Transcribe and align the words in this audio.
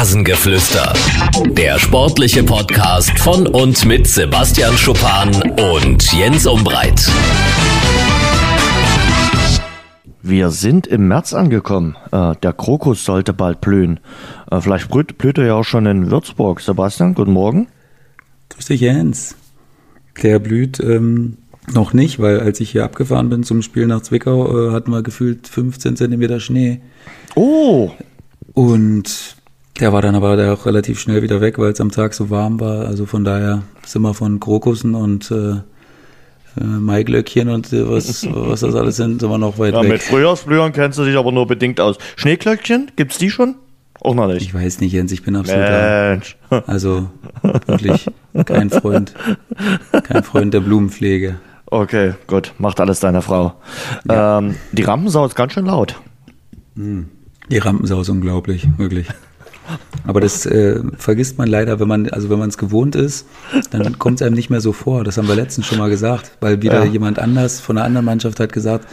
Rasengeflüster. 0.00 0.94
Der 1.50 1.78
sportliche 1.78 2.42
Podcast 2.42 3.18
von 3.18 3.46
und 3.46 3.84
mit 3.84 4.06
Sebastian 4.06 4.74
Schuppan 4.78 5.28
und 5.74 6.10
Jens 6.14 6.46
Umbreit. 6.46 7.06
Wir 10.22 10.48
sind 10.48 10.86
im 10.86 11.06
März 11.06 11.34
angekommen. 11.34 11.98
Äh, 12.12 12.34
der 12.42 12.54
Krokus 12.54 13.04
sollte 13.04 13.34
bald 13.34 13.60
blühen. 13.60 14.00
Äh, 14.50 14.62
vielleicht 14.62 14.90
blüht, 14.90 15.18
blüht 15.18 15.36
er 15.36 15.44
ja 15.44 15.54
auch 15.56 15.64
schon 15.64 15.84
in 15.84 16.10
Würzburg. 16.10 16.62
Sebastian, 16.62 17.14
guten 17.14 17.32
Morgen. 17.32 17.66
Grüß 18.48 18.64
dich, 18.64 18.80
Jens. 18.80 19.36
Der 20.22 20.38
blüht 20.38 20.80
ähm, 20.80 21.36
noch 21.74 21.92
nicht, 21.92 22.18
weil 22.20 22.40
als 22.40 22.58
ich 22.60 22.70
hier 22.70 22.84
abgefahren 22.84 23.28
bin 23.28 23.42
zum 23.42 23.60
Spiel 23.60 23.86
nach 23.86 24.00
Zwickau, 24.00 24.70
äh, 24.70 24.72
hatten 24.72 24.92
wir 24.92 25.02
gefühlt 25.02 25.46
15 25.46 25.96
Zentimeter 25.96 26.40
Schnee. 26.40 26.80
Oh! 27.34 27.90
Und 28.54 29.36
der 29.80 29.92
war 29.92 30.02
dann 30.02 30.14
aber 30.14 30.52
auch 30.52 30.66
relativ 30.66 31.00
schnell 31.00 31.22
wieder 31.22 31.40
weg, 31.40 31.58
weil 31.58 31.72
es 31.72 31.80
am 31.80 31.90
Tag 31.90 32.14
so 32.14 32.30
warm 32.30 32.60
war. 32.60 32.86
Also 32.86 33.06
von 33.06 33.24
daher 33.24 33.62
sind 33.86 34.02
wir 34.02 34.14
von 34.14 34.38
Krokussen 34.38 34.94
und 34.94 35.30
äh, 35.30 35.52
äh, 36.60 36.64
Maiglöckchen 36.64 37.48
und 37.48 37.72
äh, 37.72 37.88
was, 37.88 38.26
was 38.30 38.60
das 38.60 38.74
alles 38.74 38.96
sind, 38.96 39.20
sind 39.20 39.30
wir 39.30 39.38
noch 39.38 39.58
weit 39.58 39.74
Ja, 39.74 39.82
weg. 39.82 39.90
mit 39.90 40.02
Frühjahrsblühern 40.02 40.72
kennst 40.72 40.98
du 40.98 41.04
dich 41.04 41.16
aber 41.16 41.32
nur 41.32 41.46
bedingt 41.46 41.80
aus. 41.80 41.96
Schneeglöckchen, 42.16 42.90
gibt's 42.96 43.18
die 43.18 43.30
schon? 43.30 43.54
Auch 44.00 44.14
noch 44.14 44.26
nicht. 44.28 44.42
Ich 44.42 44.54
weiß 44.54 44.80
nicht, 44.80 44.92
Jens, 44.92 45.12
ich 45.12 45.22
bin 45.22 45.36
absoluter, 45.36 46.10
Mensch. 46.10 46.36
also 46.66 47.10
wirklich 47.66 48.06
kein 48.46 48.70
Freund, 48.70 49.14
kein 50.04 50.22
Freund 50.24 50.54
der 50.54 50.60
Blumenpflege. 50.60 51.36
Okay, 51.66 52.14
gut. 52.26 52.52
Macht 52.58 52.80
alles 52.80 52.98
deine 53.00 53.22
Frau. 53.22 53.54
Ähm, 54.08 54.56
die 54.72 54.82
Rampensau 54.82 55.24
ist 55.26 55.36
ganz 55.36 55.52
schön 55.52 55.66
laut. 55.66 56.00
Die 56.74 57.58
Rampensau 57.58 58.00
ist 58.00 58.08
unglaublich, 58.08 58.66
wirklich. 58.76 59.06
Aber 60.06 60.20
das 60.20 60.46
äh, 60.46 60.80
vergisst 60.96 61.38
man 61.38 61.48
leider, 61.48 61.78
wenn 61.78 61.88
man, 61.88 62.08
also 62.10 62.30
wenn 62.30 62.38
man 62.38 62.48
es 62.48 62.58
gewohnt 62.58 62.96
ist, 62.96 63.26
dann 63.70 63.98
kommt 63.98 64.20
es 64.20 64.26
einem 64.26 64.34
nicht 64.34 64.50
mehr 64.50 64.60
so 64.60 64.72
vor. 64.72 65.04
Das 65.04 65.16
haben 65.18 65.28
wir 65.28 65.36
letztens 65.36 65.66
schon 65.66 65.78
mal 65.78 65.90
gesagt, 65.90 66.32
weil 66.40 66.62
wieder 66.62 66.84
Ja. 66.84 66.90
jemand 66.90 67.18
anders 67.18 67.60
von 67.60 67.76
einer 67.78 67.86
anderen 67.86 68.06
Mannschaft 68.06 68.40
hat 68.40 68.52
gesagt, 68.52 68.86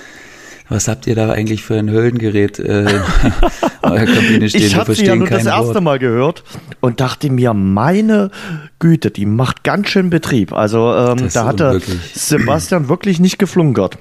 was 0.69 0.89
habt 0.89 1.07
ihr 1.07 1.15
da 1.15 1.31
eigentlich 1.31 1.63
für 1.63 1.75
ein 1.75 1.89
Höllengerät 1.89 2.59
äh, 2.59 2.81
in 2.83 2.89
eurer 3.83 4.05
Kabine 4.05 4.49
stehen? 4.49 4.63
Ich 4.63 4.75
habe 4.75 4.93
sie 4.93 5.05
ja 5.05 5.13
verstehen 5.13 5.19
nur 5.19 5.29
das 5.29 5.45
erste 5.45 5.75
Wort. 5.75 5.83
Mal 5.83 5.97
gehört 5.99 6.43
und 6.81 6.99
dachte 6.99 7.31
mir, 7.31 7.53
meine 7.53 8.31
Güte, 8.79 9.09
die 9.09 9.25
macht 9.25 9.63
ganz 9.63 9.87
schön 9.87 10.09
Betrieb. 10.09 10.51
Also 10.51 10.93
ähm, 10.93 11.29
da 11.33 11.45
hatte 11.45 11.67
unmöglich. 11.67 11.99
Sebastian 12.13 12.89
wirklich 12.89 13.19
nicht 13.21 13.39
geflunkert. 13.39 13.97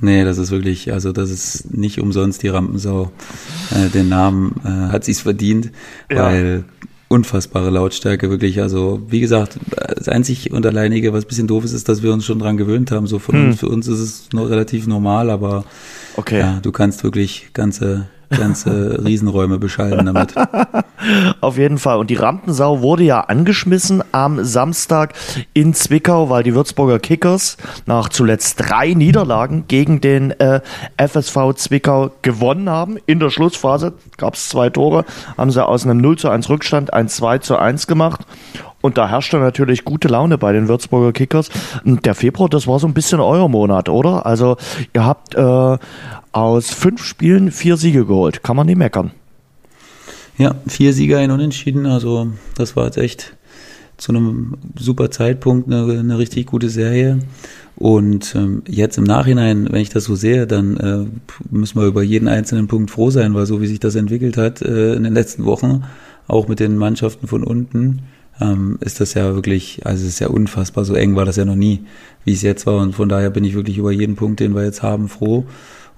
Nee, 0.00 0.24
das 0.24 0.38
ist 0.38 0.50
wirklich, 0.50 0.92
also 0.92 1.12
das 1.12 1.30
ist 1.30 1.74
nicht 1.74 1.98
umsonst 2.00 2.42
die 2.42 2.48
Rampensau. 2.48 3.10
Äh, 3.74 3.88
den 3.90 4.08
Namen 4.08 4.54
äh, 4.64 4.92
hat 4.92 5.04
sie's 5.04 5.20
verdient, 5.20 5.70
Ja. 6.10 6.24
weil 6.24 6.64
unfassbare 7.08 7.70
Lautstärke 7.70 8.28
wirklich. 8.30 8.60
Also 8.60 9.00
wie 9.08 9.20
gesagt, 9.20 9.58
das 9.96 10.08
einzig 10.08 10.52
und 10.52 10.66
alleinige, 10.66 11.12
was 11.12 11.24
ein 11.24 11.28
bisschen 11.28 11.46
doof 11.46 11.64
ist, 11.64 11.72
ist, 11.72 11.88
dass 11.88 12.02
wir 12.02 12.12
uns 12.12 12.24
schon 12.26 12.38
dran 12.38 12.56
gewöhnt 12.58 12.90
haben. 12.90 13.06
So 13.06 13.18
von 13.18 13.34
Hm. 13.34 13.46
uns, 13.46 13.60
für 13.60 13.68
uns 13.68 13.86
ist 13.88 13.98
es 14.00 14.28
noch 14.32 14.48
relativ 14.50 14.86
normal, 14.86 15.30
aber 15.30 15.64
Okay. 16.16 16.38
ja, 16.40 16.58
du 16.60 16.70
kannst 16.70 17.02
wirklich 17.04 17.48
ganze 17.54 18.08
ganze 18.30 19.04
Riesenräume 19.04 19.58
beschallen 19.58 20.06
damit. 20.06 20.34
Auf 21.40 21.56
jeden 21.56 21.78
Fall. 21.78 21.98
Und 21.98 22.10
die 22.10 22.16
Rampensau 22.16 22.82
wurde 22.82 23.04
ja 23.04 23.20
angeschmissen 23.20 24.02
am 24.12 24.44
Samstag 24.44 25.14
in 25.54 25.74
Zwickau, 25.74 26.28
weil 26.30 26.42
die 26.42 26.54
Würzburger 26.54 26.98
Kickers 26.98 27.56
nach 27.86 28.08
zuletzt 28.08 28.60
drei 28.60 28.94
Niederlagen 28.94 29.64
gegen 29.68 30.00
den 30.00 30.32
äh, 30.32 30.60
FSV 30.96 31.54
Zwickau 31.54 32.10
gewonnen 32.22 32.68
haben. 32.68 32.98
In 33.06 33.20
der 33.20 33.30
Schlussphase 33.30 33.94
gab 34.16 34.34
es 34.34 34.48
zwei 34.48 34.70
Tore, 34.70 35.04
haben 35.36 35.50
sie 35.50 35.64
aus 35.64 35.84
einem 35.84 35.98
0 35.98 36.18
zu 36.18 36.28
1 36.28 36.48
Rückstand 36.48 36.92
ein 36.92 37.08
2 37.08 37.38
zu 37.38 37.56
1 37.56 37.86
gemacht. 37.86 38.20
Und 38.80 38.96
da 38.96 39.08
herrschte 39.08 39.38
natürlich 39.38 39.84
gute 39.84 40.08
Laune 40.08 40.38
bei 40.38 40.52
den 40.52 40.68
Würzburger 40.68 41.12
Kickers. 41.12 41.48
Und 41.84 42.06
der 42.06 42.14
Februar, 42.14 42.48
das 42.48 42.66
war 42.66 42.78
so 42.78 42.86
ein 42.86 42.94
bisschen 42.94 43.18
euer 43.20 43.48
Monat, 43.48 43.88
oder? 43.88 44.24
Also 44.24 44.56
ihr 44.94 45.04
habt 45.04 45.34
äh, 45.34 45.78
aus 46.38 46.70
fünf 46.70 47.02
Spielen 47.02 47.50
vier 47.50 47.76
Siege 47.76 48.06
geholt. 48.06 48.42
Kann 48.42 48.56
man 48.56 48.66
nicht 48.66 48.78
meckern. 48.78 49.10
Ja, 50.38 50.54
vier 50.68 50.92
Sieger 50.92 51.22
in 51.22 51.32
Unentschieden, 51.32 51.86
also 51.86 52.28
das 52.56 52.76
war 52.76 52.84
jetzt 52.84 52.98
echt 52.98 53.36
zu 53.96 54.12
einem 54.12 54.54
super 54.78 55.10
Zeitpunkt 55.10 55.66
eine, 55.66 55.98
eine 55.98 56.18
richtig 56.18 56.46
gute 56.46 56.68
Serie. 56.68 57.18
Und 57.74 58.34
ähm, 58.34 58.62
jetzt 58.68 58.98
im 58.98 59.04
Nachhinein, 59.04 59.68
wenn 59.70 59.80
ich 59.80 59.90
das 59.90 60.04
so 60.04 60.14
sehe, 60.14 60.46
dann 60.46 60.76
äh, 60.76 61.06
müssen 61.50 61.80
wir 61.80 61.86
über 61.86 62.02
jeden 62.02 62.28
einzelnen 62.28 62.68
Punkt 62.68 62.90
froh 62.90 63.10
sein, 63.10 63.34
weil 63.34 63.46
so 63.46 63.60
wie 63.60 63.66
sich 63.66 63.80
das 63.80 63.94
entwickelt 63.94 64.36
hat 64.36 64.62
äh, 64.62 64.94
in 64.94 65.04
den 65.04 65.14
letzten 65.14 65.44
Wochen, 65.44 65.84
auch 66.26 66.48
mit 66.48 66.60
den 66.60 66.76
Mannschaften 66.76 67.26
von 67.26 67.44
unten, 67.44 68.02
ähm, 68.40 68.78
ist 68.80 69.00
das 69.00 69.14
ja 69.14 69.34
wirklich, 69.34 69.80
also 69.84 70.02
es 70.04 70.10
ist 70.10 70.18
ja 70.20 70.28
unfassbar, 70.28 70.84
so 70.84 70.94
eng 70.94 71.16
war 71.16 71.24
das 71.24 71.36
ja 71.36 71.44
noch 71.44 71.56
nie, 71.56 71.80
wie 72.24 72.32
es 72.32 72.42
jetzt 72.42 72.66
war. 72.66 72.78
Und 72.78 72.94
von 72.94 73.08
daher 73.08 73.30
bin 73.30 73.44
ich 73.44 73.54
wirklich 73.54 73.78
über 73.78 73.92
jeden 73.92 74.16
Punkt, 74.16 74.40
den 74.40 74.54
wir 74.54 74.64
jetzt 74.64 74.82
haben, 74.82 75.08
froh. 75.08 75.44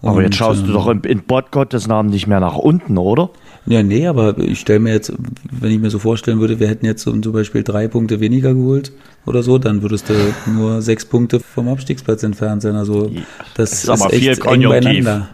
Aber 0.03 0.17
Und, 0.17 0.23
jetzt 0.25 0.37
schaust 0.37 0.63
du 0.63 0.67
ähm, 0.69 0.73
doch 0.73 0.89
in, 0.89 1.01
in 1.03 1.23
Bott 1.23 1.51
Gottes 1.51 1.87
Namen 1.87 2.11
nicht 2.11 2.27
mehr 2.27 2.41
nach 2.41 2.57
unten, 2.57 2.97
oder? 2.97 3.31
Ja, 3.67 3.83
nee, 3.83 4.07
aber 4.07 4.39
ich 4.39 4.61
stelle 4.61 4.81
mir 4.81 4.93
jetzt, 4.95 5.13
wenn 5.51 5.71
ich 5.71 5.79
mir 5.79 5.91
so 5.91 5.99
vorstellen 5.99 6.41
würde, 6.41 6.59
wir 6.59 6.69
hätten 6.69 6.87
jetzt 6.87 7.03
zum 7.03 7.21
Beispiel 7.21 7.63
drei 7.63 7.89
Punkte 7.89 8.19
weniger 8.21 8.55
geholt 8.55 8.93
oder 9.27 9.43
so, 9.43 9.59
dann 9.59 9.83
würdest 9.83 10.09
du 10.09 10.15
nur 10.51 10.81
sechs 10.81 11.05
Punkte 11.05 11.41
vom 11.41 11.69
Abstiegsplatz 11.69 12.23
entfernt 12.23 12.63
sein. 12.63 12.75
Also 12.77 13.11
das 13.55 13.73
ist 13.85 13.91
aber 13.91 14.13
echt 14.13 14.23
viel 14.23 14.31
eng 14.33 14.39
Konjunktiv. 14.39 14.85
beieinander. 14.85 15.29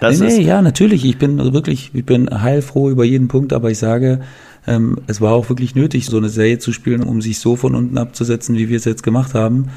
Das 0.00 0.18
nee, 0.18 0.26
ist- 0.26 0.38
nee, 0.38 0.44
ja, 0.44 0.62
natürlich. 0.62 1.04
Ich 1.04 1.18
bin 1.18 1.52
wirklich, 1.52 1.90
ich 1.92 2.04
bin 2.06 2.28
heilfroh 2.42 2.90
über 2.90 3.04
jeden 3.04 3.28
Punkt, 3.28 3.52
aber 3.52 3.70
ich 3.70 3.78
sage, 3.78 4.20
ähm, 4.66 4.98
es 5.06 5.20
war 5.20 5.32
auch 5.32 5.48
wirklich 5.48 5.74
nötig, 5.74 6.06
so 6.06 6.16
eine 6.16 6.28
Serie 6.28 6.58
zu 6.58 6.72
spielen, 6.72 7.02
um 7.04 7.20
sich 7.20 7.38
so 7.38 7.54
von 7.56 7.74
unten 7.74 7.98
abzusetzen, 7.98 8.56
wie 8.56 8.68
wir 8.68 8.78
es 8.78 8.84
jetzt 8.84 9.02
gemacht 9.02 9.34
haben. 9.34 9.68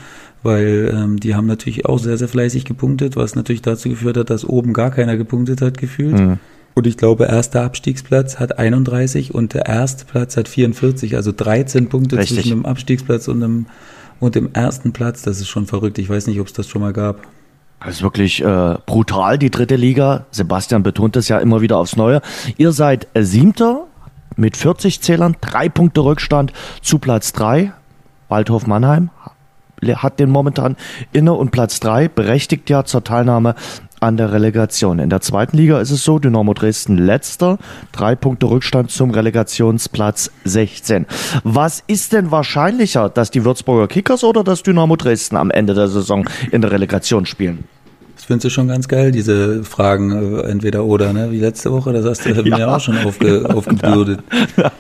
Weil 0.41 0.91
ähm, 0.93 1.19
die 1.19 1.35
haben 1.35 1.47
natürlich 1.47 1.85
auch 1.85 1.99
sehr, 1.99 2.17
sehr 2.17 2.29
fleißig 2.29 2.63
gepunktet, 2.65 3.15
was 3.15 3.35
natürlich 3.35 3.61
dazu 3.61 3.89
geführt 3.89 4.17
hat, 4.17 4.29
dass 4.29 4.45
oben 4.45 4.73
gar 4.73 4.91
keiner 4.91 5.17
gepunktet 5.17 5.61
hat, 5.61 5.77
gefühlt. 5.77 6.17
Mhm. 6.17 6.39
Und 6.75 6.87
ich 6.87 6.95
glaube, 6.95 7.25
erster 7.25 7.63
Abstiegsplatz 7.63 8.39
hat 8.39 8.57
31 8.57 9.33
und 9.33 9.53
der 9.53 9.65
erste 9.65 10.05
Platz 10.05 10.37
hat 10.37 10.47
44, 10.47 11.15
also 11.15 11.33
13 11.35 11.89
Punkte 11.89 12.17
Richtig. 12.17 12.37
zwischen 12.37 12.49
dem 12.51 12.65
Abstiegsplatz 12.65 13.27
und 13.27 13.41
dem, 13.41 13.65
und 14.21 14.35
dem 14.35 14.49
ersten 14.53 14.93
Platz. 14.93 15.23
Das 15.23 15.41
ist 15.41 15.49
schon 15.49 15.65
verrückt. 15.65 15.97
Ich 15.97 16.09
weiß 16.09 16.27
nicht, 16.27 16.39
ob 16.39 16.47
es 16.47 16.53
das 16.53 16.69
schon 16.69 16.81
mal 16.81 16.93
gab. 16.93 17.27
Das 17.81 17.95
ist 17.95 18.01
wirklich 18.01 18.43
äh, 18.43 18.75
brutal, 18.85 19.37
die 19.37 19.49
dritte 19.49 19.75
Liga. 19.75 20.25
Sebastian 20.31 20.83
betont 20.83 21.15
das 21.15 21.27
ja 21.27 21.39
immer 21.39 21.61
wieder 21.61 21.77
aufs 21.77 21.95
Neue. 21.95 22.21
Ihr 22.57 22.71
seid 22.71 23.07
äh, 23.13 23.23
Siebter 23.23 23.87
mit 24.35 24.55
40 24.55 25.01
Zählern, 25.01 25.35
drei 25.41 25.69
Punkte 25.69 26.01
Rückstand 26.01 26.53
zu 26.81 26.99
Platz 26.99 27.33
drei. 27.33 27.73
Waldhof 28.29 28.67
Mannheim 28.67 29.09
hat 29.81 30.19
den 30.19 30.29
momentan 30.29 30.75
inne 31.11 31.33
und 31.33 31.51
Platz 31.51 31.79
drei 31.79 32.07
berechtigt 32.07 32.69
ja 32.69 32.85
zur 32.85 33.03
Teilnahme 33.03 33.55
an 33.99 34.17
der 34.17 34.31
Relegation. 34.31 34.99
In 34.99 35.09
der 35.09 35.21
zweiten 35.21 35.57
Liga 35.57 35.79
ist 35.79 35.91
es 35.91 36.03
so, 36.03 36.19
Dynamo 36.19 36.53
Dresden 36.53 36.97
letzter, 36.97 37.57
drei 37.91 38.15
Punkte 38.15 38.49
Rückstand 38.49 38.91
zum 38.91 39.11
Relegationsplatz 39.11 40.31
16. 40.45 41.05
Was 41.43 41.83
ist 41.87 42.13
denn 42.13 42.31
wahrscheinlicher, 42.31 43.09
dass 43.09 43.31
die 43.31 43.43
Würzburger 43.43 43.87
Kickers 43.87 44.23
oder 44.23 44.43
das 44.43 44.63
Dynamo 44.63 44.95
Dresden 44.95 45.35
am 45.35 45.51
Ende 45.51 45.73
der 45.73 45.87
Saison 45.87 46.27
in 46.51 46.61
der 46.61 46.71
Relegation 46.71 47.25
spielen? 47.25 47.65
Findest 48.29 48.45
du 48.45 48.49
schon 48.51 48.67
ganz 48.67 48.87
geil, 48.87 49.11
diese 49.11 49.63
Fragen, 49.63 50.37
äh, 50.37 50.41
entweder 50.51 50.85
oder, 50.85 51.13
ne? 51.13 51.31
Wie 51.31 51.39
letzte 51.39 51.71
Woche, 51.71 51.91
das 51.93 52.05
hast 52.05 52.27
du 52.27 52.43
mir 52.43 52.69
auch 52.75 52.79
schon 52.79 52.95
aufge, 52.99 53.43
aufgebürdet. 53.55 54.19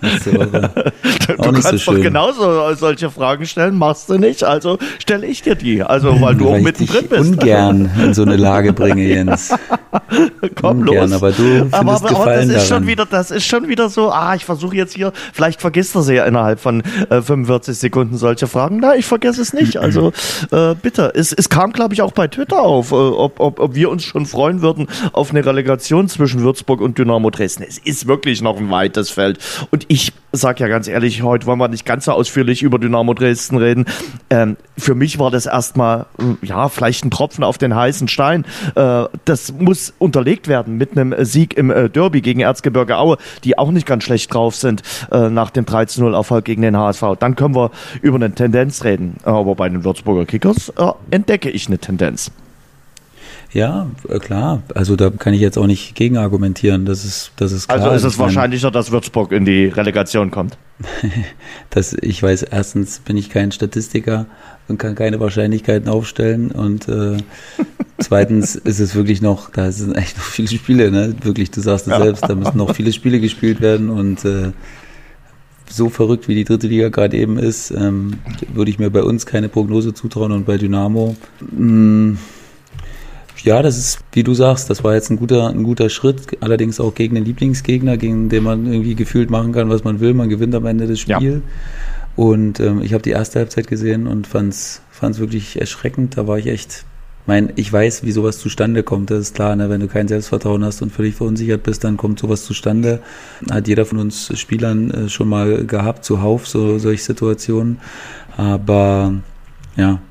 Letzte 0.01 0.35
Woche. 0.35 0.69
Auch 1.37 1.45
du 1.45 1.51
nicht 1.51 1.63
so 1.63 1.69
kannst 1.69 1.87
doch 1.87 1.93
schön. 1.93 2.01
genauso 2.01 2.73
solche 2.73 3.09
Fragen 3.11 3.45
stellen, 3.45 3.77
machst 3.77 4.09
du 4.09 4.17
nicht, 4.17 4.43
also 4.43 4.79
stelle 4.97 5.27
ich 5.27 5.43
dir 5.43 5.53
die. 5.55 5.83
Also, 5.83 6.19
weil 6.21 6.35
du 6.35 6.47
auch 6.47 6.51
Weil 6.53 6.59
ich 6.59 6.63
mittendrin 6.65 7.01
dich 7.01 7.09
bist. 7.09 7.21
ungern 7.21 7.91
in 8.03 8.13
so 8.15 8.23
eine 8.23 8.35
Lage 8.35 8.73
bringe, 8.73 9.03
Jens. 9.03 9.53
Komm 10.59 10.79
ungern, 10.81 11.09
los. 11.09 11.13
aber 11.13 11.31
du 11.31 11.43
findest 11.43 11.73
aber, 11.75 11.91
aber 11.93 12.09
Gefallen 12.09 12.47
das 12.49 12.63
ist 12.63 12.67
schon 12.67 12.77
daran. 12.77 12.87
wieder, 12.87 13.05
das 13.05 13.31
ist 13.31 13.45
schon 13.45 13.67
wieder 13.67 13.89
so, 13.89 14.11
ah, 14.11 14.33
ich 14.35 14.43
versuche 14.45 14.75
jetzt 14.75 14.95
hier, 14.95 15.11
vielleicht 15.33 15.61
vergisst 15.61 15.95
er 15.95 16.01
sie 16.01 16.15
ja 16.15 16.25
innerhalb 16.25 16.59
von 16.59 16.81
äh, 17.09 17.21
45 17.21 17.77
Sekunden 17.77 18.17
solche 18.17 18.47
Fragen. 18.47 18.79
Na, 18.81 18.95
ich 18.95 19.05
vergesse 19.05 19.41
es 19.41 19.53
nicht. 19.53 19.77
Also 19.77 20.11
äh, 20.51 20.73
bitte. 20.81 21.11
Es, 21.13 21.31
es 21.31 21.49
kam, 21.49 21.73
glaube 21.73 21.93
ich, 21.93 22.01
auch 22.01 22.11
bei 22.11 22.27
Twitter 22.27 22.59
auf, 22.59 22.91
äh, 22.91 22.95
ob, 22.95 23.38
ob, 23.39 23.59
ob 23.59 23.75
wir 23.75 23.89
uns 23.89 24.03
schon 24.03 24.25
freuen 24.25 24.61
würden 24.61 24.87
auf 25.13 25.31
eine 25.31 25.45
Relegation 25.45 26.07
zwischen 26.07 26.41
Würzburg 26.41 26.81
und 26.81 26.97
Dynamo 26.97 27.29
Dresden. 27.29 27.63
Es 27.67 27.77
ist 27.77 28.07
wirklich 28.07 28.41
noch 28.41 28.57
ein 28.57 28.69
weites 28.69 29.09
Feld. 29.09 29.39
Und 29.71 29.85
ich 29.87 30.13
sag 30.31 30.59
ja 30.59 30.67
ganz 30.67 30.87
ehrlich, 30.87 31.23
heute 31.23 31.45
wollen 31.45 31.59
wir 31.59 31.67
nicht 31.67 31.85
ganz 31.85 32.05
so 32.05 32.11
ausführlich 32.11 32.61
über 32.61 32.77
Dynamo 32.77 33.13
Dresden 33.13 33.57
reden. 33.57 33.85
Ähm, 34.29 34.57
für 34.77 34.95
mich 34.95 35.19
war 35.19 35.31
das 35.31 35.45
erstmal, 35.45 36.05
äh, 36.19 36.45
ja, 36.45 36.69
vielleicht 36.69 37.05
ein 37.05 37.11
Tropfen 37.11 37.43
auf 37.43 37.57
den 37.57 37.75
heißen 37.75 38.07
Stein. 38.07 38.45
Äh, 38.75 39.05
das 39.25 39.53
muss 39.53 39.93
unterlegt 39.97 40.47
werden 40.47 40.77
mit 40.77 40.91
einem 40.91 41.13
Sieg 41.25 41.57
im 41.57 41.71
äh, 41.71 41.89
Derby 41.89 42.21
gegen 42.21 42.41
Erzgebirge 42.41 42.97
Aue, 42.97 43.17
die 43.43 43.57
auch 43.57 43.71
nicht 43.71 43.87
ganz 43.87 44.03
schlecht 44.03 44.33
drauf 44.33 44.55
sind 44.55 44.83
äh, 45.11 45.29
nach 45.29 45.49
dem 45.49 45.65
13-0-Erfolg 45.65 46.45
gegen 46.45 46.61
den 46.61 46.77
HSV. 46.77 47.03
Dann 47.19 47.35
können 47.35 47.55
wir 47.55 47.71
über 48.01 48.15
eine 48.15 48.33
Tendenz 48.33 48.83
reden. 48.83 49.17
Aber 49.23 49.55
bei 49.55 49.69
den 49.69 49.83
Würzburger 49.83 50.25
Kickers 50.25 50.69
äh, 50.77 50.91
entdecke 51.11 51.49
ich 51.49 51.67
eine 51.67 51.79
Tendenz. 51.79 52.31
Ja, 53.51 53.89
äh, 54.07 54.19
klar. 54.19 54.61
Also 54.75 54.95
da 54.95 55.09
kann 55.09 55.33
ich 55.33 55.41
jetzt 55.41 55.57
auch 55.57 55.67
nicht 55.67 55.95
gegen 55.95 56.17
argumentieren. 56.17 56.85
Das 56.85 57.03
ist, 57.03 57.31
das 57.37 57.51
ist 57.51 57.67
klar. 57.67 57.81
Also 57.81 57.95
ist 57.95 58.03
es 58.03 58.13
ich 58.13 58.19
wahrscheinlicher, 58.19 58.71
dass 58.71 58.91
Würzburg 58.91 59.31
in 59.31 59.45
die 59.45 59.65
Relegation 59.65 60.29
kommt. 60.29 60.57
das, 61.69 61.93
ich 61.93 62.21
weiß, 62.21 62.43
erstens 62.43 62.99
bin 62.99 63.17
ich 63.17 63.29
kein 63.29 63.51
Statistiker 63.51 64.27
und 64.67 64.77
kann 64.77 64.95
keine 64.95 65.19
Wahrscheinlichkeiten 65.19 65.89
aufstellen. 65.89 66.51
Und 66.51 66.87
äh, 66.87 67.17
zweitens 67.97 68.55
ist 68.55 68.79
es 68.79 68.93
wirklich 68.93 69.21
noch, 69.21 69.49
da 69.49 69.71
sind 69.71 69.95
echt 69.95 70.17
noch 70.17 70.23
viele 70.23 70.47
Spiele, 70.47 70.91
ne? 70.91 71.15
Wirklich, 71.23 71.49
du 71.49 71.61
sagst 71.61 71.87
es 71.87 71.93
ja. 71.93 72.01
selbst, 72.01 72.23
da 72.29 72.35
müssen 72.35 72.57
noch 72.57 72.75
viele 72.75 72.93
Spiele 72.93 73.19
gespielt 73.19 73.61
werden 73.61 73.89
und 73.89 74.23
äh, 74.25 74.51
so 75.71 75.89
verrückt 75.89 76.27
wie 76.27 76.35
die 76.35 76.45
dritte 76.45 76.67
Liga 76.67 76.89
gerade 76.89 77.17
eben 77.17 77.37
ist, 77.37 77.71
ähm, 77.71 78.15
würde 78.53 78.71
ich 78.71 78.79
mir 78.79 78.89
bei 78.89 79.03
uns 79.03 79.25
keine 79.25 79.49
Prognose 79.49 79.93
zutrauen 79.93 80.31
und 80.31 80.45
bei 80.45 80.57
Dynamo. 80.57 81.15
Mh, 81.51 82.11
mm, 82.11 82.17
ja, 83.43 83.61
das 83.61 83.77
ist, 83.77 83.99
wie 84.11 84.23
du 84.23 84.33
sagst, 84.33 84.69
das 84.69 84.83
war 84.83 84.93
jetzt 84.93 85.09
ein 85.09 85.17
guter, 85.17 85.49
ein 85.49 85.63
guter 85.63 85.89
Schritt, 85.89 86.37
allerdings 86.41 86.79
auch 86.79 86.93
gegen 86.93 87.15
den 87.15 87.25
Lieblingsgegner, 87.25 87.97
gegen 87.97 88.29
den 88.29 88.43
man 88.43 88.65
irgendwie 88.65 88.95
gefühlt 88.95 89.29
machen 89.29 89.51
kann, 89.51 89.69
was 89.69 89.83
man 89.83 89.99
will. 89.99 90.13
Man 90.13 90.29
gewinnt 90.29 90.55
am 90.55 90.65
Ende 90.65 90.87
des 90.87 90.99
Spiels. 90.99 91.23
Ja. 91.23 91.41
Und 92.15 92.59
ähm, 92.59 92.81
ich 92.81 92.93
habe 92.93 93.01
die 93.01 93.11
erste 93.11 93.39
Halbzeit 93.39 93.67
gesehen 93.67 94.07
und 94.07 94.27
fand 94.27 94.53
es 94.53 94.81
wirklich 95.01 95.59
erschreckend. 95.59 96.17
Da 96.17 96.27
war 96.27 96.37
ich 96.37 96.47
echt, 96.47 96.83
mein, 97.27 97.53
ich 97.55 97.71
weiß, 97.71 98.03
wie 98.03 98.11
sowas 98.11 98.39
zustande 98.39 98.83
kommt. 98.83 99.09
Das 99.11 99.19
ist 99.19 99.35
klar, 99.35 99.55
ne? 99.55 99.69
wenn 99.69 99.79
du 99.79 99.87
kein 99.87 100.07
Selbstvertrauen 100.07 100.65
hast 100.65 100.81
und 100.81 100.91
völlig 100.91 101.15
verunsichert 101.15 101.63
bist, 101.63 101.83
dann 101.83 101.95
kommt 101.95 102.19
sowas 102.19 102.43
zustande. 102.43 102.99
Hat 103.49 103.67
jeder 103.67 103.85
von 103.85 103.99
uns 103.99 104.37
Spielern 104.37 104.91
äh, 104.91 105.09
schon 105.09 105.29
mal 105.29 105.65
gehabt, 105.65 106.03
zuhauf, 106.03 106.47
so 106.47 106.77
solche 106.77 107.03
Situationen. 107.03 107.79
Aber 108.35 109.13
ja, 109.77 110.01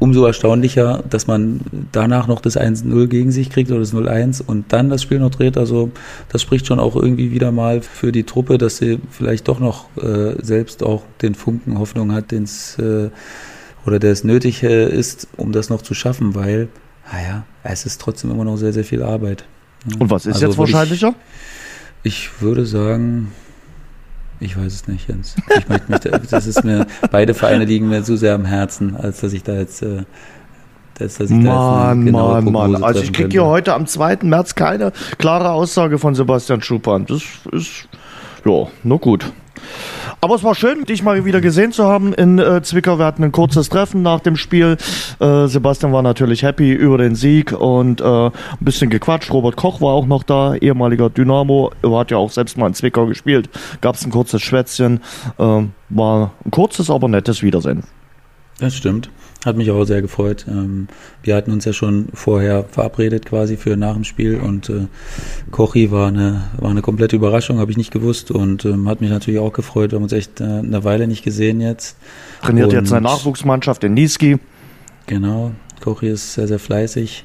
umso 0.00 0.24
erstaunlicher, 0.24 1.02
dass 1.08 1.26
man 1.26 1.60
danach 1.92 2.26
noch 2.26 2.40
das 2.40 2.56
1-0 2.56 3.06
gegen 3.06 3.30
sich 3.30 3.50
kriegt 3.50 3.70
oder 3.70 3.80
das 3.80 3.92
0-1 3.92 4.42
und 4.44 4.72
dann 4.72 4.90
das 4.90 5.02
Spiel 5.02 5.18
noch 5.18 5.30
dreht. 5.30 5.56
Also 5.56 5.90
das 6.28 6.42
spricht 6.42 6.66
schon 6.66 6.80
auch 6.80 6.96
irgendwie 6.96 7.30
wieder 7.30 7.52
mal 7.52 7.82
für 7.82 8.12
die 8.12 8.24
Truppe, 8.24 8.58
dass 8.58 8.78
sie 8.78 9.00
vielleicht 9.10 9.48
doch 9.48 9.60
noch 9.60 9.86
äh, 9.96 10.34
selbst 10.42 10.82
auch 10.82 11.02
den 11.22 11.34
Funken 11.34 11.78
Hoffnung 11.78 12.12
hat, 12.12 12.30
den 12.30 12.44
es 12.44 12.78
äh, 12.78 13.10
oder 13.86 13.98
der 13.98 14.12
es 14.12 14.24
nötig 14.24 14.62
äh, 14.62 14.88
ist, 14.88 15.28
um 15.36 15.52
das 15.52 15.70
noch 15.70 15.82
zu 15.82 15.94
schaffen, 15.94 16.34
weil, 16.34 16.68
naja, 17.10 17.44
es 17.62 17.86
ist 17.86 18.00
trotzdem 18.00 18.30
immer 18.30 18.44
noch 18.44 18.56
sehr, 18.56 18.72
sehr 18.72 18.84
viel 18.84 19.02
Arbeit. 19.02 19.44
Und 19.98 20.10
was 20.10 20.26
ist 20.26 20.34
also 20.34 20.46
jetzt 20.46 20.58
wahrscheinlicher? 20.58 21.14
Ich, 22.02 22.30
ich 22.32 22.42
würde 22.42 22.66
sagen, 22.66 23.32
ich 24.40 24.56
weiß 24.56 24.72
es 24.72 24.88
nicht, 24.88 25.08
Jens. 25.08 25.34
Ich 25.58 25.68
möchte 25.68 25.90
mich, 25.90 26.00
da, 26.00 26.18
das 26.18 26.46
ist 26.46 26.64
mir, 26.64 26.86
beide 27.10 27.34
Vereine 27.34 27.64
liegen 27.64 27.88
mir 27.88 28.02
zu 28.02 28.16
sehr 28.16 28.34
am 28.34 28.44
Herzen, 28.44 28.96
als 28.96 29.20
dass 29.20 29.32
ich 29.32 29.42
da 29.42 29.54
jetzt, 29.54 29.82
äh, 29.82 30.04
dass, 30.94 31.18
dass 31.18 31.30
ich 31.30 31.36
Mann, 31.36 32.06
da 32.06 32.40
Mann, 32.40 32.52
Mann. 32.52 32.84
Also 32.84 33.00
ich 33.00 33.12
kriege 33.12 33.30
hier 33.30 33.44
heute 33.44 33.74
am 33.74 33.86
2. 33.86 34.18
März 34.22 34.54
keine 34.54 34.92
klare 35.18 35.50
Aussage 35.50 35.98
von 35.98 36.14
Sebastian 36.14 36.62
Schupan. 36.62 37.06
Das 37.06 37.22
ist, 37.52 37.88
ja, 38.44 38.66
nur 38.82 38.98
gut. 38.98 39.32
Aber 40.20 40.34
es 40.34 40.42
war 40.42 40.54
schön, 40.54 40.84
dich 40.84 41.02
mal 41.02 41.24
wieder 41.24 41.40
gesehen 41.40 41.70
zu 41.70 41.84
haben 41.84 42.12
in 42.12 42.38
äh, 42.38 42.60
Zwickau. 42.62 42.98
Wir 42.98 43.04
hatten 43.04 43.22
ein 43.22 43.30
kurzes 43.30 43.68
Treffen 43.68 44.02
nach 44.02 44.20
dem 44.20 44.36
Spiel. 44.36 44.76
Äh, 45.20 45.46
Sebastian 45.46 45.92
war 45.92 46.02
natürlich 46.02 46.42
happy 46.42 46.72
über 46.72 46.98
den 46.98 47.14
Sieg 47.14 47.52
und 47.52 48.00
äh, 48.00 48.26
ein 48.26 48.32
bisschen 48.60 48.90
gequatscht. 48.90 49.32
Robert 49.32 49.56
Koch 49.56 49.80
war 49.80 49.92
auch 49.92 50.06
noch 50.06 50.24
da, 50.24 50.54
ehemaliger 50.54 51.08
Dynamo. 51.08 51.70
Er 51.82 51.98
hat 51.98 52.10
ja 52.10 52.16
auch 52.16 52.30
selbst 52.30 52.58
mal 52.58 52.66
in 52.66 52.74
Zwickau 52.74 53.06
gespielt. 53.06 53.48
Gab 53.80 53.94
es 53.94 54.04
ein 54.04 54.10
kurzes 54.10 54.42
Schwätzchen. 54.42 55.00
Ähm, 55.38 55.70
war 55.88 56.32
ein 56.44 56.50
kurzes, 56.50 56.90
aber 56.90 57.06
nettes 57.06 57.42
Wiedersehen. 57.42 57.84
Das 58.58 58.74
stimmt. 58.74 59.10
Hat 59.44 59.56
mich 59.56 59.70
auch 59.70 59.84
sehr 59.84 60.02
gefreut. 60.02 60.46
Ähm, 60.48 60.88
wir 61.22 61.36
hatten 61.36 61.52
uns 61.52 61.64
ja 61.64 61.72
schon 61.72 62.08
vorher 62.12 62.64
verabredet 62.64 63.24
quasi 63.24 63.56
für 63.56 63.76
nach 63.76 63.94
dem 63.94 64.02
Spiel 64.02 64.36
und 64.36 64.68
äh, 64.68 64.88
Kochi 65.52 65.92
war 65.92 66.08
eine, 66.08 66.42
war 66.56 66.70
eine 66.70 66.82
komplette 66.82 67.14
Überraschung, 67.14 67.58
habe 67.58 67.70
ich 67.70 67.76
nicht 67.76 67.92
gewusst 67.92 68.32
und 68.32 68.64
ähm, 68.64 68.88
hat 68.88 69.00
mich 69.00 69.10
natürlich 69.10 69.38
auch 69.38 69.52
gefreut. 69.52 69.92
Wir 69.92 69.96
haben 69.96 70.02
uns 70.02 70.12
echt 70.12 70.40
äh, 70.40 70.44
eine 70.44 70.82
Weile 70.82 71.06
nicht 71.06 71.22
gesehen 71.22 71.60
jetzt. 71.60 71.96
Trainiert 72.42 72.68
und, 72.68 72.74
jetzt 72.74 72.92
eine 72.92 73.02
Nachwuchsmannschaft 73.02 73.84
in 73.84 73.94
Niski. 73.94 74.38
Genau, 75.06 75.52
Kochi 75.80 76.08
ist 76.08 76.34
sehr, 76.34 76.48
sehr 76.48 76.58
fleißig. 76.58 77.24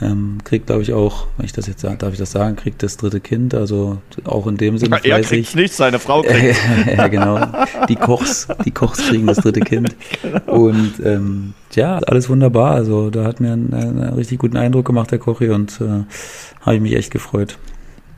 Ähm, 0.00 0.38
kriegt, 0.44 0.66
glaube 0.66 0.82
ich, 0.82 0.92
auch, 0.92 1.26
wenn 1.36 1.46
ich 1.46 1.52
das 1.52 1.66
jetzt 1.66 1.80
sage, 1.80 1.96
darf 1.96 2.12
ich 2.12 2.18
das 2.18 2.30
sagen, 2.30 2.54
kriegt 2.54 2.82
das 2.82 2.96
dritte 2.96 3.20
Kind, 3.20 3.52
also 3.54 3.98
auch 4.24 4.46
in 4.46 4.56
dem 4.56 4.78
Sinne. 4.78 5.00
Ja, 5.02 5.16
er 5.16 5.22
kriegt 5.22 5.56
nicht, 5.56 5.74
seine 5.74 5.98
Frau 5.98 6.22
kriegt 6.26 6.56
Ja, 6.86 7.08
genau. 7.08 7.40
Die 7.88 7.96
Kochs, 7.96 8.46
die 8.64 8.70
Kochs 8.70 9.08
kriegen 9.08 9.26
das 9.26 9.38
dritte 9.38 9.60
Kind. 9.60 9.94
Genau. 10.20 10.52
Und 10.52 10.94
ähm, 11.04 11.54
ja, 11.74 11.98
alles 11.98 12.28
wunderbar. 12.28 12.74
Also 12.74 13.10
da 13.10 13.24
hat 13.24 13.40
mir 13.40 13.52
einen, 13.52 13.72
einen 13.72 14.14
richtig 14.14 14.38
guten 14.38 14.56
Eindruck 14.56 14.86
gemacht, 14.86 15.10
der 15.10 15.18
Kochi, 15.18 15.50
und 15.50 15.80
äh, 15.80 16.04
habe 16.60 16.76
ich 16.76 16.80
mich 16.80 16.94
echt 16.94 17.10
gefreut. 17.10 17.56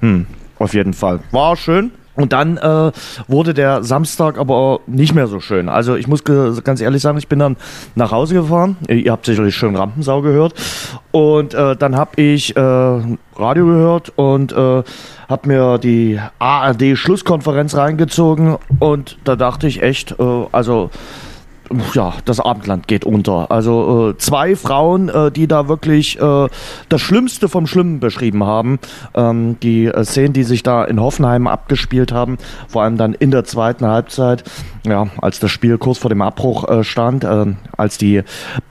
Hm, 0.00 0.26
auf 0.59 0.73
jeden 0.73 0.94
Fall. 0.94 1.21
War 1.31 1.56
schön. 1.56 1.93
Und 2.20 2.32
dann 2.32 2.58
äh, 2.58 2.93
wurde 3.28 3.55
der 3.55 3.82
Samstag 3.82 4.38
aber 4.38 4.81
nicht 4.87 5.14
mehr 5.14 5.26
so 5.26 5.40
schön. 5.40 5.69
Also 5.69 5.96
ich 5.96 6.06
muss 6.06 6.22
ganz 6.25 6.81
ehrlich 6.81 7.02
sagen, 7.02 7.19
ich 7.19 7.28
bin 7.28 7.38
dann 7.38 7.56
nach 7.94 8.12
Hause 8.12 8.34
gefahren. 8.34 8.76
Ihr 8.88 9.11
habt 9.11 9.25
sicherlich 9.25 9.56
schon 9.56 9.75
Rampensau 9.75 10.20
gehört. 10.20 10.55
Und 11.12 11.55
äh, 11.55 11.76
dann 11.76 11.96
habe 11.96 12.20
ich 12.20 12.55
äh, 12.56 12.61
Radio 12.61 13.67
gehört 13.67 14.12
und 14.17 14.52
äh, 14.52 14.82
habe 15.28 15.49
mir 15.49 15.78
die 15.78 16.20
ARD-Schlusskonferenz 16.38 17.75
reingezogen. 17.75 18.58
Und 18.78 19.16
da 19.25 19.37
dachte 19.37 19.66
ich 19.66 19.82
echt, 19.82 20.12
äh, 20.19 20.46
also 20.52 20.90
ja, 21.94 22.14
das 22.25 22.40
Abendland 22.40 22.88
geht 22.88 23.05
unter. 23.05 23.50
Also 23.50 24.11
äh, 24.11 24.19
zwei 24.19 24.56
Frauen, 24.56 25.08
äh, 25.08 25.31
die 25.31 25.46
da 25.46 25.69
wirklich 25.69 26.20
äh, 26.20 26.49
das 26.88 27.00
Schlimmste 27.00 27.49
vom 27.49 27.67
Schlimmen 27.67 28.00
beschrieben 28.00 28.44
haben. 28.44 28.78
Ähm, 29.14 29.58
die 29.61 29.87
äh, 29.87 30.05
Szenen, 30.05 30.32
die 30.32 30.43
sich 30.43 30.62
da 30.62 30.84
in 30.84 31.00
Hoffenheim 31.00 31.46
abgespielt 31.46 32.12
haben, 32.12 32.38
vor 32.69 32.82
allem 32.82 32.96
dann 32.96 33.14
in 33.14 33.31
der 33.31 33.44
zweiten 33.44 33.87
Halbzeit, 33.87 34.44
ja, 34.84 35.06
als 35.20 35.40
das 35.40 35.50
Spiel 35.50 35.78
kurz 35.78 35.99
vor 35.99 36.08
dem 36.08 36.22
Abbruch 36.22 36.69
äh, 36.69 36.84
stand, 36.84 37.25
äh, 37.25 37.46
als 37.76 37.99
die 37.99 38.23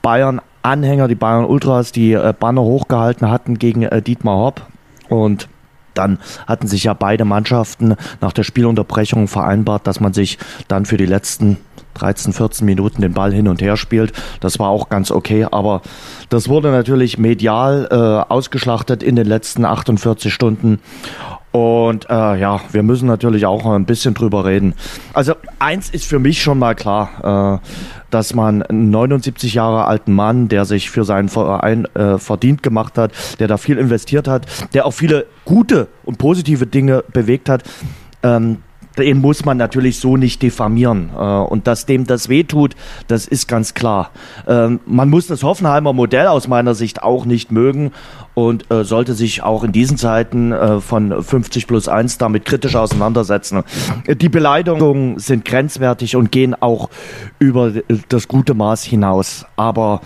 Bayern 0.02 0.40
Anhänger, 0.62 1.08
die 1.08 1.14
Bayern 1.14 1.46
Ultras, 1.46 1.90
die 1.90 2.18
Banner 2.38 2.60
hochgehalten 2.60 3.30
hatten 3.30 3.58
gegen 3.58 3.88
Dietmar 4.04 4.36
Hopp 4.36 4.66
und 5.08 5.48
dann 5.94 6.18
hatten 6.46 6.66
sich 6.66 6.84
ja 6.84 6.94
beide 6.94 7.24
Mannschaften 7.24 7.96
nach 8.20 8.32
der 8.32 8.42
Spielunterbrechung 8.42 9.26
vereinbart, 9.26 9.86
dass 9.86 10.00
man 10.00 10.12
sich 10.12 10.38
dann 10.68 10.84
für 10.84 10.96
die 10.96 11.06
letzten 11.06 11.56
13, 11.94 12.32
14 12.32 12.64
Minuten 12.64 13.02
den 13.02 13.14
Ball 13.14 13.32
hin 13.32 13.48
und 13.48 13.60
her 13.60 13.76
spielt. 13.76 14.12
Das 14.40 14.58
war 14.58 14.68
auch 14.68 14.88
ganz 14.88 15.10
okay, 15.10 15.46
aber 15.50 15.82
das 16.28 16.48
wurde 16.48 16.70
natürlich 16.70 17.18
medial 17.18 17.88
äh, 17.90 18.32
ausgeschlachtet 18.32 19.02
in 19.02 19.16
den 19.16 19.26
letzten 19.26 19.64
48 19.64 20.32
Stunden. 20.32 20.80
Und 21.52 22.08
äh, 22.08 22.38
ja, 22.38 22.60
wir 22.70 22.84
müssen 22.84 23.08
natürlich 23.08 23.44
auch 23.44 23.66
ein 23.66 23.84
bisschen 23.84 24.14
drüber 24.14 24.44
reden. 24.44 24.74
Also 25.14 25.34
eins 25.58 25.90
ist 25.90 26.04
für 26.04 26.20
mich 26.20 26.42
schon 26.42 26.60
mal 26.60 26.76
klar, 26.76 27.60
äh, 27.60 27.66
dass 28.10 28.34
man 28.34 28.62
einen 28.62 28.90
79 28.90 29.54
Jahre 29.54 29.86
alten 29.86 30.12
Mann, 30.12 30.48
der 30.48 30.64
sich 30.64 30.90
für 30.90 31.04
seinen 31.04 31.28
Verein 31.28 31.86
äh, 31.96 32.18
verdient 32.18 32.62
gemacht 32.62 32.98
hat, 32.98 33.12
der 33.40 33.48
da 33.48 33.56
viel 33.56 33.78
investiert 33.78 34.28
hat, 34.28 34.46
der 34.74 34.86
auch 34.86 34.92
viele 34.92 35.26
gute 35.44 35.88
und 36.04 36.18
positive 36.18 36.66
Dinge 36.66 37.02
bewegt 37.12 37.48
hat, 37.48 37.64
ähm, 38.22 38.58
den 38.98 39.20
muss 39.20 39.44
man 39.44 39.56
natürlich 39.56 39.98
so 39.98 40.16
nicht 40.16 40.42
diffamieren. 40.42 41.10
Äh, 41.16 41.20
und 41.20 41.66
dass 41.66 41.86
dem 41.86 42.06
das 42.06 42.28
wehtut, 42.28 42.74
das 43.06 43.26
ist 43.26 43.48
ganz 43.48 43.74
klar. 43.74 44.10
Ähm, 44.46 44.80
man 44.86 45.10
muss 45.10 45.26
das 45.26 45.42
Hoffenheimer 45.42 45.92
Modell 45.92 46.26
aus 46.26 46.48
meiner 46.48 46.74
Sicht 46.74 47.02
auch 47.02 47.24
nicht 47.24 47.52
mögen 47.52 47.92
und 48.34 48.70
äh, 48.70 48.84
sollte 48.84 49.14
sich 49.14 49.42
auch 49.42 49.64
in 49.64 49.72
diesen 49.72 49.96
Zeiten 49.96 50.52
äh, 50.52 50.80
von 50.80 51.22
50 51.22 51.66
plus 51.66 51.88
1 51.88 52.18
damit 52.18 52.44
kritisch 52.44 52.76
auseinandersetzen. 52.76 53.64
Die 54.06 54.28
Beleidigungen 54.28 55.18
sind 55.18 55.44
grenzwertig 55.44 56.16
und 56.16 56.30
gehen 56.32 56.54
auch 56.60 56.90
über 57.38 57.72
das 58.08 58.28
gute 58.28 58.54
Maß 58.54 58.84
hinaus. 58.84 59.46
Aber 59.56 60.00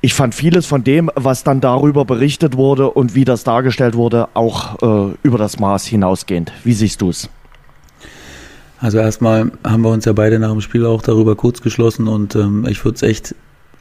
ich 0.00 0.14
fand 0.14 0.34
vieles 0.34 0.66
von 0.66 0.82
dem, 0.82 1.10
was 1.14 1.44
dann 1.44 1.60
darüber 1.60 2.04
berichtet 2.04 2.56
wurde 2.56 2.90
und 2.90 3.14
wie 3.14 3.24
das 3.24 3.44
dargestellt 3.44 3.94
wurde, 3.94 4.28
auch 4.34 4.82
äh, 4.82 5.14
über 5.22 5.38
das 5.38 5.60
Maß 5.60 5.86
hinausgehend. 5.86 6.52
Wie 6.64 6.72
siehst 6.72 7.00
du 7.00 7.10
es? 7.10 7.30
Also 8.82 8.98
erstmal 8.98 9.52
haben 9.62 9.82
wir 9.82 9.90
uns 9.90 10.06
ja 10.06 10.12
beide 10.12 10.40
nach 10.40 10.50
dem 10.50 10.60
Spiel 10.60 10.84
auch 10.84 11.02
darüber 11.02 11.36
kurz 11.36 11.62
geschlossen 11.62 12.08
und 12.08 12.34
ähm, 12.34 12.66
ich 12.68 12.84
würde 12.84 12.96
es 12.96 13.02
echt 13.02 13.34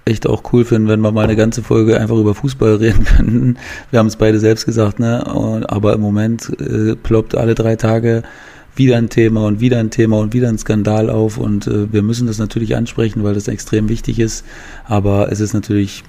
echt 0.05 0.27
auch 0.27 0.53
cool 0.53 0.63
finden, 0.63 0.87
wenn 0.87 1.01
wir 1.01 1.11
mal 1.11 1.23
eine 1.23 1.35
ganze 1.35 1.63
Folge 1.63 1.99
einfach 1.99 2.17
über 2.17 2.35
Fußball 2.35 2.75
reden 2.77 3.03
könnten. 3.03 3.57
Wir 3.89 3.97
haben 3.97 4.07
es 4.07 4.15
beide 4.15 4.39
selbst 4.39 4.65
gesagt, 4.65 4.99
ne? 4.99 5.25
aber 5.67 5.93
im 5.93 6.01
Moment 6.01 6.51
äh, 6.59 6.95
ploppt 6.95 7.35
alle 7.35 7.55
drei 7.55 7.75
Tage 7.75 8.21
wieder 8.75 8.97
ein 8.97 9.09
Thema 9.09 9.45
und 9.47 9.59
wieder 9.59 9.79
ein 9.79 9.89
Thema 9.89 10.19
und 10.19 10.33
wieder 10.33 10.49
ein 10.49 10.59
Skandal 10.59 11.09
auf 11.09 11.37
und 11.37 11.65
äh, 11.65 11.91
wir 11.91 12.03
müssen 12.03 12.27
das 12.27 12.37
natürlich 12.37 12.75
ansprechen, 12.75 13.23
weil 13.23 13.33
das 13.33 13.47
extrem 13.47 13.89
wichtig 13.89 14.19
ist. 14.19 14.45
Aber 14.85 15.31
es 15.31 15.39
ist 15.39 15.53
natürlich 15.53 16.03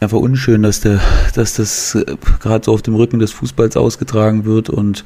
einfach 0.00 0.18
unschön, 0.18 0.62
dass 0.62 0.80
der, 0.80 1.00
dass 1.34 1.54
das 1.54 1.94
äh, 1.94 2.16
gerade 2.40 2.64
so 2.66 2.74
auf 2.74 2.82
dem 2.82 2.94
Rücken 2.94 3.20
des 3.20 3.32
Fußballs 3.32 3.78
ausgetragen 3.78 4.44
wird 4.44 4.68
und 4.68 5.04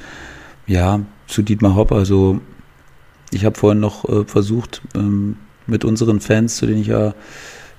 ja, 0.67 0.99
zu 1.27 1.41
Dietmar 1.41 1.75
Hopp, 1.75 1.93
also 1.93 2.41
ich 3.31 3.45
habe 3.45 3.57
vorhin 3.57 3.79
noch 3.79 4.07
äh, 4.07 4.25
versucht, 4.25 4.81
ähm, 4.95 5.37
mit 5.67 5.83
unseren 5.83 6.19
Fans, 6.19 6.57
zu 6.57 6.65
denen 6.65 6.81
ich 6.81 6.87
ja 6.87 7.13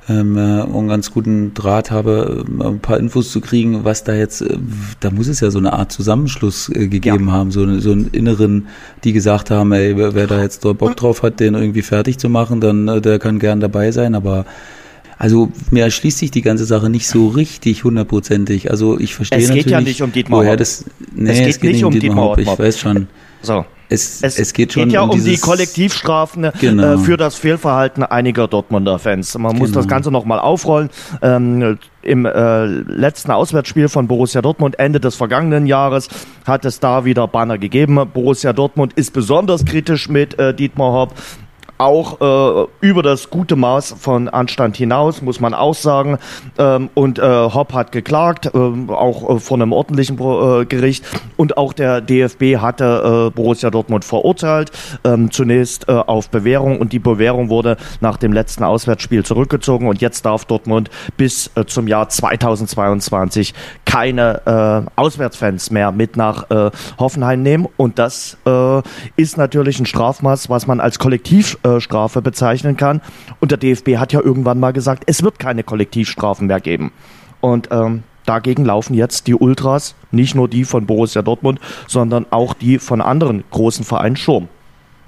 ähm, 0.09 0.37
äh, 0.37 0.63
einen 0.63 0.89
ganz 0.89 1.11
guten 1.11 1.53
Draht 1.55 1.91
habe, 1.91 2.45
äh, 2.47 2.65
ein 2.65 2.81
paar 2.81 2.99
Infos 2.99 3.33
zu 3.33 3.41
kriegen, 3.41 3.85
was 3.85 4.05
da 4.05 4.15
jetzt, 4.15 4.41
äh, 4.41 4.57
da 5.01 5.11
muss 5.11 5.27
es 5.27 5.41
ja 5.41 5.51
so 5.51 5.59
eine 5.59 5.73
Art 5.73 5.91
Zusammenschluss 5.93 6.71
gegeben 6.73 7.27
ja. 7.27 7.33
haben, 7.33 7.51
so, 7.51 7.81
so 7.81 7.93
einen 7.93 8.09
inneren, 8.13 8.69
die 9.05 9.13
gesagt 9.13 9.51
haben, 9.51 9.73
ey, 9.73 9.97
wer, 9.97 10.27
da 10.27 10.41
jetzt 10.41 10.65
dort 10.65 10.79
Bock 10.79 10.97
drauf 10.97 11.23
hat, 11.23 11.41
den 11.41 11.55
irgendwie 11.55 11.83
fertig 11.83 12.19
zu 12.19 12.29
machen, 12.29 12.61
dann 12.61 13.03
der 13.03 13.19
kann 13.19 13.39
gern 13.39 13.61
dabei 13.61 13.91
sein, 13.91 14.15
aber 14.15 14.47
also 15.19 15.51
mir 15.71 15.85
erschließt 15.85 16.19
sich 16.19 16.31
die 16.31 16.43
ganze 16.43 16.67
Sache 16.67 16.91
nicht 16.91 17.09
so 17.09 17.29
richtig 17.29 17.85
hundertprozentig. 17.85 18.71
Also 18.71 19.01
ich 19.01 19.15
verstehe 19.15 19.39
es 19.39 19.49
natürlich. 19.49 19.61
Es 19.61 19.65
geht 19.65 19.73
ja 19.73 19.81
nicht 19.81 20.03
um 20.03 20.13
Dietmar 20.13 20.41
woher 20.41 20.57
das, 20.57 20.85
nee, 21.15 21.31
es 21.31 21.39
geht, 21.39 21.49
es 21.49 21.61
geht 21.61 21.73
nicht 21.73 21.85
um 21.85 21.93
Dietmar, 21.93 22.37
Dietmar 22.37 22.55
Ich 22.55 22.59
weiß 22.59 22.79
schon. 22.79 23.09
So. 23.41 23.65
Es, 23.89 24.23
es, 24.23 24.39
es, 24.39 24.53
geht 24.53 24.73
schon 24.73 24.85
geht 24.85 24.93
ja 24.93 25.03
um, 25.03 25.11
um 25.11 25.23
die 25.25 25.37
Kollektivstrafen 25.37 26.45
äh, 26.45 26.53
genau. 26.59 26.95
äh, 26.95 26.99
für 26.99 27.17
das 27.17 27.37
Fehlverhalten 27.37 28.03
einiger 28.03 28.49
Dortmunder 28.49 28.99
Fans. 28.99 29.37
Man 29.39 29.53
genau. 29.53 29.61
muss 29.61 29.73
das 29.73 29.87
Ganze 29.87 30.11
nochmal 30.11 30.41
aufrollen. 30.41 30.91
Ähm, 31.23 31.79
Im 32.03 32.27
äh, 32.27 32.65
letzten 32.65 33.31
Auswärtsspiel 33.31 33.89
von 33.89 34.09
Borussia 34.09 34.43
Dortmund 34.43 34.79
Ende 34.79 35.01
des 35.01 35.15
vergangenen 35.15 35.67
Jahres 35.67 36.09
hat 36.47 36.65
es 36.65 36.81
da 36.81 37.05
wieder 37.05 37.29
Banner 37.29 37.59
gegeben. 37.59 38.01
Borussia 38.13 38.53
Dortmund 38.53 38.93
ist 38.95 39.13
besonders 39.13 39.65
kritisch 39.65 40.09
mit 40.09 40.39
äh, 40.39 40.53
Dietmar 40.53 40.93
Hopp 40.93 41.15
auch 41.79 42.21
äh, 42.21 42.67
über 42.81 43.03
das 43.03 43.31
gute 43.31 43.57
Maß 43.57 43.97
von 43.99 44.29
Anstand 44.29 44.77
hinaus, 44.77 45.23
muss 45.23 45.41
man 45.41 45.55
auch 45.55 45.75
sagen. 45.75 46.19
Ähm, 46.59 46.91
und 46.95 47.19
äh, 47.19 47.23
Hopp 47.23 47.73
hat 47.73 47.93
geklagt, 47.93 48.47
äh, 48.47 48.59
auch 48.59 49.37
äh, 49.37 49.39
vor 49.39 49.57
einem 49.57 49.73
ordentlichen 49.73 50.17
äh, 50.19 50.65
Gericht. 50.65 51.05
Und 51.37 51.57
auch 51.57 51.73
der 51.73 52.01
DFB 52.01 52.57
hatte 52.59 53.29
äh, 53.29 53.35
Borussia 53.35 53.71
Dortmund 53.71 54.05
verurteilt, 54.05 54.71
ähm, 55.05 55.31
zunächst 55.31 55.89
äh, 55.89 55.93
auf 55.93 56.31
Bewährung. 56.31 56.81
Und 56.81 56.93
die 56.93 56.99
Bewährung 56.99 57.49
wurde 57.51 57.77
nach 58.01 58.17
dem 58.17 58.33
letzten 58.33 58.65
Auswärtsspiel 58.65 59.25
zurückgezogen. 59.25 59.89
Und 59.89 60.01
jetzt 60.01 60.25
darf 60.25 60.45
Dortmund 60.45 60.91
bis 61.17 61.51
äh, 61.55 61.65
zum 61.67 61.89
Jahr 61.89 62.09
2022 62.09 63.55
keine 63.85 64.87
äh, 64.87 64.91
Auswärtsfans 65.01 65.71
mehr 65.71 65.93
mit 65.93 66.17
nach 66.17 66.51
äh, 66.51 66.71
Hoffenheim 66.99 67.43
nehmen. 67.43 67.69
Und 67.77 67.99
das 67.99 68.39
äh, 68.47 68.83
ist 69.17 69.37
natürlich 69.37 69.79
ein 69.81 69.87
Strafmaß, 69.87 70.49
was 70.49 70.67
man 70.67 70.81
als 70.81 70.99
Kollektiv 70.99 71.59
Kollektivstrafe 71.67 72.23
bezeichnen 72.23 72.77
kann. 72.77 73.01
Und 73.41 73.51
der 73.51 73.59
DFB 73.59 73.97
hat 73.97 74.13
ja 74.13 74.21
irgendwann 74.21 74.61
mal 74.61 74.73
gesagt, 74.73 75.05
es 75.07 75.23
wird 75.23 75.39
keine 75.39 75.65
Kollektivstrafen 75.65 76.47
mehr 76.47 76.61
geben. 76.61 76.93
Und 77.41 77.69
ähm, 77.71 78.03
dagegen 78.25 78.65
laufen 78.65 78.95
jetzt 78.95 79.27
die 79.27 79.35
Ultras, 79.35 79.95
nicht 80.11 80.35
nur 80.35 80.49
die 80.49 80.65
von 80.65 80.87
Borussia 80.87 81.23
Dortmund, 81.23 81.61
sondern 81.87 82.27
auch 82.31 82.55
die 82.55 82.79
von 82.79 83.01
anderen 83.01 83.45
großen 83.51 83.85
Vereinen 83.85 84.17
Schurm. 84.17 84.49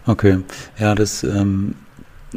Okay, 0.06 0.38
ja, 0.78 0.94
das, 0.94 1.22
ähm, 1.22 1.74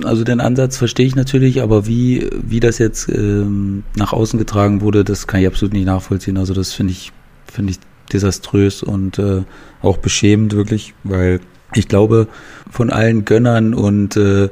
also 0.04 0.24
den 0.24 0.40
Ansatz 0.40 0.78
verstehe 0.78 1.06
ich 1.06 1.16
natürlich, 1.16 1.62
aber 1.62 1.88
wie, 1.88 2.30
wie 2.42 2.60
das 2.60 2.78
jetzt 2.78 3.10
ähm, 3.10 3.84
nach 3.96 4.14
außen 4.14 4.38
getragen 4.38 4.82
wurde, 4.82 5.04
das 5.04 5.28
kann 5.28 5.42
ich 5.42 5.48
absolut 5.48 5.74
nicht 5.74 5.86
nachvollziehen. 5.86 6.38
Also 6.38 6.54
das 6.54 6.74
finde 6.74 6.94
ich, 6.94 7.12
finde 7.52 7.72
ich 7.72 7.80
desaströs 8.12 8.84
und 8.84 9.20
äh, 9.20 9.44
auch 9.82 9.98
beschämend 9.98 10.54
wirklich, 10.54 10.94
weil 11.04 11.40
ich 11.76 11.88
glaube, 11.88 12.28
von 12.70 12.90
allen 12.90 13.26
Gönnern 13.26 13.74
und 13.74 14.18
äh, 14.18 14.50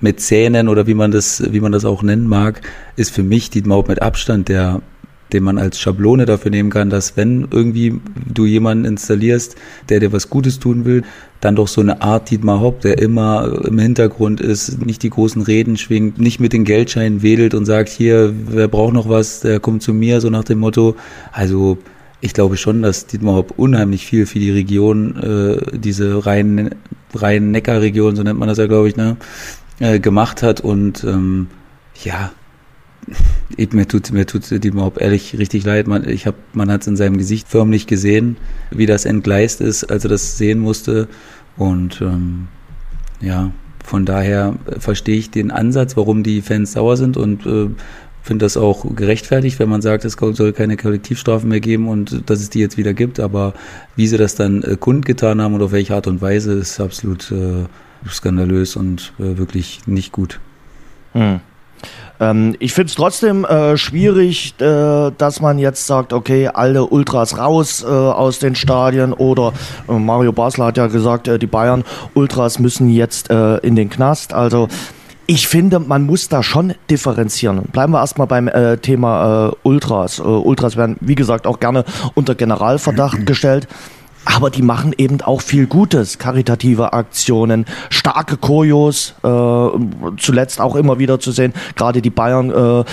Mäzenen 0.00 0.68
oder 0.68 0.86
wie 0.86 0.94
man 0.94 1.10
das, 1.10 1.42
wie 1.52 1.60
man 1.60 1.72
das 1.72 1.84
auch 1.84 2.02
nennen 2.02 2.26
mag, 2.26 2.62
ist 2.96 3.10
für 3.10 3.22
mich 3.22 3.50
Dietmar 3.50 3.78
Hopp 3.78 3.88
mit 3.88 4.02
Abstand 4.02 4.48
der, 4.48 4.80
den 5.32 5.44
man 5.44 5.58
als 5.58 5.78
Schablone 5.78 6.26
dafür 6.26 6.50
nehmen 6.50 6.70
kann, 6.70 6.90
dass 6.90 7.16
wenn 7.16 7.48
irgendwie 7.50 8.00
du 8.32 8.46
jemanden 8.46 8.86
installierst, 8.86 9.56
der 9.88 10.00
dir 10.00 10.12
was 10.12 10.30
Gutes 10.30 10.58
tun 10.58 10.84
will, 10.84 11.02
dann 11.40 11.56
doch 11.56 11.68
so 11.68 11.80
eine 11.80 12.02
Art 12.02 12.30
Dietmar 12.30 12.60
Hopp, 12.60 12.80
der 12.80 12.98
immer 12.98 13.62
im 13.64 13.78
Hintergrund 13.78 14.40
ist, 14.40 14.84
nicht 14.84 15.02
die 15.02 15.10
großen 15.10 15.42
Reden 15.42 15.76
schwingt, 15.76 16.18
nicht 16.18 16.40
mit 16.40 16.52
den 16.52 16.64
Geldscheinen 16.64 17.22
wedelt 17.22 17.54
und 17.54 17.66
sagt, 17.66 17.90
hier, 17.90 18.32
wer 18.48 18.68
braucht 18.68 18.94
noch 18.94 19.08
was, 19.08 19.40
der 19.40 19.60
kommt 19.60 19.82
zu 19.82 19.92
mir, 19.92 20.20
so 20.20 20.30
nach 20.30 20.44
dem 20.44 20.60
Motto. 20.60 20.96
Also 21.32 21.78
ich 22.20 22.34
glaube 22.34 22.56
schon, 22.56 22.82
dass 22.82 23.06
Dietmar 23.06 23.34
Hopp 23.34 23.54
unheimlich 23.56 24.06
viel 24.06 24.26
für 24.26 24.38
die 24.38 24.50
Region, 24.50 25.16
äh, 25.16 25.78
diese 25.78 26.26
Rhein, 26.26 26.74
Rhein-Neckar-Region, 27.14 28.16
so 28.16 28.22
nennt 28.22 28.38
man 28.38 28.48
das 28.48 28.58
ja, 28.58 28.66
glaube 28.66 28.88
ich, 28.88 28.96
ne, 28.96 29.16
äh, 29.78 29.98
gemacht 29.98 30.42
hat. 30.42 30.60
Und 30.60 31.02
ähm, 31.04 31.48
ja, 32.02 32.32
ich, 33.56 33.72
mir 33.72 33.88
tut 33.88 34.12
mir 34.12 34.26
tut 34.26 34.50
Dietmar 34.50 34.86
Hopp 34.86 35.00
ehrlich 35.00 35.38
richtig 35.38 35.64
leid. 35.64 35.86
Man, 35.86 36.08
ich 36.08 36.26
hab, 36.26 36.34
man 36.52 36.70
hat 36.70 36.82
es 36.82 36.86
in 36.86 36.96
seinem 36.96 37.16
Gesicht 37.16 37.48
förmlich 37.48 37.86
gesehen, 37.86 38.36
wie 38.70 38.86
das 38.86 39.06
entgleist 39.06 39.60
ist, 39.60 39.84
als 39.84 40.04
er 40.04 40.10
das 40.10 40.36
sehen 40.36 40.58
musste. 40.58 41.08
Und 41.56 42.00
ähm, 42.02 42.48
ja, 43.20 43.50
von 43.84 44.04
daher 44.04 44.56
verstehe 44.78 45.16
ich 45.16 45.30
den 45.30 45.50
Ansatz, 45.50 45.96
warum 45.96 46.22
die 46.22 46.42
Fans 46.42 46.72
sauer 46.72 46.96
sind 46.96 47.16
und 47.16 47.46
äh, 47.46 47.70
finde 48.22 48.44
das 48.44 48.56
auch 48.56 48.84
gerechtfertigt, 48.94 49.58
wenn 49.58 49.68
man 49.68 49.82
sagt, 49.82 50.04
es 50.04 50.16
soll 50.18 50.52
keine 50.52 50.76
Kollektivstrafen 50.76 51.48
mehr 51.48 51.60
geben 51.60 51.88
und 51.88 52.28
dass 52.28 52.40
es 52.40 52.50
die 52.50 52.60
jetzt 52.60 52.76
wieder 52.76 52.94
gibt. 52.94 53.20
Aber 53.20 53.54
wie 53.96 54.06
sie 54.06 54.18
das 54.18 54.34
dann 54.34 54.62
äh, 54.62 54.76
kundgetan 54.76 55.40
haben 55.40 55.54
und 55.54 55.62
auf 55.62 55.72
welche 55.72 55.94
Art 55.94 56.06
und 56.06 56.20
Weise, 56.20 56.52
ist 56.52 56.80
absolut 56.80 57.30
äh, 57.30 57.64
skandalös 58.08 58.76
und 58.76 59.12
äh, 59.18 59.36
wirklich 59.36 59.80
nicht 59.86 60.12
gut. 60.12 60.40
Hm. 61.12 61.40
Ähm, 62.20 62.54
ich 62.58 62.72
finde 62.74 62.88
es 62.88 62.94
trotzdem 62.94 63.44
äh, 63.44 63.76
schwierig, 63.76 64.54
äh, 64.60 65.10
dass 65.16 65.40
man 65.40 65.58
jetzt 65.58 65.86
sagt, 65.86 66.12
okay, 66.12 66.48
alle 66.48 66.84
Ultras 66.86 67.38
raus 67.38 67.82
äh, 67.82 67.86
aus 67.86 68.38
den 68.38 68.54
Stadien 68.54 69.12
oder 69.14 69.54
äh, 69.88 69.92
Mario 69.92 70.32
Basler 70.32 70.66
hat 70.66 70.76
ja 70.76 70.86
gesagt, 70.86 71.28
äh, 71.28 71.38
die 71.38 71.46
Bayern 71.46 71.84
Ultras 72.14 72.58
müssen 72.58 72.90
jetzt 72.90 73.30
äh, 73.30 73.56
in 73.58 73.74
den 73.74 73.88
Knast. 73.88 74.34
Also 74.34 74.68
ich 75.30 75.46
finde, 75.46 75.78
man 75.78 76.06
muss 76.06 76.28
da 76.28 76.42
schon 76.42 76.74
differenzieren. 76.90 77.62
Bleiben 77.70 77.92
wir 77.92 78.00
erstmal 78.00 78.26
beim 78.26 78.48
äh, 78.48 78.78
Thema 78.78 79.50
äh, 79.50 79.52
Ultras. 79.62 80.18
Äh, 80.18 80.22
Ultras 80.22 80.76
werden, 80.76 80.96
wie 81.00 81.14
gesagt, 81.14 81.46
auch 81.46 81.60
gerne 81.60 81.84
unter 82.14 82.34
Generalverdacht 82.34 83.26
gestellt 83.26 83.68
aber 84.24 84.50
die 84.50 84.62
machen 84.62 84.94
eben 84.96 85.20
auch 85.22 85.40
viel 85.40 85.66
Gutes, 85.66 86.18
karitative 86.18 86.92
Aktionen, 86.92 87.64
starke 87.88 88.36
Choreos, 88.36 89.14
äh, 89.22 89.68
zuletzt 90.18 90.60
auch 90.60 90.76
immer 90.76 90.98
wieder 90.98 91.20
zu 91.20 91.32
sehen, 91.32 91.52
gerade 91.76 92.02
die 92.02 92.10
Bayern 92.10 92.50
äh, 92.50 92.84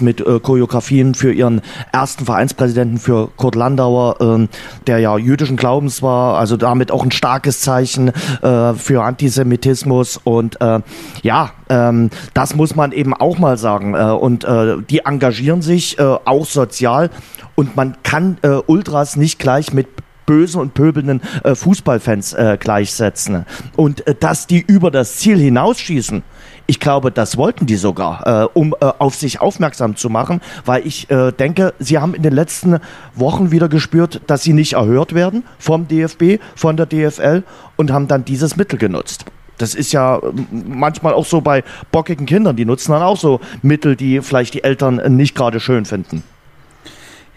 mit 0.00 0.20
äh, 0.20 0.40
Choreografien 0.40 1.14
für 1.14 1.32
ihren 1.32 1.60
ersten 1.92 2.24
Vereinspräsidenten, 2.24 2.98
für 2.98 3.28
Kurt 3.36 3.54
Landauer, 3.54 4.20
äh, 4.20 4.48
der 4.86 4.98
ja 4.98 5.18
jüdischen 5.18 5.56
Glaubens 5.56 6.02
war, 6.02 6.38
also 6.38 6.56
damit 6.56 6.90
auch 6.90 7.04
ein 7.04 7.12
starkes 7.12 7.60
Zeichen 7.60 8.08
äh, 8.42 8.74
für 8.74 9.02
Antisemitismus. 9.02 10.18
Und 10.22 10.60
äh, 10.60 10.80
ja, 11.22 11.50
ähm, 11.68 12.10
das 12.34 12.54
muss 12.54 12.76
man 12.76 12.92
eben 12.92 13.14
auch 13.14 13.38
mal 13.38 13.58
sagen. 13.58 13.94
Äh, 13.94 14.10
und 14.12 14.44
äh, 14.44 14.76
die 14.88 15.00
engagieren 15.00 15.62
sich 15.62 15.98
äh, 15.98 16.02
auch 16.02 16.46
sozial. 16.46 17.10
Und 17.54 17.76
man 17.76 17.96
kann 18.02 18.38
äh, 18.42 18.48
Ultras 18.66 19.16
nicht 19.16 19.38
gleich 19.38 19.72
mit 19.72 19.88
bösen 20.26 20.60
und 20.60 20.74
pöbelnden 20.74 21.22
äh, 21.44 21.54
Fußballfans 21.54 22.34
äh, 22.34 22.56
gleichsetzen. 22.60 23.46
Und 23.76 24.06
äh, 24.06 24.14
dass 24.14 24.46
die 24.46 24.60
über 24.60 24.90
das 24.90 25.16
Ziel 25.16 25.38
hinausschießen, 25.38 26.22
ich 26.66 26.80
glaube, 26.80 27.12
das 27.12 27.36
wollten 27.36 27.66
die 27.66 27.76
sogar, 27.76 28.26
äh, 28.44 28.48
um 28.52 28.74
äh, 28.80 28.86
auf 28.98 29.14
sich 29.14 29.40
aufmerksam 29.40 29.96
zu 29.96 30.10
machen, 30.10 30.40
weil 30.64 30.86
ich 30.86 31.08
äh, 31.10 31.30
denke, 31.32 31.74
sie 31.78 31.98
haben 31.98 32.14
in 32.14 32.22
den 32.22 32.32
letzten 32.32 32.80
Wochen 33.14 33.52
wieder 33.52 33.68
gespürt, 33.68 34.20
dass 34.26 34.42
sie 34.42 34.52
nicht 34.52 34.74
erhört 34.74 35.14
werden 35.14 35.44
vom 35.58 35.86
DFB, 35.86 36.40
von 36.56 36.76
der 36.76 36.86
DFL 36.86 37.44
und 37.76 37.92
haben 37.92 38.08
dann 38.08 38.24
dieses 38.24 38.56
Mittel 38.56 38.78
genutzt. 38.78 39.26
Das 39.58 39.74
ist 39.74 39.92
ja 39.92 40.20
manchmal 40.50 41.14
auch 41.14 41.24
so 41.24 41.40
bei 41.40 41.64
bockigen 41.90 42.26
Kindern, 42.26 42.56
die 42.56 42.64
nutzen 42.64 42.92
dann 42.92 43.02
auch 43.02 43.16
so 43.16 43.40
Mittel, 43.62 43.96
die 43.96 44.20
vielleicht 44.20 44.52
die 44.54 44.64
Eltern 44.64 45.16
nicht 45.16 45.34
gerade 45.34 45.60
schön 45.60 45.84
finden. 45.84 46.22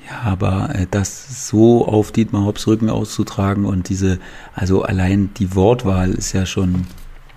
Ja, 0.09 0.21
aber 0.31 0.69
äh, 0.73 0.87
das 0.89 1.47
so 1.47 1.85
auf 1.85 2.11
Dietmar 2.11 2.45
Hopps 2.45 2.67
Rücken 2.67 2.89
auszutragen 2.89 3.65
und 3.65 3.89
diese, 3.89 4.19
also 4.55 4.83
allein 4.83 5.29
die 5.37 5.55
Wortwahl 5.55 6.11
ist 6.11 6.33
ja 6.33 6.45
schon, 6.45 6.87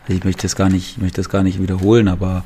ich 0.09 0.25
möchte 0.25 0.43
das 0.43 0.57
gar 0.57 0.69
nicht, 0.69 0.97
ich 0.97 1.03
möchte 1.03 1.17
das 1.17 1.29
gar 1.29 1.43
nicht 1.43 1.61
wiederholen, 1.61 2.09
aber 2.09 2.45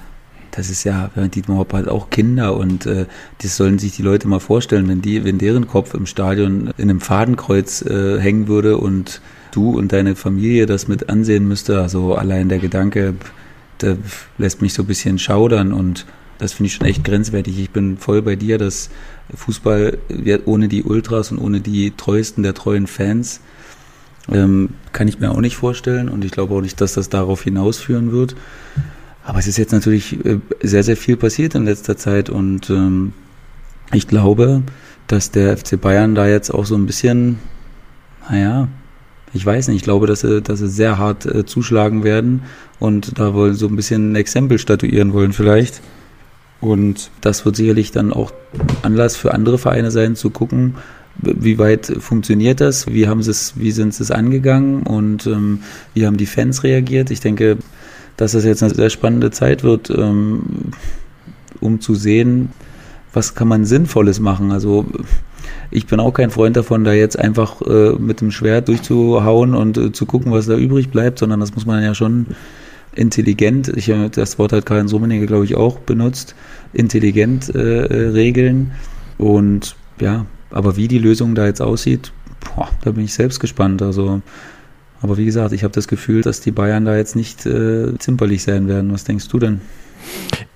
das 0.50 0.70
ist 0.70 0.84
ja, 0.84 1.10
Dietmar 1.14 1.58
Hopp 1.58 1.74
hat 1.74 1.88
auch 1.88 2.08
Kinder 2.10 2.56
und 2.56 2.86
äh, 2.86 3.06
das 3.42 3.56
sollen 3.56 3.78
sich 3.78 3.94
die 3.94 4.02
Leute 4.02 4.26
mal 4.26 4.40
vorstellen, 4.40 4.88
wenn 4.88 5.02
die, 5.02 5.22
wenn 5.24 5.38
deren 5.38 5.68
Kopf 5.68 5.94
im 5.94 6.06
Stadion 6.06 6.72
in 6.78 6.90
einem 6.90 7.00
Fadenkreuz 7.00 7.82
äh, 7.82 8.18
hängen 8.18 8.48
würde 8.48 8.78
und 8.78 9.20
du 9.52 9.76
und 9.76 9.92
deine 9.92 10.16
Familie 10.16 10.66
das 10.66 10.88
mit 10.88 11.10
ansehen 11.10 11.46
müsste, 11.46 11.80
also 11.80 12.14
allein 12.14 12.48
der 12.48 12.58
Gedanke, 12.58 13.14
der 13.82 13.98
lässt 14.38 14.62
mich 14.62 14.72
so 14.72 14.82
ein 14.82 14.86
bisschen 14.86 15.18
schaudern 15.18 15.72
und 15.72 16.06
das 16.38 16.52
finde 16.52 16.68
ich 16.68 16.74
schon 16.74 16.86
echt 16.86 17.04
grenzwertig. 17.04 17.58
Ich 17.58 17.70
bin 17.70 17.98
voll 17.98 18.22
bei 18.22 18.36
dir, 18.36 18.58
dass 18.58 18.90
Fußball 19.34 19.98
ohne 20.44 20.68
die 20.68 20.82
Ultras 20.82 21.30
und 21.30 21.38
ohne 21.38 21.60
die 21.60 21.92
treuesten 21.96 22.42
der 22.42 22.54
treuen 22.54 22.86
Fans 22.86 23.40
ähm, 24.30 24.70
kann 24.92 25.08
ich 25.08 25.20
mir 25.20 25.30
auch 25.30 25.40
nicht 25.40 25.56
vorstellen 25.56 26.08
und 26.08 26.24
ich 26.24 26.32
glaube 26.32 26.54
auch 26.54 26.60
nicht, 26.60 26.80
dass 26.80 26.94
das 26.94 27.08
darauf 27.08 27.42
hinausführen 27.42 28.12
wird. 28.12 28.36
Aber 29.24 29.38
es 29.38 29.46
ist 29.46 29.56
jetzt 29.56 29.72
natürlich 29.72 30.24
äh, 30.24 30.38
sehr, 30.62 30.82
sehr 30.82 30.96
viel 30.96 31.16
passiert 31.16 31.54
in 31.54 31.64
letzter 31.64 31.96
Zeit 31.96 32.30
und 32.30 32.70
ähm, 32.70 33.12
ich 33.92 34.08
glaube, 34.08 34.62
dass 35.06 35.30
der 35.30 35.56
FC 35.56 35.80
Bayern 35.80 36.14
da 36.14 36.26
jetzt 36.28 36.50
auch 36.50 36.66
so 36.66 36.76
ein 36.76 36.86
bisschen, 36.86 37.38
naja, 38.28 38.68
ich 39.32 39.44
weiß 39.44 39.68
nicht, 39.68 39.76
ich 39.76 39.82
glaube, 39.82 40.06
dass 40.06 40.20
sie, 40.20 40.42
dass 40.42 40.60
sie 40.60 40.68
sehr 40.68 40.98
hart 40.98 41.26
äh, 41.26 41.44
zuschlagen 41.44 42.04
werden 42.04 42.42
und 42.78 43.18
da 43.18 43.34
wohl 43.34 43.54
so 43.54 43.66
ein 43.66 43.76
bisschen 43.76 44.12
ein 44.12 44.16
Exempel 44.16 44.58
statuieren 44.58 45.12
wollen 45.12 45.32
vielleicht. 45.32 45.82
Und 46.60 47.10
das 47.20 47.44
wird 47.44 47.56
sicherlich 47.56 47.92
dann 47.92 48.12
auch 48.12 48.32
Anlass 48.82 49.16
für 49.16 49.34
andere 49.34 49.58
Vereine 49.58 49.90
sein, 49.90 50.16
zu 50.16 50.30
gucken, 50.30 50.76
wie 51.18 51.58
weit 51.58 51.86
funktioniert 51.98 52.60
das, 52.60 52.86
wie 52.88 53.08
haben 53.08 53.22
sie 53.22 53.30
es, 53.30 53.54
wie 53.56 53.70
sind 53.70 53.94
sie 53.94 54.02
es 54.02 54.10
angegangen 54.10 54.82
und 54.82 55.26
ähm, 55.26 55.60
wie 55.94 56.06
haben 56.06 56.16
die 56.16 56.26
Fans 56.26 56.62
reagiert. 56.62 57.10
Ich 57.10 57.20
denke, 57.20 57.58
dass 58.16 58.32
das 58.32 58.44
jetzt 58.44 58.62
eine 58.62 58.74
sehr 58.74 58.90
spannende 58.90 59.30
Zeit 59.30 59.62
wird, 59.62 59.90
ähm, 59.90 60.72
um 61.60 61.80
zu 61.80 61.94
sehen, 61.94 62.50
was 63.12 63.34
kann 63.34 63.48
man 63.48 63.64
Sinnvolles 63.64 64.20
machen. 64.20 64.52
Also 64.52 64.84
ich 65.70 65.86
bin 65.86 66.00
auch 66.00 66.12
kein 66.12 66.30
Freund 66.30 66.56
davon, 66.56 66.84
da 66.84 66.92
jetzt 66.92 67.18
einfach 67.18 67.62
äh, 67.62 67.92
mit 67.92 68.20
dem 68.20 68.30
Schwert 68.30 68.68
durchzuhauen 68.68 69.54
und 69.54 69.78
äh, 69.78 69.92
zu 69.92 70.06
gucken, 70.06 70.32
was 70.32 70.46
da 70.46 70.56
übrig 70.56 70.90
bleibt, 70.90 71.18
sondern 71.18 71.40
das 71.40 71.54
muss 71.54 71.66
man 71.66 71.82
ja 71.82 71.94
schon 71.94 72.26
intelligent, 72.96 73.68
ich, 73.68 73.92
das 74.12 74.38
Wort 74.38 74.52
hat 74.52 74.66
Karin 74.66 74.88
Summenigge, 74.88 75.26
glaube 75.26 75.44
ich, 75.44 75.54
auch 75.54 75.78
benutzt, 75.78 76.34
intelligent 76.72 77.54
äh, 77.54 77.84
äh, 77.84 78.08
regeln. 78.08 78.72
Und 79.18 79.76
ja, 80.00 80.26
aber 80.50 80.76
wie 80.76 80.88
die 80.88 80.98
Lösung 80.98 81.34
da 81.34 81.46
jetzt 81.46 81.62
aussieht, 81.62 82.12
boah, 82.54 82.68
da 82.82 82.92
bin 82.92 83.04
ich 83.04 83.14
selbst 83.14 83.40
gespannt. 83.40 83.82
Also, 83.82 84.20
aber 85.02 85.16
wie 85.16 85.24
gesagt, 85.24 85.52
ich 85.52 85.64
habe 85.64 85.74
das 85.74 85.88
Gefühl, 85.88 86.22
dass 86.22 86.40
die 86.40 86.50
Bayern 86.50 86.84
da 86.84 86.96
jetzt 86.96 87.16
nicht 87.16 87.46
äh, 87.46 87.96
zimperlich 87.98 88.42
sein 88.42 88.68
werden. 88.68 88.92
Was 88.92 89.04
denkst 89.04 89.28
du 89.28 89.38
denn? 89.38 89.60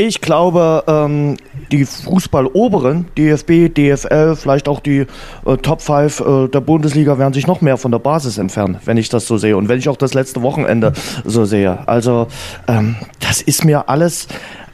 Ich 0.03 0.23
glaube, 0.23 0.83
ähm, 0.87 1.37
die 1.71 1.85
Fußballoberen, 1.85 3.09
DFB, 3.19 3.69
DFL, 3.69 4.35
vielleicht 4.35 4.67
auch 4.67 4.81
die 4.81 5.01
äh, 5.01 5.57
Top 5.59 5.83
5 5.83 6.21
äh, 6.21 6.49
der 6.49 6.63
Bundesliga 6.63 7.19
werden 7.19 7.35
sich 7.35 7.47
noch 7.47 7.61
mehr 7.61 7.77
von 7.77 7.91
der 7.91 7.99
Basis 7.99 8.39
entfernen, 8.39 8.79
wenn 8.87 8.97
ich 8.97 9.11
das 9.11 9.27
so 9.27 9.37
sehe. 9.37 9.59
Und 9.59 9.69
wenn 9.69 9.79
ich 9.79 9.91
auch 9.91 9.99
das 9.99 10.15
letzte 10.15 10.41
Wochenende 10.41 10.95
so 11.27 11.45
sehe. 11.45 11.87
Also, 11.87 12.29
ähm, 12.67 12.97
das 13.19 13.43
ist 13.43 13.67
mir 13.67 13.91
alles 13.91 14.27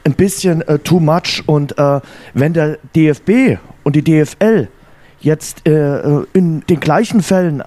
ein 0.05 0.13
bisschen 0.13 0.61
äh, 0.61 0.79
too 0.79 1.01
much. 1.01 1.43
Und 1.45 1.77
äh, 1.77 1.99
wenn 2.33 2.53
der 2.53 2.77
DFB 2.95 3.59
und 3.83 3.97
die 3.97 4.03
DFL 4.05 4.69
jetzt 5.19 5.67
äh, 5.67 5.97
äh, 5.97 6.25
in 6.31 6.61
den 6.69 6.79
gleichen 6.79 7.21
Fällen 7.21 7.63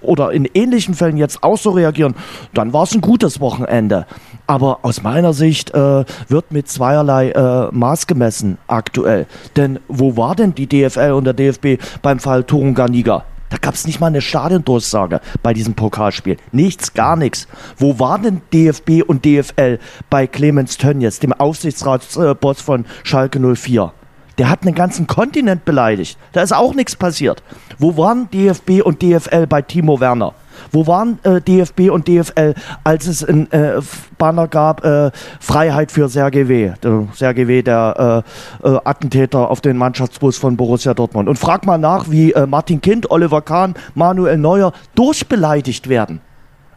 oder 0.00 0.32
in 0.32 0.48
ähnlichen 0.54 0.94
Fällen 0.94 1.16
jetzt 1.16 1.42
auch 1.42 1.58
so 1.58 1.70
reagieren, 1.70 2.14
dann 2.54 2.72
war 2.72 2.84
es 2.84 2.94
ein 2.94 3.00
gutes 3.00 3.40
Wochenende. 3.40 4.06
Aber 4.46 4.80
aus 4.82 5.02
meiner 5.02 5.32
Sicht 5.32 5.72
äh, 5.74 6.04
wird 6.28 6.52
mit 6.52 6.68
zweierlei 6.68 7.30
äh, 7.30 7.68
Maß 7.70 8.06
gemessen 8.06 8.58
aktuell. 8.66 9.26
Denn 9.56 9.78
wo 9.88 10.16
war 10.16 10.34
denn 10.34 10.54
die 10.54 10.66
DFL 10.66 11.12
und 11.12 11.24
der 11.24 11.34
DFB 11.34 11.82
beim 12.02 12.18
Fall 12.18 12.44
Turunganiga? 12.44 13.24
Da 13.50 13.56
gab 13.58 13.74
es 13.74 13.86
nicht 13.86 14.00
mal 14.00 14.06
eine 14.06 14.20
Stadiondurchsage 14.20 15.20
bei 15.42 15.52
diesem 15.52 15.74
Pokalspiel. 15.74 16.36
Nichts, 16.52 16.94
gar 16.94 17.16
nichts. 17.16 17.48
Wo 17.76 17.98
war 17.98 18.18
denn 18.18 18.42
DFB 18.52 19.02
und 19.04 19.24
DFL 19.24 19.80
bei 20.08 20.28
Clemens 20.28 20.78
Tönjes, 20.78 21.18
dem 21.18 21.32
Aufsichtsratsboss 21.32 22.60
von 22.60 22.86
Schalke 23.02 23.40
04? 23.40 23.92
Der 24.40 24.48
hat 24.48 24.62
einen 24.62 24.74
ganzen 24.74 25.06
Kontinent 25.06 25.66
beleidigt. 25.66 26.16
Da 26.32 26.40
ist 26.40 26.54
auch 26.54 26.72
nichts 26.72 26.96
passiert. 26.96 27.42
Wo 27.78 27.98
waren 27.98 28.30
DFB 28.30 28.80
und 28.82 29.02
DFL 29.02 29.46
bei 29.46 29.60
Timo 29.60 30.00
Werner? 30.00 30.32
Wo 30.72 30.86
waren 30.86 31.18
äh, 31.24 31.42
DFB 31.42 31.90
und 31.90 32.08
DFL, 32.08 32.54
als 32.82 33.06
es 33.06 33.22
ein 33.22 33.52
äh, 33.52 33.82
Banner 34.16 34.48
gab, 34.48 34.82
äh, 34.82 35.10
Freiheit 35.40 35.92
für 35.92 36.08
Sergei 36.08 36.48
W., 36.48 36.72
der, 36.82 37.08
Sergei 37.12 37.48
W., 37.48 37.60
der 37.60 38.24
äh, 38.64 38.66
äh, 38.66 38.80
Attentäter 38.82 39.50
auf 39.50 39.60
den 39.60 39.76
Mannschaftsbus 39.76 40.38
von 40.38 40.56
Borussia 40.56 40.94
Dortmund. 40.94 41.28
Und 41.28 41.38
frag 41.38 41.66
mal 41.66 41.76
nach, 41.76 42.10
wie 42.10 42.32
äh, 42.32 42.46
Martin 42.46 42.80
Kind, 42.80 43.10
Oliver 43.10 43.42
Kahn, 43.42 43.74
Manuel 43.94 44.38
Neuer 44.38 44.72
durchbeleidigt 44.94 45.90
werden. 45.90 46.22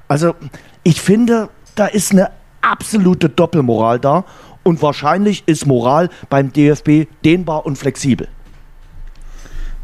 Also 0.09 0.35
ich 0.83 0.99
finde, 0.99 1.47
da 1.75 1.85
ist 1.85 2.11
eine 2.11 2.29
absolute 2.61 3.29
Doppelmoral 3.29 3.99
da 3.99 4.25
und 4.63 4.81
wahrscheinlich 4.81 5.43
ist 5.45 5.65
Moral 5.65 6.09
beim 6.29 6.51
DFB 6.51 7.07
dehnbar 7.23 7.65
und 7.65 7.77
flexibel. 7.77 8.27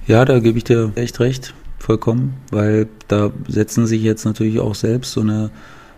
Ja, 0.08 0.26
da 0.26 0.40
gebe 0.40 0.58
ich 0.58 0.64
dir 0.64 0.92
echt 0.96 1.20
recht, 1.20 1.54
vollkommen, 1.78 2.36
weil 2.52 2.88
da 3.08 3.32
setzen 3.48 3.86
sich 3.86 4.02
jetzt 4.02 4.26
natürlich 4.26 4.60
auch 4.60 4.76
selbst 4.76 5.12
so 5.12 5.22
eine 5.22 5.52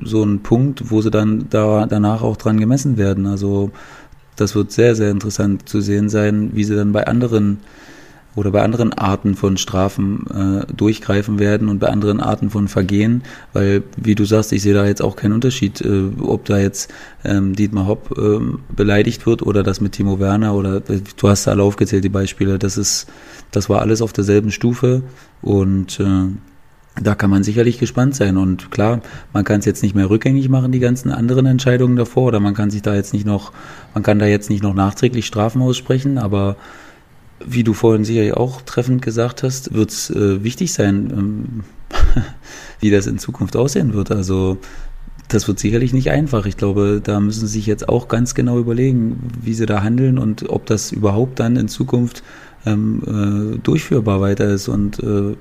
so 0.04 0.22
einen 0.22 0.42
Punkt, 0.42 0.90
wo 0.90 1.02
sie 1.02 1.12
dann 1.12 1.48
da 1.50 1.86
danach 1.86 2.24
auch 2.24 2.38
dran 2.38 2.60
gemessen 2.60 2.98
werden. 2.98 3.28
Also 3.28 3.72
das 4.36 4.56
wird 4.56 4.72
sehr, 4.72 4.96
sehr 4.96 5.12
interessant 5.12 5.70
zu 5.70 5.82
sehen 5.82 6.10
sein, 6.10 6.52
wie 6.54 6.64
sie 6.64 6.76
dann 6.76 6.92
bei 6.92 7.06
anderen 7.06 7.60
oder 8.36 8.52
bei 8.52 8.62
anderen 8.62 8.94
Arten 8.94 9.36
von 9.36 9.58
Strafen 9.58 10.26
äh, 10.68 10.74
durchgreifen 10.74 11.40
werden 11.40 11.68
und 11.70 11.80
bei 11.80 11.88
anderen 11.88 12.20
Arten 12.20 12.50
von 12.50 12.68
Vergehen, 12.68 13.24
weil, 13.54 13.84
wie 13.98 14.16
du 14.16 14.26
sagst, 14.26 14.54
ich 14.54 14.62
sehe 14.62 14.74
da 14.74 14.86
jetzt 14.86 15.02
auch 15.02 15.16
keinen 15.16 15.34
Unterschied, 15.34 15.82
äh, 15.82 16.10
ob 16.22 16.46
da 16.46 16.58
jetzt 16.58 16.94
ähm, 17.26 17.56
Dietmar 17.56 17.88
Hopp 17.88 18.18
äh, 18.18 18.40
beleidigt 18.74 19.26
wird 19.26 19.42
oder 19.42 19.64
das 19.64 19.82
mit 19.82 19.94
Timo 19.94 20.20
Werner 20.20 20.54
oder 20.56 20.80
du 20.82 21.28
hast 21.28 21.48
alle 21.48 21.64
aufgezählt, 21.64 22.04
die 22.04 22.10
Beispiele, 22.10 22.58
das 22.58 22.78
ist, 22.78 23.08
das 23.52 23.70
war 23.70 23.82
alles 23.82 24.02
auf 24.02 24.14
derselben 24.14 24.52
Stufe 24.52 25.04
und 25.42 26.00
äh, 26.00 26.30
da 27.02 27.16
kann 27.16 27.30
man 27.30 27.44
sicherlich 27.44 27.80
gespannt 27.80 28.16
sein. 28.16 28.38
Und 28.38 28.72
klar, 28.72 29.02
man 29.34 29.44
kann 29.44 29.60
es 29.60 29.66
jetzt 29.66 29.84
nicht 29.84 29.96
mehr 29.96 30.10
rückgängig 30.10 30.50
machen, 30.50 30.72
die 30.72 30.80
ganzen 30.80 31.12
anderen 31.12 31.46
Entscheidungen 31.46 31.96
davor, 31.96 32.28
oder 32.28 32.40
man 32.40 32.54
kann 32.54 32.70
sich 32.70 32.82
da 32.82 32.94
jetzt 32.96 33.14
nicht 33.14 33.26
noch, 33.26 33.54
man 33.94 34.04
kann 34.04 34.20
da 34.20 34.26
jetzt 34.26 34.50
nicht 34.50 34.64
noch 34.64 34.74
nachträglich 34.74 35.26
Strafen 35.26 35.62
aussprechen, 35.62 36.18
aber 36.18 36.58
wie 37.46 37.64
du 37.64 37.74
vorhin 37.74 38.04
sicher 38.06 38.38
auch 38.38 38.62
treffend 38.62 39.02
gesagt 39.02 39.44
hast, 39.44 39.74
wird 39.74 39.92
es 39.92 40.10
äh, 40.10 40.44
wichtig 40.44 40.74
sein, 40.74 41.12
ähm, 41.12 41.64
wie 42.80 42.92
das 42.92 43.08
in 43.08 43.20
Zukunft 43.20 43.56
aussehen 43.56 43.94
wird. 43.94 44.12
Also 44.12 44.58
das 45.28 45.48
wird 45.48 45.60
sicherlich 45.60 45.94
nicht 45.94 46.12
einfach. 46.12 46.46
Ich 46.46 46.58
glaube, 46.58 47.02
da 47.04 47.20
müssen 47.20 47.48
sie 47.48 47.54
sich 47.54 47.66
jetzt 47.66 47.88
auch 47.88 48.08
ganz 48.08 48.36
genau 48.36 48.60
überlegen, 48.60 49.32
wie 49.42 49.54
sie 49.54 49.66
da 49.66 49.82
handeln 49.82 50.18
und 50.18 50.50
ob 50.50 50.66
das 50.66 50.92
überhaupt 50.92 51.40
dann 51.40 51.56
in 51.56 51.68
Zukunft 51.68 52.24
ähm, 52.66 53.56
äh, 53.56 53.58
durchführbar 53.60 54.22
weiter 54.22 54.46
ist. 54.46 54.68
Und 54.68 55.00
äh, 55.00 55.36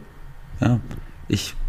ja, 0.61 0.81
ich. 1.29 1.55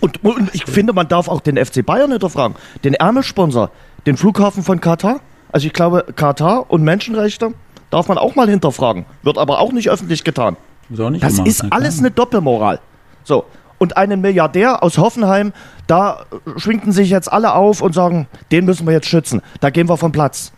Und, 0.00 0.22
und, 0.24 0.52
ich 0.52 0.64
finde, 0.66 0.92
man 0.92 1.06
darf 1.06 1.28
auch 1.28 1.40
den 1.40 1.56
FC 1.56 1.86
Bayern 1.86 2.10
hinterfragen. 2.10 2.56
Den 2.82 2.94
Ärmelsponsor, 2.94 3.70
den 4.04 4.16
Flughafen 4.16 4.64
von 4.64 4.80
Katar. 4.80 5.20
Also 5.52 5.68
ich 5.68 5.72
glaube, 5.72 6.04
Katar 6.16 6.70
und 6.70 6.82
Menschenrechte 6.82 7.54
Darf 7.90 8.08
man 8.08 8.18
auch 8.18 8.36
mal 8.36 8.48
hinterfragen. 8.48 9.04
Wird 9.22 9.38
aber 9.38 9.58
auch 9.58 9.72
nicht 9.72 9.90
öffentlich 9.90 10.24
getan. 10.24 10.56
Ist 10.90 10.98
das 11.00 11.34
gemacht, 11.34 11.48
ist 11.48 11.72
alles 11.72 11.98
eine 11.98 12.10
Doppelmoral. 12.10 12.80
So. 13.24 13.44
Und 13.78 13.96
einen 13.96 14.20
Milliardär 14.20 14.82
aus 14.82 14.98
Hoffenheim, 14.98 15.52
da 15.86 16.24
schwingten 16.56 16.92
sich 16.92 17.10
jetzt 17.10 17.32
alle 17.32 17.54
auf 17.54 17.80
und 17.80 17.94
sagen, 17.94 18.28
den 18.52 18.66
müssen 18.66 18.86
wir 18.86 18.92
jetzt 18.92 19.06
schützen. 19.06 19.40
Da 19.60 19.70
gehen 19.70 19.88
wir 19.88 19.96
vom 19.96 20.12
Platz. 20.12 20.52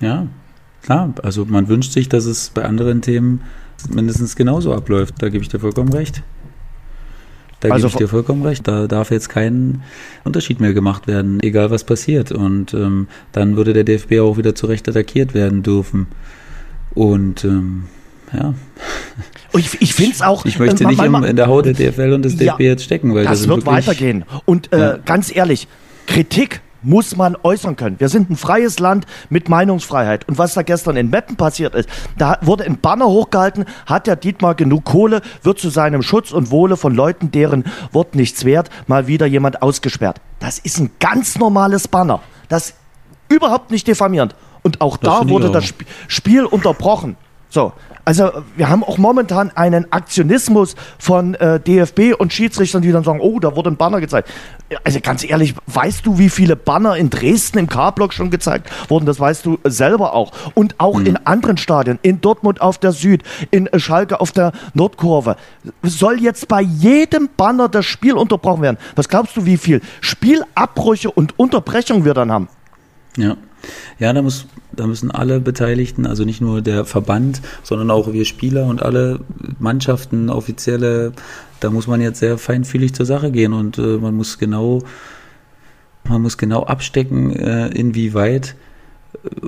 Ja, 0.00 0.26
klar. 0.82 1.12
Also 1.22 1.44
man 1.44 1.68
wünscht 1.68 1.92
sich, 1.92 2.08
dass 2.08 2.24
es 2.24 2.50
bei 2.50 2.64
anderen 2.64 3.00
Themen 3.00 3.42
mindestens 3.88 4.34
genauso 4.34 4.74
abläuft. 4.74 5.14
Da 5.18 5.28
gebe 5.28 5.42
ich 5.42 5.48
dir 5.48 5.60
vollkommen 5.60 5.92
recht. 5.92 6.22
Da 7.60 7.70
also, 7.70 7.88
gebe 7.88 7.94
ich 7.94 7.98
dir 7.98 8.08
vollkommen 8.08 8.42
recht. 8.44 8.68
Da 8.68 8.86
darf 8.86 9.10
jetzt 9.10 9.28
kein 9.28 9.82
Unterschied 10.24 10.60
mehr 10.60 10.74
gemacht 10.74 11.06
werden, 11.06 11.40
egal 11.42 11.70
was 11.70 11.84
passiert. 11.84 12.30
Und 12.30 12.72
ähm, 12.74 13.08
dann 13.32 13.56
würde 13.56 13.72
der 13.72 13.84
DFB 13.84 14.20
auch 14.20 14.36
wieder 14.36 14.54
zurecht 14.54 14.88
attackiert 14.88 15.34
werden 15.34 15.62
dürfen. 15.62 16.06
Und 16.94 17.44
ähm, 17.44 17.84
ja. 18.32 18.54
Ich, 19.54 19.80
ich 19.80 19.94
finde 19.94 20.12
es 20.12 20.22
auch. 20.22 20.44
Ich 20.44 20.58
möchte 20.58 20.84
äh, 20.84 20.88
nicht 20.88 20.98
man, 20.98 21.10
man, 21.10 21.24
in 21.24 21.34
der 21.34 21.46
Haut 21.46 21.64
der 21.64 21.72
DFL 21.72 22.12
und 22.12 22.22
des 22.22 22.38
ja, 22.38 22.52
DFB 22.52 22.60
jetzt 22.60 22.84
stecken, 22.84 23.14
weil 23.14 23.24
das, 23.24 23.40
das 23.40 23.48
wird 23.48 23.64
weitergehen. 23.64 24.24
Und 24.44 24.72
äh, 24.72 24.78
ja. 24.78 24.98
ganz 24.98 25.34
ehrlich, 25.34 25.66
Kritik 26.06 26.60
muss 26.82 27.16
man 27.16 27.36
äußern 27.42 27.76
können. 27.76 27.98
Wir 27.98 28.08
sind 28.08 28.30
ein 28.30 28.36
freies 28.36 28.78
Land 28.78 29.06
mit 29.30 29.48
Meinungsfreiheit. 29.48 30.28
Und 30.28 30.38
was 30.38 30.54
da 30.54 30.62
gestern 30.62 30.96
in 30.96 31.10
Meppen 31.10 31.36
passiert 31.36 31.74
ist, 31.74 31.88
da 32.16 32.38
wurde 32.42 32.64
ein 32.64 32.78
Banner 32.78 33.06
hochgehalten, 33.06 33.64
hat 33.86 34.06
der 34.06 34.16
Dietmar 34.16 34.54
genug 34.54 34.84
Kohle, 34.84 35.22
wird 35.42 35.58
zu 35.58 35.70
seinem 35.70 36.02
Schutz 36.02 36.32
und 36.32 36.50
Wohle 36.50 36.76
von 36.76 36.94
Leuten, 36.94 37.30
deren 37.30 37.64
Wort 37.92 38.14
nichts 38.14 38.44
wert, 38.44 38.70
mal 38.86 39.06
wieder 39.06 39.26
jemand 39.26 39.62
ausgesperrt. 39.62 40.20
Das 40.38 40.58
ist 40.58 40.78
ein 40.78 40.90
ganz 41.00 41.38
normales 41.38 41.88
Banner. 41.88 42.20
Das 42.48 42.74
überhaupt 43.28 43.70
nicht 43.70 43.86
diffamierend. 43.86 44.34
Und 44.62 44.80
auch 44.80 44.96
das 44.96 45.20
da 45.20 45.28
wurde 45.28 45.48
auch. 45.48 45.52
das 45.52 45.72
Spiel 46.08 46.44
unterbrochen. 46.44 47.16
So, 47.50 47.72
also 48.04 48.30
wir 48.56 48.68
haben 48.68 48.84
auch 48.84 48.98
momentan 48.98 49.50
einen 49.54 49.90
Aktionismus 49.92 50.76
von 50.98 51.34
äh, 51.34 51.60
DFB 51.60 52.14
und 52.18 52.32
Schiedsrichtern, 52.32 52.82
die 52.82 52.92
dann 52.92 53.04
sagen, 53.04 53.20
oh, 53.20 53.38
da 53.40 53.56
wurde 53.56 53.70
ein 53.70 53.76
Banner 53.76 54.00
gezeigt. 54.00 54.30
Also 54.84 55.00
ganz 55.00 55.24
ehrlich, 55.24 55.54
weißt 55.66 56.04
du, 56.04 56.18
wie 56.18 56.28
viele 56.28 56.56
Banner 56.56 56.96
in 56.96 57.10
Dresden 57.10 57.58
im 57.58 57.68
K-Block 57.68 58.12
schon 58.12 58.30
gezeigt 58.30 58.70
wurden? 58.88 59.06
Das 59.06 59.18
weißt 59.18 59.46
du 59.46 59.58
selber 59.64 60.14
auch. 60.14 60.32
Und 60.54 60.74
auch 60.78 60.98
mhm. 60.98 61.06
in 61.06 61.16
anderen 61.26 61.56
Stadien, 61.56 61.98
in 62.02 62.20
Dortmund 62.20 62.60
auf 62.60 62.78
der 62.78 62.92
Süd, 62.92 63.22
in 63.50 63.68
Schalke 63.76 64.20
auf 64.20 64.32
der 64.32 64.52
Nordkurve. 64.74 65.36
Soll 65.82 66.20
jetzt 66.20 66.48
bei 66.48 66.60
jedem 66.60 67.30
Banner 67.36 67.68
das 67.68 67.86
Spiel 67.86 68.14
unterbrochen 68.14 68.62
werden? 68.62 68.78
Was 68.94 69.08
glaubst 69.08 69.36
du, 69.36 69.46
wie 69.46 69.56
viel 69.56 69.80
Spielabbrüche 70.00 71.10
und 71.10 71.38
Unterbrechungen 71.38 72.04
wir 72.04 72.14
dann 72.14 72.30
haben? 72.30 72.48
Ja. 73.16 73.36
Ja, 73.98 74.12
da, 74.12 74.22
muss, 74.22 74.46
da 74.72 74.86
müssen 74.86 75.10
alle 75.10 75.40
Beteiligten, 75.40 76.06
also 76.06 76.24
nicht 76.24 76.40
nur 76.40 76.62
der 76.62 76.84
Verband, 76.84 77.42
sondern 77.62 77.90
auch 77.90 78.12
wir 78.12 78.24
Spieler 78.24 78.66
und 78.66 78.82
alle 78.82 79.20
Mannschaften, 79.58 80.30
offizielle, 80.30 81.12
da 81.60 81.70
muss 81.70 81.86
man 81.86 82.00
jetzt 82.00 82.20
sehr 82.20 82.38
feinfühlig 82.38 82.94
zur 82.94 83.06
Sache 83.06 83.30
gehen 83.30 83.52
und 83.52 83.78
äh, 83.78 83.98
man 83.98 84.14
muss 84.14 84.38
genau, 84.38 84.82
man 86.04 86.22
muss 86.22 86.38
genau 86.38 86.64
abstecken, 86.64 87.34
äh, 87.34 87.68
inwieweit 87.68 88.54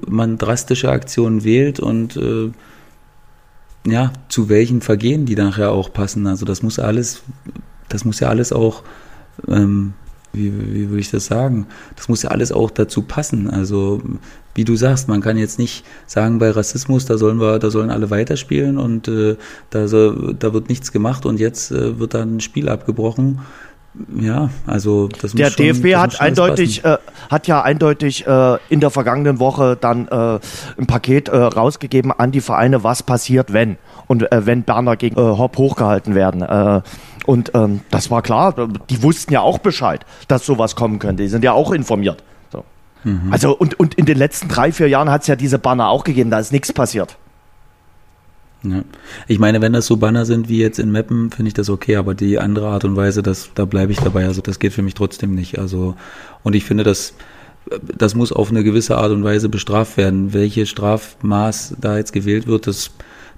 man 0.08 0.38
drastische 0.38 0.90
Aktionen 0.90 1.44
wählt 1.44 1.80
und 1.80 2.16
äh, 2.16 2.50
ja, 3.86 4.12
zu 4.28 4.48
welchen 4.48 4.80
Vergehen 4.80 5.26
die 5.26 5.36
nachher 5.36 5.72
auch 5.72 5.92
passen. 5.92 6.26
Also 6.26 6.44
das 6.44 6.62
muss 6.62 6.78
alles, 6.78 7.22
das 7.88 8.04
muss 8.04 8.20
ja 8.20 8.28
alles 8.28 8.52
auch, 8.52 8.82
ähm, 9.48 9.94
wie, 10.32 10.52
wie 10.52 10.88
würde 10.88 11.00
ich 11.00 11.10
das 11.10 11.26
sagen? 11.26 11.66
Das 11.96 12.08
muss 12.08 12.22
ja 12.22 12.30
alles 12.30 12.52
auch 12.52 12.70
dazu 12.70 13.02
passen. 13.02 13.50
Also 13.50 14.00
wie 14.54 14.64
du 14.64 14.76
sagst, 14.76 15.08
man 15.08 15.20
kann 15.20 15.36
jetzt 15.36 15.58
nicht 15.58 15.84
sagen, 16.06 16.38
bei 16.38 16.50
Rassismus, 16.50 17.04
da 17.04 17.18
sollen 17.18 17.40
wir, 17.40 17.58
da 17.58 17.70
sollen 17.70 17.90
alle 17.90 18.10
weiterspielen 18.10 18.78
und 18.78 19.08
äh, 19.08 19.36
da, 19.70 19.86
da 19.86 20.52
wird 20.52 20.68
nichts 20.68 20.92
gemacht 20.92 21.24
und 21.26 21.40
jetzt 21.40 21.70
äh, 21.70 21.98
wird 21.98 22.14
dann 22.14 22.36
ein 22.36 22.40
Spiel 22.40 22.68
abgebrochen. 22.68 23.40
Ja, 24.20 24.50
also 24.66 25.08
das 25.08 25.32
Der 25.32 25.46
muss 25.46 25.54
schon, 25.54 25.66
DFB 25.66 25.96
hat 25.96 26.20
eindeutig, 26.20 26.84
äh, 26.84 26.98
hat 27.28 27.48
ja 27.48 27.62
eindeutig 27.62 28.24
äh, 28.24 28.58
in 28.68 28.78
der 28.78 28.90
vergangenen 28.90 29.40
Woche 29.40 29.76
dann 29.80 30.06
äh, 30.06 30.38
ein 30.78 30.86
Paket 30.86 31.28
äh, 31.28 31.36
rausgegeben 31.36 32.12
an 32.12 32.30
die 32.30 32.40
Vereine, 32.40 32.84
was 32.84 33.02
passiert, 33.02 33.52
wenn 33.52 33.78
und 34.06 34.30
äh, 34.30 34.46
wenn 34.46 34.62
Berner 34.62 34.96
gegen 34.96 35.16
äh, 35.16 35.20
Hopp 35.20 35.58
hochgehalten 35.58 36.14
werden. 36.14 36.44
Und 37.26 37.52
ähm, 37.54 37.80
das 37.90 38.10
war 38.10 38.22
klar, 38.22 38.54
die 38.88 39.02
wussten 39.02 39.32
ja 39.32 39.40
auch 39.40 39.58
Bescheid, 39.58 40.04
dass 40.28 40.46
sowas 40.46 40.76
kommen 40.76 40.98
könnte. 40.98 41.22
Die 41.22 41.28
sind 41.28 41.44
ja 41.44 41.52
auch 41.52 41.72
informiert. 41.72 42.22
So. 42.52 42.64
Mhm. 43.04 43.32
Also 43.32 43.56
und, 43.56 43.78
und 43.78 43.94
in 43.94 44.06
den 44.06 44.18
letzten 44.18 44.48
drei, 44.48 44.72
vier 44.72 44.88
Jahren 44.88 45.10
hat 45.10 45.22
es 45.22 45.26
ja 45.26 45.36
diese 45.36 45.58
Banner 45.58 45.88
auch 45.88 46.04
gegeben, 46.04 46.30
da 46.30 46.38
ist 46.38 46.52
nichts 46.52 46.72
passiert. 46.72 47.16
Ja. 48.62 48.82
Ich 49.26 49.38
meine, 49.38 49.62
wenn 49.62 49.72
das 49.72 49.86
so 49.86 49.96
Banner 49.96 50.26
sind 50.26 50.48
wie 50.48 50.58
jetzt 50.58 50.78
in 50.78 50.92
Meppen, 50.92 51.30
finde 51.30 51.48
ich 51.48 51.54
das 51.54 51.70
okay, 51.70 51.96
aber 51.96 52.14
die 52.14 52.38
andere 52.38 52.68
Art 52.68 52.84
und 52.84 52.94
Weise, 52.94 53.22
das, 53.22 53.50
da 53.54 53.64
bleibe 53.64 53.92
ich 53.92 54.00
dabei. 54.00 54.26
Also 54.26 54.42
das 54.42 54.58
geht 54.58 54.72
für 54.72 54.82
mich 54.82 54.94
trotzdem 54.94 55.34
nicht. 55.34 55.58
Also 55.58 55.94
und 56.42 56.54
ich 56.54 56.64
finde, 56.64 56.84
das, 56.84 57.14
das 57.96 58.14
muss 58.14 58.32
auf 58.32 58.50
eine 58.50 58.62
gewisse 58.62 58.98
Art 58.98 59.12
und 59.12 59.24
Weise 59.24 59.48
bestraft 59.48 59.96
werden. 59.96 60.34
Welche 60.34 60.66
Strafmaß 60.66 61.76
da 61.80 61.96
jetzt 61.96 62.12
gewählt 62.12 62.46
wird, 62.46 62.66
das, 62.66 62.90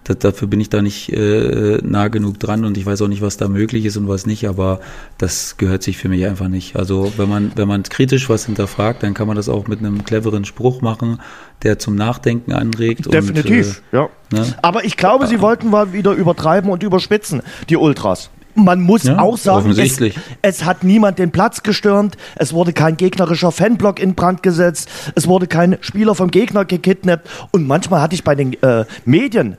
das 0.04 0.18
dafür 0.18 0.48
bin 0.48 0.60
ich 0.60 0.68
da 0.68 0.82
nicht 0.82 1.12
äh, 1.12 1.78
nah 1.82 2.08
genug 2.08 2.40
dran 2.40 2.64
und 2.64 2.76
ich 2.76 2.84
weiß 2.84 3.02
auch 3.02 3.08
nicht, 3.08 3.22
was 3.22 3.36
da 3.36 3.48
möglich 3.48 3.84
ist 3.84 3.96
und 3.96 4.08
was 4.08 4.26
nicht, 4.26 4.48
aber 4.48 4.80
das 5.18 5.56
gehört 5.56 5.82
sich 5.82 5.96
für 5.96 6.08
mich 6.08 6.26
einfach 6.26 6.48
nicht. 6.48 6.76
Also 6.76 7.12
wenn 7.16 7.28
man, 7.28 7.52
wenn 7.54 7.68
man 7.68 7.84
kritisch 7.84 8.28
was 8.28 8.46
hinterfragt, 8.46 9.02
dann 9.02 9.14
kann 9.14 9.26
man 9.28 9.36
das 9.36 9.48
auch 9.48 9.68
mit 9.68 9.78
einem 9.78 10.04
cleveren 10.04 10.44
Spruch 10.44 10.80
machen, 10.80 11.20
der 11.62 11.78
zum 11.78 11.94
Nachdenken 11.94 12.52
anregt. 12.52 13.12
Definitiv, 13.12 13.82
und, 13.92 13.98
äh, 13.98 14.02
ja. 14.02 14.08
ne? 14.32 14.54
Aber 14.62 14.84
ich 14.84 14.96
glaube, 14.96 15.26
sie 15.28 15.40
wollten 15.40 15.70
mal 15.70 15.92
wieder 15.92 16.12
übertreiben 16.12 16.70
und 16.70 16.82
überspitzen, 16.82 17.42
die 17.68 17.76
Ultras. 17.76 18.30
Man 18.54 18.82
muss 18.82 19.04
Ja, 19.04 19.18
auch 19.18 19.38
sagen, 19.38 19.70
es, 19.70 19.98
es 20.42 20.64
hat 20.64 20.84
niemand 20.84 21.18
den 21.18 21.30
Platz 21.30 21.62
gestürmt, 21.62 22.18
es 22.36 22.52
wurde 22.52 22.74
kein 22.74 22.98
gegnerischer 22.98 23.50
Fanblock 23.50 23.98
in 23.98 24.14
Brand 24.14 24.42
gesetzt, 24.42 24.90
es 25.14 25.26
wurde 25.26 25.46
kein 25.46 25.78
Spieler 25.80 26.14
vom 26.14 26.30
Gegner 26.30 26.66
gekidnappt 26.66 27.26
und 27.52 27.66
manchmal 27.66 28.02
hatte 28.02 28.14
ich 28.14 28.24
bei 28.24 28.34
den 28.34 28.60
äh, 28.62 28.84
Medien 29.06 29.56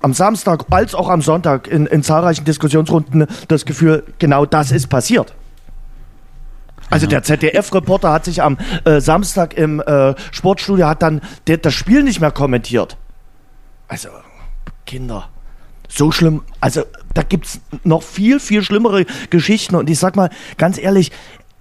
am 0.00 0.14
Samstag 0.14 0.66
als 0.70 0.94
auch 0.94 1.08
am 1.08 1.22
Sonntag 1.22 1.68
in, 1.68 1.86
in 1.86 2.02
zahlreichen 2.02 2.44
Diskussionsrunden 2.44 3.26
das 3.48 3.64
Gefühl, 3.64 4.04
genau 4.18 4.46
das 4.46 4.70
ist 4.70 4.88
passiert. 4.88 5.34
Also 6.90 7.06
der 7.06 7.22
ZDF-Reporter 7.22 8.12
hat 8.12 8.26
sich 8.26 8.42
am 8.42 8.58
äh, 8.84 9.00
Samstag 9.00 9.54
im 9.54 9.80
äh, 9.80 10.14
Sportstudio 10.30 10.86
hat 10.86 11.00
dann 11.00 11.22
der, 11.46 11.56
das 11.56 11.72
Spiel 11.72 12.02
nicht 12.02 12.20
mehr 12.20 12.30
kommentiert. 12.30 12.98
Also 13.88 14.10
Kinder, 14.84 15.30
so 15.88 16.12
schlimm. 16.12 16.42
Also 16.60 16.82
da 17.14 17.22
gibt's 17.22 17.60
noch 17.82 18.02
viel 18.02 18.40
viel 18.40 18.62
schlimmere 18.62 19.06
Geschichten 19.30 19.74
und 19.74 19.88
ich 19.88 19.98
sag 19.98 20.16
mal 20.16 20.28
ganz 20.58 20.76
ehrlich. 20.78 21.12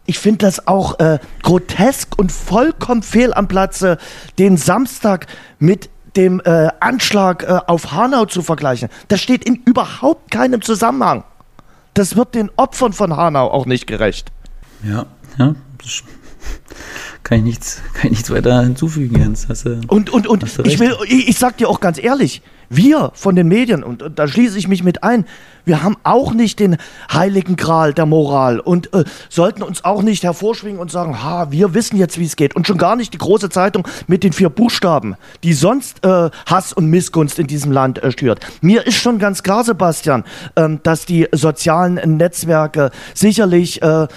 Ich 0.06 0.20
finde 0.20 0.40
das 0.40 0.68
auch 0.68 1.00
äh, 1.00 1.20
grotesk 1.44 2.18
und 2.18 2.32
vollkommen 2.32 3.04
fehl 3.04 3.34
am 3.34 3.48
Platze, 3.48 4.00
den 4.40 4.58
Samstag 4.58 5.28
mit 5.60 5.91
dem 6.16 6.42
äh, 6.44 6.70
Anschlag 6.80 7.44
äh, 7.44 7.60
auf 7.68 7.92
Hanau 7.92 8.26
zu 8.26 8.42
vergleichen. 8.42 8.90
Das 9.08 9.22
steht 9.22 9.46
in 9.46 9.56
überhaupt 9.56 10.32
keinem 10.32 10.62
Zusammenhang. 10.62 11.24
Das 11.94 12.16
wird 12.16 12.36
den 12.36 12.50
Opfern 12.56 12.94
von 12.94 13.16
Hanau 13.16 13.50
auch 13.50 13.66
nicht 13.66 13.88
gerecht. 13.88 14.32
Ja, 14.84 15.06
ja. 15.38 15.56
das 15.78 16.04
Kann 17.24 17.40
ich 17.40 17.44
nichts, 17.44 17.82
kann 17.94 18.06
ich 18.06 18.12
nichts 18.12 18.32
weiter 18.32 18.62
hinzufügen, 18.62 19.20
Jens. 19.20 19.48
Hast 19.48 19.66
du, 19.66 19.80
Und, 19.88 20.10
und, 20.10 20.28
und 20.28 20.44
ich, 20.44 20.80
will, 20.80 20.96
ich, 21.06 21.30
ich 21.30 21.38
sag 21.38 21.58
dir 21.58 21.70
auch 21.70 21.80
ganz 21.80 22.02
ehrlich, 22.02 22.42
wir 22.72 23.12
von 23.14 23.36
den 23.36 23.48
Medien, 23.48 23.84
und, 23.84 24.02
und 24.02 24.18
da 24.18 24.28
schließe 24.28 24.58
ich 24.58 24.68
mich 24.68 24.84
mit 24.84 25.04
ein, 25.04 25.26
wir 25.66 25.84
haben 25.84 25.98
auch 26.04 26.34
nicht 26.34 26.60
den 26.60 26.78
heiligen 27.12 27.56
Gral 27.56 27.94
der 27.94 28.06
Moral 28.06 28.60
und 28.60 28.94
äh, 28.94 29.04
sollten 29.30 29.62
uns 29.62 29.84
auch 29.84 30.02
nicht 30.02 30.24
hervorschwingen 30.24 30.80
und 30.80 30.90
sagen, 30.90 31.22
ha, 31.22 31.52
wir 31.52 31.74
wissen 31.74 31.98
jetzt, 31.98 32.18
wie 32.18 32.26
es 32.26 32.36
geht. 32.36 32.56
Und 32.56 32.66
schon 32.66 32.78
gar 32.78 32.96
nicht 32.96 33.14
die 33.14 33.18
große 33.18 33.50
Zeitung 33.50 33.88
mit 34.08 34.24
den 34.24 34.34
vier 34.34 34.50
Buchstaben, 34.50 35.16
die 35.44 35.54
sonst 35.54 36.04
äh, 36.04 36.30
Hass 36.46 36.74
und 36.74 36.88
Missgunst 36.88 37.38
in 37.38 37.48
diesem 37.48 37.72
Land 37.72 38.02
äh, 38.02 38.12
stört. 38.12 38.40
Mir 38.62 38.88
ist 38.88 38.96
schon 38.96 39.20
ganz 39.20 39.44
klar, 39.44 39.64
Sebastian, 39.64 40.24
ähm, 40.56 40.80
dass 40.84 41.06
die 41.06 41.28
sozialen 41.32 42.18
Netzwerke 42.18 42.92
sicherlich 43.14 43.82
äh, 43.82 44.08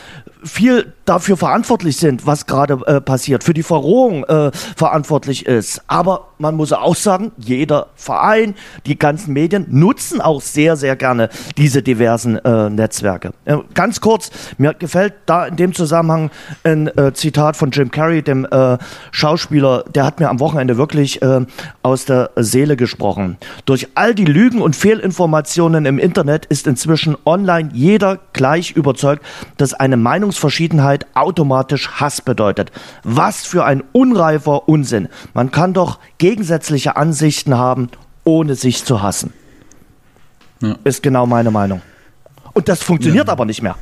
viel 0.45 0.93
dafür 1.05 1.37
verantwortlich 1.37 1.97
sind, 1.97 2.27
was 2.27 2.47
gerade 2.47 2.79
äh, 2.87 3.01
passiert, 3.01 3.45
für 3.45 3.55
die 3.55 3.63
Verrohung 3.63 4.25
äh, 4.25 4.51
verantwortlich 4.77 5.47
ist. 5.47 5.83
Aber 5.87 6.29
man 6.39 6.57
muss 6.57 6.73
auch 6.73 6.97
sagen, 6.97 7.33
jeder 7.37 7.89
Verein, 7.95 8.55
die 8.87 8.99
ganzen 8.99 9.33
Medien 9.33 9.67
nutzen 9.71 10.21
auch 10.21 10.41
sehr, 10.41 10.77
sehr 10.77 10.97
gerne 10.97 11.29
diese 11.57 11.83
diversen 11.83 12.37
äh, 12.39 12.71
Netzwerke. 12.71 13.33
Äh, 13.45 13.59
ganz 13.75 14.01
kurz, 14.01 14.31
mir 14.59 14.75
gefällt 14.75 15.15
da 15.27 15.47
in 15.47 15.57
dem 15.57 15.75
Zusammenhang 15.75 16.31
ein 16.63 16.87
äh, 16.97 17.13
Zitat 17.13 17.57
von 17.57 17.71
Jim 17.71 17.91
Carrey, 17.91 18.23
dem 18.23 18.47
äh, 18.51 18.79
Schauspieler, 19.11 19.85
der 19.95 20.05
hat 20.05 20.21
mir 20.21 20.29
am 20.29 20.41
Wochenende 20.41 20.77
wirklich 20.77 21.21
aus 21.83 22.05
der 22.05 22.31
Seele 22.37 22.77
gesprochen. 22.77 23.37
Durch 23.65 23.89
all 23.95 24.15
die 24.15 24.25
Lügen 24.25 24.61
und 24.61 24.77
Fehlinformationen 24.77 25.87
im 25.87 25.99
Internet 25.99 26.47
ist 26.47 26.67
inzwischen 26.67 27.17
online 27.25 27.71
jeder 27.73 28.19
gleich 28.33 28.73
überzeugt, 28.73 29.25
dass 29.57 29.75
eine 29.75 29.97
Meinungsverschiedenheit 30.35 31.07
automatisch 31.15 31.89
Hass 32.01 32.21
bedeutet. 32.21 32.73
Was 33.05 33.47
für 33.47 33.65
ein 33.65 33.83
unreifer 33.93 34.69
Unsinn. 34.69 35.09
Man 35.33 35.51
kann 35.51 35.73
doch 35.73 35.99
gegensätzliche 36.19 36.97
Ansichten 36.97 37.57
haben, 37.57 37.89
ohne 38.25 38.55
sich 38.57 38.85
zu 38.85 39.03
hassen. 39.03 39.33
Ja. 40.61 40.77
Ist 40.85 41.03
genau 41.03 41.27
meine 41.27 41.51
Meinung. 41.51 41.83
Und 42.53 42.69
das 42.69 42.83
funktioniert 42.83 43.27
Ja. 43.27 43.33
aber 43.33 43.45
nicht 43.45 43.63
mehr. 43.63 43.77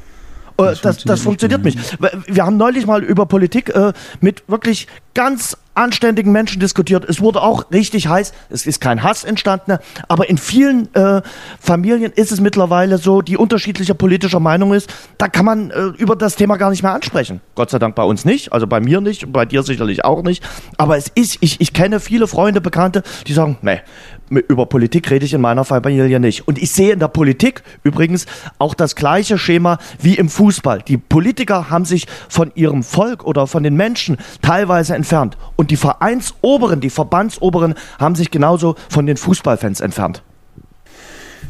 Äh, 0.58 0.64
Das, 0.64 0.80
das, 0.82 1.04
Das 1.04 1.22
funktioniert, 1.22 1.62
funktioniert 1.62 2.00
nicht. 2.02 2.36
Wir 2.36 2.44
haben 2.44 2.56
neulich 2.58 2.86
mal 2.86 3.02
über 3.02 3.24
Politik 3.26 3.70
äh, 3.74 3.92
mit 4.20 4.42
wirklich 4.48 4.86
ganz 5.14 5.56
anständigen 5.74 6.32
Menschen 6.32 6.60
diskutiert. 6.60 7.04
Es 7.08 7.20
wurde 7.20 7.42
auch 7.42 7.70
richtig 7.70 8.06
heiß. 8.06 8.32
Es 8.50 8.66
ist 8.66 8.80
kein 8.80 9.02
Hass 9.02 9.24
entstanden, 9.24 9.78
aber 10.08 10.28
in 10.28 10.36
vielen 10.36 10.94
äh, 10.94 11.22
Familien 11.58 12.12
ist 12.12 12.30
es 12.30 12.40
mittlerweile 12.40 12.98
so, 12.98 13.22
die 13.22 13.36
unterschiedlicher 13.36 13.94
politischer 13.94 14.40
Meinung 14.40 14.74
ist, 14.74 14.92
da 15.18 15.28
kann 15.28 15.44
man 15.44 15.70
äh, 15.70 15.84
über 15.98 16.16
das 16.16 16.36
Thema 16.36 16.56
gar 16.56 16.70
nicht 16.70 16.82
mehr 16.82 16.92
ansprechen. 16.92 17.40
Gott 17.54 17.70
sei 17.70 17.78
Dank 17.78 17.94
bei 17.94 18.02
uns 18.02 18.24
nicht, 18.24 18.52
also 18.52 18.66
bei 18.66 18.80
mir 18.80 19.00
nicht, 19.00 19.32
bei 19.32 19.46
dir 19.46 19.62
sicherlich 19.62 20.04
auch 20.04 20.22
nicht. 20.22 20.44
Aber 20.76 20.96
es 20.96 21.08
ist, 21.14 21.38
ich, 21.40 21.60
ich 21.60 21.72
kenne 21.72 22.00
viele 22.00 22.26
Freunde, 22.26 22.60
Bekannte, 22.60 23.02
die 23.26 23.32
sagen, 23.32 23.56
nee, 23.62 23.80
über 24.28 24.66
Politik 24.66 25.10
rede 25.10 25.24
ich 25.24 25.34
in 25.34 25.40
meiner 25.40 25.64
Familie 25.64 26.20
nicht. 26.20 26.48
Und 26.48 26.58
ich 26.58 26.70
sehe 26.70 26.92
in 26.92 26.98
der 26.98 27.08
Politik 27.08 27.62
übrigens 27.82 28.26
auch 28.58 28.74
das 28.74 28.96
gleiche 28.96 29.36
Schema 29.38 29.78
wie 30.00 30.14
im 30.14 30.28
Fußball. 30.28 30.82
Die 30.82 30.96
Politiker 30.96 31.70
haben 31.70 31.84
sich 31.84 32.06
von 32.28 32.50
ihrem 32.54 32.82
Volk 32.82 33.24
oder 33.24 33.46
von 33.46 33.62
den 33.62 33.74
Menschen 33.74 34.16
teilweise 34.40 34.94
entfernt. 35.02 35.36
Und 35.56 35.72
die 35.72 35.76
Vereinsoberen, 35.76 36.80
die 36.80 36.90
Verbandsoberen 36.90 37.74
haben 37.98 38.14
sich 38.14 38.30
genauso 38.30 38.76
von 38.88 39.04
den 39.06 39.16
Fußballfans 39.16 39.80
entfernt. 39.80 40.22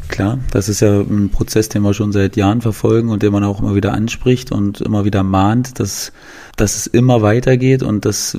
Klar, 0.09 0.39
das 0.51 0.69
ist 0.69 0.81
ja 0.81 1.01
ein 1.01 1.29
Prozess, 1.31 1.69
den 1.69 1.83
wir 1.83 1.93
schon 1.93 2.13
seit 2.13 2.37
Jahren 2.37 2.63
verfolgen 2.63 3.11
und 3.11 3.23
den 3.23 3.33
man 3.33 3.45
auch 3.45 3.61
immer 3.61 3.75
wieder 3.75 3.93
anspricht 3.93 4.53
und 4.53 4.81
immer 4.81 5.05
wieder 5.05 5.23
mahnt, 5.23 5.79
dass, 5.81 6.13
dass 6.57 6.77
es 6.77 6.87
immer 6.87 7.21
weitergeht 7.21 7.83
und 7.83 8.05
dass, 8.05 8.39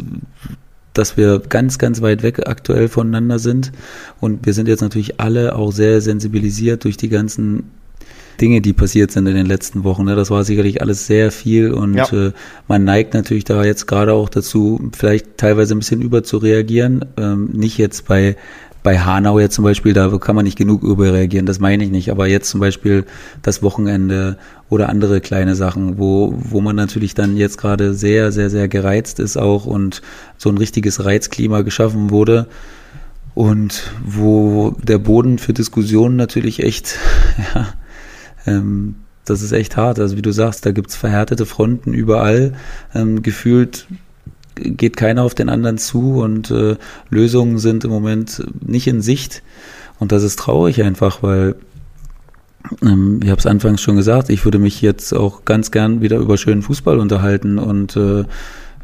dass 0.93 1.15
wir 1.15 1.39
ganz, 1.39 1.77
ganz 1.77 2.01
weit 2.01 2.23
weg 2.23 2.47
aktuell 2.47 2.89
voneinander 2.89 3.37
sind. 3.37 3.71
Und 4.19 4.45
wir 4.47 4.53
sind 4.53 4.67
jetzt 4.67 4.81
natürlich 4.81 5.19
alle 5.19 5.55
auch 5.55 5.71
sehr 5.71 6.01
sensibilisiert 6.01 6.83
durch 6.83 6.97
die 6.97 7.09
ganzen 7.09 7.71
Dinge, 8.41 8.61
die 8.61 8.73
passiert 8.73 9.11
sind 9.11 9.27
in 9.27 9.35
den 9.35 9.45
letzten 9.45 9.83
Wochen. 9.83 10.05
Ne? 10.05 10.15
Das 10.15 10.29
war 10.31 10.43
sicherlich 10.43 10.81
alles 10.81 11.07
sehr 11.07 11.31
viel 11.31 11.71
und 11.71 11.95
Ja. 11.95 12.05
äh, 12.11 12.31
man 12.67 12.83
neigt 12.83 13.13
natürlich 13.13 13.43
da 13.43 13.63
jetzt 13.63 13.87
gerade 13.87 14.13
auch 14.13 14.29
dazu, 14.29 14.89
vielleicht 14.95 15.37
teilweise 15.37 15.75
ein 15.75 15.79
bisschen 15.79 16.01
über 16.01 16.23
zu 16.23 16.37
reagieren. 16.37 17.05
Ähm, 17.17 17.49
nicht 17.53 17.77
jetzt 17.77 18.07
bei 18.07 18.35
bei 18.83 18.99
Hanau 18.99 19.39
jetzt 19.39 19.55
zum 19.55 19.63
Beispiel, 19.63 19.93
da 19.93 20.09
kann 20.17 20.35
man 20.35 20.43
nicht 20.43 20.57
genug 20.57 20.83
überreagieren, 20.83 21.45
das 21.45 21.59
meine 21.61 21.85
ich 21.85 21.89
nicht. 21.89 22.11
Aber 22.11 22.27
jetzt 22.27 22.49
zum 22.49 22.59
Beispiel 22.59 23.05
das 23.41 23.63
Wochenende 23.63 24.37
oder 24.69 24.89
andere 24.89 25.21
kleine 25.21 25.55
Sachen, 25.55 25.97
wo, 25.97 26.33
wo 26.37 26.59
man 26.59 26.75
natürlich 26.75 27.13
dann 27.15 27.37
jetzt 27.37 27.57
gerade 27.57 27.93
sehr, 27.93 28.33
sehr, 28.33 28.49
sehr 28.49 28.67
gereizt 28.67 29.19
ist 29.19 29.37
auch 29.37 29.65
und 29.65 30.01
so 30.37 30.49
ein 30.49 30.57
richtiges 30.57 31.05
Reizklima 31.05 31.61
geschaffen 31.61 32.09
wurde. 32.09 32.47
Und 33.35 33.89
wo 34.05 34.75
der 34.83 34.99
Boden 34.99 35.39
für 35.39 35.53
Diskussionen 35.53 36.17
natürlich 36.17 36.61
echt, 36.61 36.97
ja, 37.55 37.67
ähm, 38.45 38.95
das 39.25 39.41
ist 39.41 39.51
echt 39.51 39.77
hart. 39.77 39.99
Also 39.99 40.17
wie 40.17 40.21
du 40.21 40.31
sagst, 40.31 40.65
da 40.65 40.71
gibt's 40.71 40.95
verhärtete 40.95 41.45
Fronten 41.45 41.93
überall. 41.93 42.53
Ähm, 42.93 43.21
gefühlt 43.23 43.87
geht 44.55 44.97
keiner 44.97 45.23
auf 45.23 45.33
den 45.33 45.49
anderen 45.49 45.77
zu 45.77 46.21
und 46.21 46.51
äh, 46.51 46.75
Lösungen 47.09 47.57
sind 47.57 47.85
im 47.85 47.91
Moment 47.91 48.43
nicht 48.61 48.87
in 48.87 49.01
Sicht. 49.01 49.41
Und 49.99 50.11
das 50.11 50.23
ist 50.23 50.39
traurig 50.39 50.83
einfach, 50.83 51.23
weil 51.23 51.55
ähm, 52.81 53.19
ich 53.23 53.29
habe 53.29 53.39
es 53.39 53.45
anfangs 53.45 53.81
schon 53.81 53.95
gesagt, 53.95 54.29
ich 54.29 54.45
würde 54.45 54.59
mich 54.59 54.81
jetzt 54.81 55.13
auch 55.13 55.45
ganz 55.45 55.71
gern 55.71 56.01
wieder 56.01 56.17
über 56.17 56.37
schönen 56.37 56.61
Fußball 56.61 56.99
unterhalten 56.99 57.59
und 57.59 57.95
äh, 57.95 58.25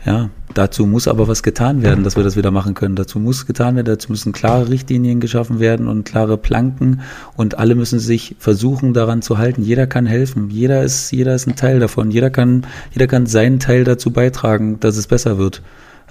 ja, 0.06 0.30
dazu 0.54 0.86
muss 0.86 1.08
aber 1.08 1.28
was 1.28 1.44
getan 1.44 1.84
werden, 1.84 2.04
dass 2.06 2.16
wir 2.16 2.24
das 2.24 2.38
wieder 2.38 2.52
machen 2.52 2.74
können. 2.74 2.96
Dazu 2.96 3.20
muss 3.20 3.46
getan 3.46 3.76
werden, 3.76 3.86
dazu 3.86 4.12
müssen 4.12 4.32
klare 4.32 4.70
Richtlinien 4.70 5.20
geschaffen 5.20 5.60
werden 5.60 5.88
und 5.88 6.06
klare 6.06 6.38
Planken 6.38 7.02
und 7.36 7.58
alle 7.60 7.76
müssen 7.76 8.00
sich 8.00 8.36
versuchen 8.40 8.94
daran 8.94 9.22
zu 9.22 9.38
halten. 9.38 9.62
Jeder 9.62 9.88
kann 9.88 10.06
helfen, 10.06 10.50
jeder 10.50 10.84
ist, 10.84 11.12
jeder 11.12 11.36
ist 11.36 11.48
ein 11.48 11.58
Teil 11.58 11.80
davon, 11.80 12.12
jeder 12.12 12.30
kann, 12.30 12.66
jeder 12.92 13.08
kann 13.08 13.26
seinen 13.26 13.60
Teil 13.60 13.84
dazu 13.84 14.12
beitragen, 14.12 14.80
dass 14.80 14.96
es 14.96 15.08
besser 15.08 15.38
wird. 15.38 15.62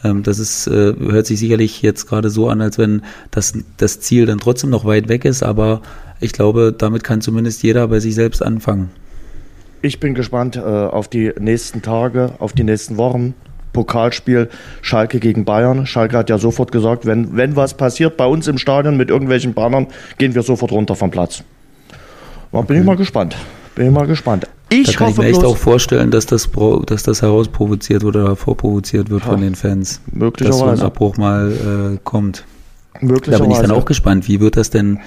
Ähm, 0.05 0.23
das 0.23 0.39
ist, 0.39 0.67
äh, 0.67 0.95
hört 0.99 1.27
sich 1.27 1.39
sicherlich 1.39 1.81
jetzt 1.81 2.07
gerade 2.07 2.29
so 2.29 2.51
an, 2.51 2.61
als 2.61 2.77
wenn 2.77 3.03
das, 3.31 3.55
das 3.79 4.01
Ziel 4.01 4.27
dann 4.27 4.39
trotzdem 4.39 4.69
noch 4.69 4.85
weit 4.85 5.09
weg 5.09 5.25
ist, 5.25 5.43
aber 5.43 5.81
ich 6.21 6.33
glaube, 6.33 6.75
damit 6.77 7.05
kann 7.05 7.23
zumindest 7.23 7.63
jeder 7.63 7.89
bei 7.89 8.01
sich 8.01 8.15
selbst 8.15 8.43
anfangen. 8.43 8.91
Ich 9.81 10.01
bin 10.01 10.15
gespannt 10.15 10.57
äh, 10.57 10.61
auf 10.61 11.09
die 11.09 11.33
nächsten 11.39 11.83
Tage, 11.83 12.33
auf 12.39 12.53
die 12.53 12.65
nächsten 12.65 12.97
Wochen. 12.97 13.35
Pokalspiel 13.79 14.49
Schalke 14.83 15.21
gegen 15.21 15.45
Bayern. 15.45 15.87
Schalke 15.87 16.19
hat 16.19 16.29
ja 16.29 16.39
sofort 16.39 16.73
gesagt, 16.73 17.07
wenn, 17.07 17.37
wenn 17.37 17.55
was 17.55 17.75
passiert 17.75 18.17
bei 18.17 18.27
uns 18.27 18.49
im 18.49 18.59
Stadion 18.59 18.97
mit 18.97 19.09
irgendwelchen 19.09 19.55
Bannern, 19.55 19.87
gehen 20.19 20.35
wir 20.35 20.43
sofort 20.43 20.73
runter 20.73 20.97
vom 20.97 21.13
Platz. 21.13 21.45
Da 22.51 22.61
bin 22.63 22.81
ich 22.81 22.85
mal 22.85 22.97
gespannt. 22.97 23.37
Bin 23.77 23.87
ich 23.87 23.93
mal 23.93 24.09
gespannt. 24.09 24.49
Ich 24.69 24.89
da 24.89 24.93
kann 24.95 25.11
ich 25.11 25.17
mir 25.17 25.27
echt 25.27 25.45
auch 25.45 25.57
vorstellen, 25.57 26.11
dass 26.11 26.27
das, 26.27 26.49
dass 26.87 27.05
das 27.05 27.23
herausprovoziert 27.23 28.03
oder 28.03 28.35
vorprovoziert 28.35 29.11
wird 29.11 29.23
ja, 29.23 29.31
von 29.31 29.41
den 29.41 29.55
Fans. 29.55 30.01
Möglicherweise. 30.11 30.65
Dass 30.65 30.79
so 30.79 30.83
ein 30.83 30.87
Abbruch 30.87 31.17
mal 31.17 31.53
äh, 31.95 31.99
kommt. 32.03 32.45
Möglicherweise. 33.01 33.39
Da 33.39 33.45
bin 33.45 33.51
ich 33.53 33.59
dann 33.59 33.71
auch 33.71 33.85
gespannt. 33.85 34.27
Wie 34.27 34.41
wird 34.41 34.57
das 34.57 34.71
denn, 34.71 34.99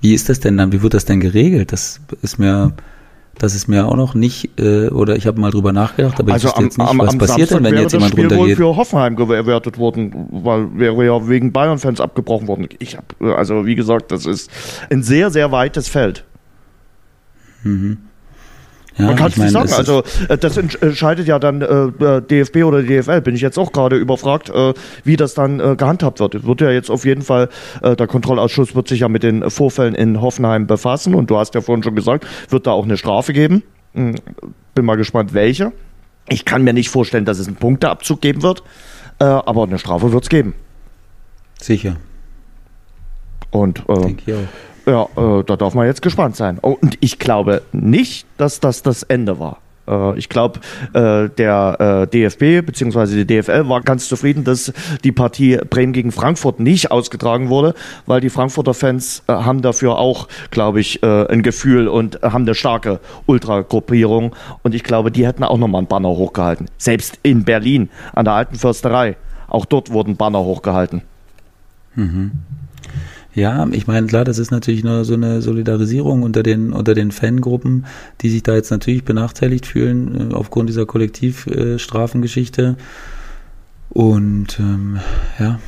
wie 0.00 0.14
ist 0.14 0.28
das 0.28 0.38
denn 0.38 0.56
dann, 0.56 0.70
wie 0.70 0.82
wird 0.82 0.94
das 0.94 1.04
denn 1.04 1.18
geregelt? 1.18 1.72
Das 1.72 2.00
ist 2.22 2.38
mir, 2.38 2.74
das 3.40 3.54
ist 3.54 3.68
mir 3.68 3.88
auch 3.88 3.96
noch 3.96 4.14
nicht, 4.14 4.60
äh, 4.60 4.88
oder 4.88 5.16
ich 5.16 5.26
habe 5.26 5.40
mal 5.40 5.50
drüber 5.50 5.72
nachgedacht, 5.72 6.20
aber 6.20 6.34
also 6.34 6.48
ich 6.48 6.52
wüsste 6.52 6.62
jetzt 6.62 6.78
nicht, 6.78 6.90
am, 6.90 6.98
was 6.98 7.08
am 7.08 7.18
passiert 7.18 7.48
Samstag 7.48 7.62
denn, 7.62 7.72
wenn 7.72 7.82
jetzt 7.82 7.92
jemand 7.92 8.12
das 8.12 8.12
Spiel 8.12 8.24
runtergeht. 8.26 8.58
wohl 8.58 8.72
für 8.72 8.76
Hoffenheim 8.76 9.16
gewertet 9.16 9.78
worden, 9.78 10.28
weil 10.30 10.78
wäre 10.78 11.06
ja 11.06 11.26
wegen 11.26 11.50
Bayern-Fans 11.50 12.02
abgebrochen 12.02 12.48
worden. 12.48 12.68
Ich 12.78 12.98
hab, 12.98 13.14
also 13.22 13.64
wie 13.64 13.74
gesagt, 13.74 14.12
das 14.12 14.26
ist 14.26 14.50
ein 14.90 15.02
sehr, 15.02 15.30
sehr 15.30 15.50
weites 15.52 15.88
Feld. 15.88 16.24
Mhm. 17.62 17.96
Ja, 19.00 19.06
Man 19.06 19.16
kann 19.16 19.28
es 19.28 19.36
ich 19.36 19.42
nicht 19.42 19.52
sagen. 19.52 19.72
Also 19.72 20.02
äh, 20.28 20.38
das 20.38 20.56
entscheidet 20.56 21.26
ja 21.26 21.38
dann 21.38 21.62
äh, 21.62 22.22
DFB 22.22 22.64
oder 22.64 22.82
DFL. 22.82 23.20
Bin 23.20 23.34
ich 23.34 23.40
jetzt 23.40 23.58
auch 23.58 23.72
gerade 23.72 23.96
überfragt, 23.96 24.50
äh, 24.50 24.74
wie 25.04 25.16
das 25.16 25.34
dann 25.34 25.60
äh, 25.60 25.76
gehandhabt 25.76 26.20
wird. 26.20 26.34
Es 26.34 26.44
wird 26.44 26.60
ja 26.60 26.70
jetzt 26.70 26.90
auf 26.90 27.04
jeden 27.04 27.22
Fall, 27.22 27.48
äh, 27.82 27.96
der 27.96 28.06
Kontrollausschuss 28.06 28.74
wird 28.74 28.88
sich 28.88 29.00
ja 29.00 29.08
mit 29.08 29.22
den 29.22 29.48
Vorfällen 29.50 29.94
in 29.94 30.20
Hoffenheim 30.20 30.66
befassen 30.66 31.14
und 31.14 31.30
du 31.30 31.38
hast 31.38 31.54
ja 31.54 31.60
vorhin 31.60 31.82
schon 31.82 31.94
gesagt, 31.94 32.26
wird 32.48 32.66
da 32.66 32.72
auch 32.72 32.84
eine 32.84 32.96
Strafe 32.96 33.32
geben. 33.32 33.62
Hm, 33.94 34.16
Bin 34.74 34.84
mal 34.84 34.96
gespannt, 34.96 35.34
welche. 35.34 35.72
Ich 36.28 36.44
kann 36.44 36.62
mir 36.62 36.72
nicht 36.72 36.90
vorstellen, 36.90 37.24
dass 37.24 37.38
es 37.38 37.46
einen 37.48 37.56
Punkteabzug 37.56 38.20
geben 38.20 38.42
wird, 38.42 38.62
äh, 39.18 39.24
aber 39.24 39.64
eine 39.64 39.78
Strafe 39.78 40.12
wird 40.12 40.24
es 40.24 40.28
geben. 40.28 40.54
Sicher, 41.60 41.96
Und 43.50 43.82
äh. 43.88 44.14
Ja, 44.86 45.04
äh, 45.16 45.44
da 45.44 45.56
darf 45.56 45.74
man 45.74 45.86
jetzt 45.86 46.02
gespannt 46.02 46.36
sein. 46.36 46.58
Oh, 46.62 46.76
und 46.80 46.96
ich 47.00 47.18
glaube 47.18 47.62
nicht, 47.72 48.26
dass 48.36 48.60
das 48.60 48.82
das 48.82 49.02
Ende 49.02 49.38
war. 49.38 49.58
Äh, 49.90 50.18
ich 50.18 50.28
glaube, 50.28 50.60
äh, 50.92 51.28
der 51.28 51.76
äh, 51.80 52.06
DFB 52.06 52.64
bzw. 52.64 53.24
die 53.24 53.26
DFL 53.26 53.68
war 53.68 53.80
ganz 53.82 54.08
zufrieden, 54.08 54.44
dass 54.44 54.72
die 55.04 55.12
Partie 55.12 55.58
Bremen 55.68 55.92
gegen 55.92 56.12
Frankfurt 56.12 56.60
nicht 56.60 56.90
ausgetragen 56.90 57.48
wurde, 57.48 57.74
weil 58.06 58.20
die 58.20 58.30
Frankfurter 58.30 58.74
Fans 58.74 59.22
haben 59.26 59.62
dafür 59.62 59.98
auch, 59.98 60.28
glaube 60.50 60.80
ich, 60.80 61.02
ein 61.02 61.42
Gefühl 61.42 61.88
und 61.88 62.20
haben 62.22 62.44
eine 62.44 62.54
starke 62.54 63.00
Ultragruppierung. 63.26 64.34
Und 64.62 64.74
ich 64.74 64.84
glaube, 64.84 65.10
die 65.10 65.26
hätten 65.26 65.44
auch 65.44 65.58
nochmal 65.58 65.80
einen 65.80 65.88
Banner 65.88 66.08
hochgehalten. 66.08 66.66
Selbst 66.78 67.18
in 67.22 67.44
Berlin 67.44 67.90
an 68.14 68.24
der 68.24 68.34
alten 68.34 68.56
Försterei. 68.56 69.16
Auch 69.48 69.64
dort 69.64 69.90
wurden 69.90 70.16
Banner 70.16 70.40
hochgehalten. 70.40 71.02
Ja, 73.34 73.66
ich 73.70 73.86
meine, 73.86 74.08
klar, 74.08 74.24
das 74.24 74.38
ist 74.38 74.50
natürlich 74.50 74.82
nur 74.82 75.04
so 75.04 75.14
eine 75.14 75.40
Solidarisierung 75.40 76.24
unter 76.24 76.42
den, 76.42 76.72
unter 76.72 76.94
den 76.94 77.12
Fangruppen, 77.12 77.86
die 78.22 78.30
sich 78.30 78.42
da 78.42 78.54
jetzt 78.54 78.70
natürlich 78.70 79.04
benachteiligt 79.04 79.66
fühlen 79.66 80.32
äh, 80.32 80.34
aufgrund 80.34 80.68
dieser 80.68 80.86
Kollektivstrafengeschichte. 80.86 82.76
Und 83.90 84.58
ähm, 84.58 84.98
ja, 85.38 85.60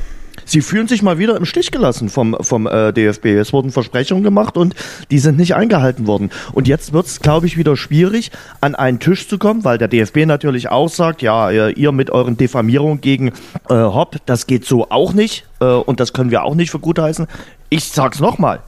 Sie 0.45 0.61
fühlen 0.61 0.87
sich 0.87 1.01
mal 1.01 1.17
wieder 1.17 1.35
im 1.35 1.45
Stich 1.45 1.71
gelassen 1.71 2.09
vom, 2.09 2.35
vom 2.41 2.67
äh, 2.67 2.91
DFB. 2.91 3.25
Es 3.25 3.53
wurden 3.53 3.71
Versprechungen 3.71 4.23
gemacht 4.23 4.57
und 4.57 4.75
die 5.11 5.19
sind 5.19 5.37
nicht 5.37 5.55
eingehalten 5.55 6.07
worden. 6.07 6.29
Und 6.53 6.67
jetzt 6.67 6.93
wird 6.93 7.05
es, 7.05 7.19
glaube 7.19 7.45
ich, 7.45 7.57
wieder 7.57 7.77
schwierig, 7.77 8.31
an 8.61 8.75
einen 8.75 8.99
Tisch 8.99 9.27
zu 9.27 9.37
kommen, 9.37 9.63
weil 9.63 9.77
der 9.77 9.87
DFB 9.87 10.25
natürlich 10.25 10.69
auch 10.69 10.89
sagt, 10.89 11.21
ja, 11.21 11.49
ihr, 11.49 11.91
mit 11.91 12.09
euren 12.09 12.37
Diffamierungen 12.37 13.01
gegen 13.01 13.29
äh, 13.69 13.73
Hopp, 13.73 14.17
das 14.25 14.47
geht 14.47 14.65
so 14.65 14.89
auch 14.89 15.13
nicht 15.13 15.45
äh, 15.59 15.65
und 15.65 15.99
das 15.99 16.13
können 16.13 16.31
wir 16.31 16.43
auch 16.43 16.55
nicht 16.55 16.71
für 16.71 16.79
gut 16.79 16.99
heißen. 16.99 17.27
Ich 17.69 17.89
sag's 17.89 18.19
nochmal, 18.19 18.61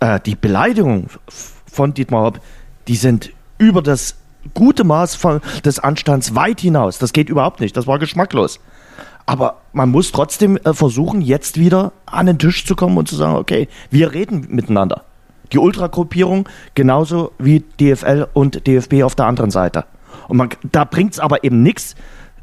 äh, 0.00 0.20
die 0.24 0.34
Beleidigungen 0.34 1.08
von 1.70 1.94
Dietmar 1.94 2.24
Hopp, 2.24 2.40
die 2.88 2.96
sind 2.96 3.30
über 3.58 3.82
das 3.82 4.16
gute 4.54 4.84
Maß 4.84 5.14
von, 5.14 5.40
des 5.64 5.78
Anstands 5.78 6.34
weit 6.34 6.60
hinaus. 6.60 6.98
Das 6.98 7.12
geht 7.12 7.28
überhaupt 7.28 7.60
nicht. 7.60 7.76
Das 7.76 7.86
war 7.86 7.98
geschmacklos. 7.98 8.60
Aber 9.30 9.58
man 9.72 9.90
muss 9.90 10.10
trotzdem 10.10 10.56
äh, 10.56 10.74
versuchen, 10.74 11.20
jetzt 11.20 11.56
wieder 11.56 11.92
an 12.04 12.26
den 12.26 12.40
Tisch 12.40 12.66
zu 12.66 12.74
kommen 12.74 12.98
und 12.98 13.06
zu 13.06 13.14
sagen, 13.14 13.36
okay, 13.36 13.68
wir 13.88 14.12
reden 14.12 14.48
miteinander. 14.48 15.04
Die 15.52 15.58
Ultragruppierung 15.58 16.48
genauso 16.74 17.30
wie 17.38 17.60
DFL 17.60 18.26
und 18.32 18.66
DFB 18.66 19.04
auf 19.04 19.14
der 19.14 19.26
anderen 19.26 19.52
Seite. 19.52 19.84
Und 20.26 20.36
man, 20.36 20.48
da 20.72 20.82
bringt 20.82 21.12
es 21.12 21.20
aber 21.20 21.44
eben 21.44 21.62
nichts, 21.62 21.94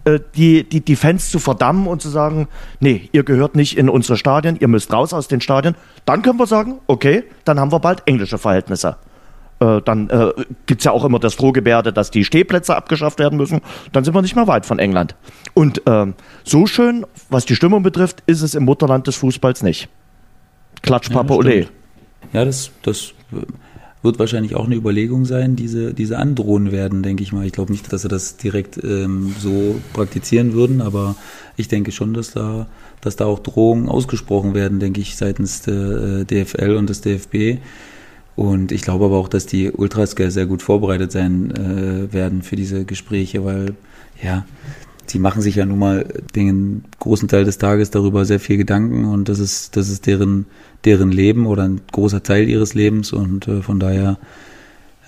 äh, 0.05 0.21
die, 0.37 0.63
die, 0.63 0.79
die 0.79 0.95
Fans 0.95 1.29
zu 1.29 1.39
verdammen 1.39 1.87
und 1.87 2.01
zu 2.01 2.07
sagen, 2.07 2.47
nee, 2.79 3.09
ihr 3.11 3.23
gehört 3.23 3.57
nicht 3.57 3.77
in 3.77 3.89
unsere 3.89 4.15
Stadien, 4.15 4.55
ihr 4.57 4.69
müsst 4.69 4.93
raus 4.93 5.11
aus 5.11 5.27
den 5.27 5.41
Stadien. 5.41 5.75
Dann 6.05 6.21
können 6.21 6.39
wir 6.39 6.47
sagen, 6.47 6.79
okay, 6.87 7.25
dann 7.43 7.59
haben 7.59 7.73
wir 7.73 7.81
bald 7.81 8.03
englische 8.05 8.37
Verhältnisse. 8.37 8.95
Äh, 9.59 9.81
dann 9.81 10.09
äh, 10.09 10.31
gibt 10.65 10.81
es 10.81 10.85
ja 10.85 10.91
auch 10.91 11.03
immer 11.03 11.19
das 11.19 11.35
Drohgebärde, 11.35 11.91
dass 11.91 12.11
die 12.11 12.23
Stehplätze 12.23 12.75
abgeschafft 12.75 13.19
werden 13.19 13.37
müssen. 13.37 13.61
Dann 13.91 14.03
sind 14.03 14.13
wir 14.13 14.21
nicht 14.21 14.35
mehr 14.35 14.47
weit 14.47 14.65
von 14.65 14.79
England. 14.79 15.15
Und 15.53 15.81
ähm, 15.85 16.13
so 16.43 16.67
schön, 16.67 17.05
was 17.29 17.45
die 17.45 17.55
Stimmung 17.55 17.83
betrifft, 17.83 18.23
ist 18.27 18.41
es 18.41 18.55
im 18.55 18.65
Mutterland 18.65 19.07
des 19.07 19.15
Fußballs 19.15 19.63
nicht. 19.63 19.89
Klatsch, 20.83 21.09
Papa, 21.09 21.33
Ja, 21.33 21.39
Ole. 21.39 21.67
Ja, 22.33 22.45
das, 22.45 22.71
das 22.83 23.13
wird 24.03 24.19
wahrscheinlich 24.19 24.55
auch 24.55 24.65
eine 24.65 24.75
Überlegung 24.75 25.25
sein, 25.25 25.55
diese, 25.55 25.93
diese 25.93 26.17
androhen 26.17 26.71
werden, 26.71 27.01
denke 27.01 27.23
ich 27.23 27.33
mal. 27.33 27.45
Ich 27.45 27.51
glaube 27.51 27.71
nicht, 27.71 27.91
dass 27.91 28.03
sie 28.03 28.07
das 28.07 28.37
direkt 28.37 28.81
ähm, 28.83 29.35
so 29.39 29.81
praktizieren 29.93 30.53
würden, 30.53 30.81
aber 30.81 31.15
ich 31.55 31.67
denke 31.67 31.91
schon, 31.91 32.13
dass 32.13 32.31
da, 32.31 32.67
dass 33.01 33.15
da 33.15 33.25
auch 33.25 33.39
Drohungen 33.39 33.89
ausgesprochen 33.89 34.53
werden, 34.53 34.79
denke 34.79 35.01
ich, 35.01 35.15
seitens 35.15 35.61
der 35.61 36.21
äh, 36.21 36.25
DFL 36.25 36.75
und 36.75 36.89
des 36.89 37.01
DFB. 37.01 37.59
Und 38.37 38.71
ich 38.71 38.83
glaube 38.83 39.05
aber 39.05 39.17
auch, 39.17 39.29
dass 39.29 39.47
die 39.47 39.71
Ultras 39.71 40.11
sehr 40.11 40.45
gut 40.45 40.61
vorbereitet 40.61 41.11
sein 41.11 41.49
äh, 41.55 42.13
werden 42.13 42.43
für 42.43 42.55
diese 42.55 42.85
Gespräche, 42.85 43.43
weil 43.43 43.73
ja, 44.21 44.45
sie 45.07 45.17
machen 45.17 45.41
sich 45.41 45.55
ja 45.55 45.65
nun 45.65 45.79
mal 45.79 46.05
den 46.35 46.83
großen 46.99 47.27
Teil 47.27 47.45
des 47.45 47.57
Tages 47.57 47.89
darüber 47.89 48.25
sehr 48.25 48.39
viel 48.39 48.57
Gedanken 48.57 49.05
und 49.05 49.27
das 49.27 49.39
ist, 49.39 49.75
das 49.75 49.89
ist 49.89 50.05
deren, 50.05 50.45
deren 50.85 51.11
Leben 51.11 51.47
oder 51.47 51.63
ein 51.63 51.81
großer 51.91 52.21
Teil 52.21 52.47
ihres 52.47 52.75
Lebens 52.75 53.11
und 53.11 53.47
äh, 53.47 53.63
von 53.63 53.79
daher 53.79 54.19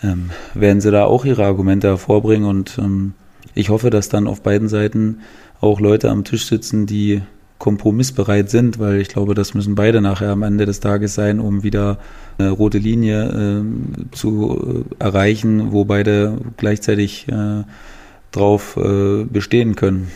ähm, 0.01 0.31
werden 0.55 0.81
sie 0.81 0.89
da 0.89 1.03
auch 1.03 1.23
ihre 1.23 1.45
Argumente 1.45 1.87
hervorbringen 1.87 2.49
und 2.49 2.79
ähm, 2.79 3.13
ich 3.53 3.69
hoffe, 3.69 3.91
dass 3.91 4.09
dann 4.09 4.25
auf 4.25 4.41
beiden 4.41 4.69
Seiten 4.69 5.19
auch 5.61 5.79
Leute 5.79 6.09
am 6.09 6.23
Tisch 6.23 6.47
sitzen, 6.47 6.87
die 6.87 7.21
kompromissbereit 7.59 8.49
sind, 8.49 8.79
weil 8.79 8.99
ich 9.01 9.09
glaube, 9.09 9.35
das 9.35 9.53
müssen 9.53 9.75
beide 9.75 10.01
nachher 10.01 10.31
am 10.31 10.43
Ende 10.43 10.65
des 10.65 10.79
Tages 10.79 11.13
sein, 11.13 11.39
um 11.39 11.61
wieder 11.61 11.97
eine 12.37 12.51
rote 12.51 12.77
Linie 12.77 13.29
ähm, 13.29 14.09
zu 14.11 14.85
äh, 14.99 15.03
erreichen, 15.03 15.71
wo 15.71 15.85
beide 15.85 16.37
gleichzeitig 16.57 17.27
äh, 17.27 17.63
drauf 18.31 18.77
äh, 18.77 19.25
bestehen 19.25 19.75
können. 19.75 20.09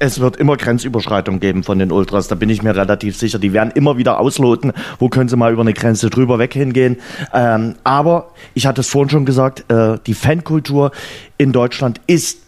Es 0.00 0.20
wird 0.20 0.36
immer 0.36 0.56
Grenzüberschreitungen 0.56 1.40
geben 1.40 1.64
von 1.64 1.78
den 1.78 1.90
Ultras, 1.90 2.28
da 2.28 2.36
bin 2.36 2.48
ich 2.48 2.62
mir 2.62 2.74
relativ 2.74 3.16
sicher. 3.16 3.38
Die 3.38 3.52
werden 3.52 3.72
immer 3.74 3.98
wieder 3.98 4.20
ausloten, 4.20 4.72
wo 4.98 5.08
können 5.08 5.28
sie 5.28 5.36
mal 5.36 5.52
über 5.52 5.62
eine 5.62 5.74
Grenze 5.74 6.08
drüber 6.08 6.38
weg 6.38 6.54
hingehen. 6.54 6.98
Ähm, 7.34 7.74
aber 7.82 8.30
ich 8.54 8.66
hatte 8.66 8.80
es 8.80 8.88
vorhin 8.88 9.10
schon 9.10 9.26
gesagt, 9.26 9.70
äh, 9.70 9.98
die 10.06 10.14
Fankultur 10.14 10.92
in 11.36 11.52
Deutschland 11.52 12.00
ist 12.06 12.38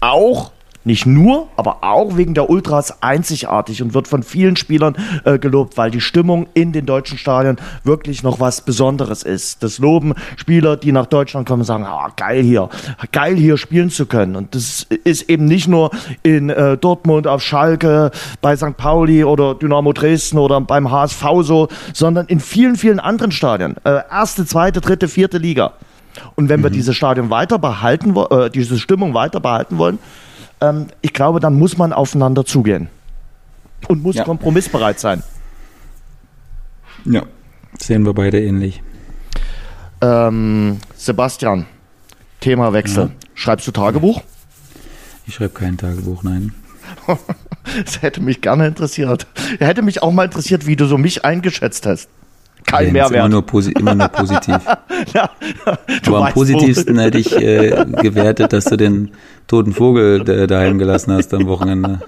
auch 0.00 0.53
nicht 0.84 1.06
nur, 1.06 1.48
aber 1.56 1.78
auch 1.82 2.16
wegen 2.16 2.34
der 2.34 2.50
Ultras 2.50 3.02
einzigartig 3.02 3.82
und 3.82 3.94
wird 3.94 4.08
von 4.08 4.22
vielen 4.22 4.56
Spielern 4.56 4.96
äh, 5.24 5.38
gelobt, 5.38 5.76
weil 5.76 5.90
die 5.90 6.00
Stimmung 6.00 6.46
in 6.54 6.72
den 6.72 6.86
deutschen 6.86 7.18
Stadien 7.18 7.56
wirklich 7.84 8.22
noch 8.22 8.40
was 8.40 8.60
Besonderes 8.60 9.22
ist. 9.22 9.62
Das 9.62 9.78
loben 9.78 10.14
Spieler, 10.36 10.76
die 10.76 10.92
nach 10.92 11.06
Deutschland 11.06 11.48
kommen 11.48 11.62
und 11.62 11.66
sagen, 11.66 11.84
ah, 11.84 12.08
geil 12.16 12.42
hier, 12.42 12.68
geil 13.12 13.36
hier 13.36 13.56
spielen 13.56 13.90
zu 13.90 14.06
können. 14.06 14.36
Und 14.36 14.54
das 14.54 14.86
ist 15.04 15.30
eben 15.30 15.46
nicht 15.46 15.68
nur 15.68 15.90
in 16.22 16.50
äh, 16.50 16.76
Dortmund, 16.76 17.26
auf 17.26 17.42
Schalke, 17.42 18.10
bei 18.40 18.56
St. 18.56 18.76
Pauli 18.76 19.24
oder 19.24 19.54
Dynamo 19.54 19.92
Dresden 19.92 20.38
oder 20.38 20.60
beim 20.60 20.90
HSV 20.90 21.24
so, 21.40 21.68
sondern 21.92 22.26
in 22.26 22.40
vielen, 22.40 22.76
vielen 22.76 23.00
anderen 23.00 23.32
Stadien. 23.32 23.76
Äh, 23.84 24.00
erste, 24.10 24.44
zweite, 24.44 24.80
dritte, 24.80 25.08
vierte 25.08 25.38
Liga. 25.38 25.72
Und 26.36 26.48
wenn 26.48 26.62
wir 26.62 26.70
mhm. 26.70 26.74
diese 26.74 26.94
Stadion 26.94 27.30
weiter 27.30 27.58
behalten, 27.58 28.14
äh, 28.16 28.50
diese 28.50 28.78
Stimmung 28.78 29.14
weiter 29.14 29.40
behalten 29.40 29.78
wollen, 29.78 29.98
ähm, 30.68 30.86
ich 31.00 31.12
glaube, 31.12 31.40
dann 31.40 31.54
muss 31.54 31.76
man 31.76 31.92
aufeinander 31.92 32.44
zugehen 32.44 32.88
und 33.88 34.02
muss 34.02 34.16
ja. 34.16 34.24
kompromissbereit 34.24 34.98
sein. 35.00 35.22
Ja, 37.04 37.22
sehen 37.78 38.04
wir 38.04 38.14
beide 38.14 38.40
ähnlich. 38.42 38.82
Ähm, 40.00 40.78
Sebastian, 40.96 41.66
Themawechsel. 42.40 43.04
Ja. 43.04 43.10
Schreibst 43.34 43.66
du 43.66 43.72
Tagebuch? 43.72 44.22
Ich 45.26 45.34
schreibe 45.34 45.54
kein 45.54 45.76
Tagebuch, 45.76 46.22
nein. 46.22 46.54
das 47.84 48.02
hätte 48.02 48.20
mich 48.20 48.40
gerne 48.40 48.66
interessiert. 48.66 49.26
Hätte 49.58 49.82
mich 49.82 50.02
auch 50.02 50.12
mal 50.12 50.24
interessiert, 50.24 50.66
wie 50.66 50.76
du 50.76 50.86
so 50.86 50.98
mich 50.98 51.24
eingeschätzt 51.24 51.86
hast. 51.86 52.08
Kein 52.78 52.92
Mehrwert. 52.92 53.12
Immer 53.12 53.28
nur, 53.28 53.46
posi 53.46 53.72
immer 53.72 53.94
nur 53.94 54.08
positiv. 54.08 54.56
ja, 55.14 55.30
Aber 56.06 56.26
am 56.26 56.32
positivsten 56.32 56.98
hätte 56.98 57.18
ich 57.18 57.34
äh, 57.36 57.84
gewertet, 58.02 58.52
dass 58.52 58.64
du 58.64 58.76
den 58.76 59.12
toten 59.46 59.72
Vogel 59.72 60.28
äh, 60.28 60.46
daheim 60.46 60.78
gelassen 60.78 61.12
hast 61.12 61.32
am 61.34 61.46
Wochenende. 61.46 62.00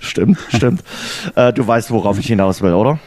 Stimmt, 0.00 0.38
stimmt. 0.48 0.82
Äh, 1.34 1.52
du 1.52 1.66
weißt, 1.66 1.90
worauf 1.90 2.18
ich 2.18 2.26
hinaus 2.26 2.60
will, 2.62 2.74
oder? 2.74 2.98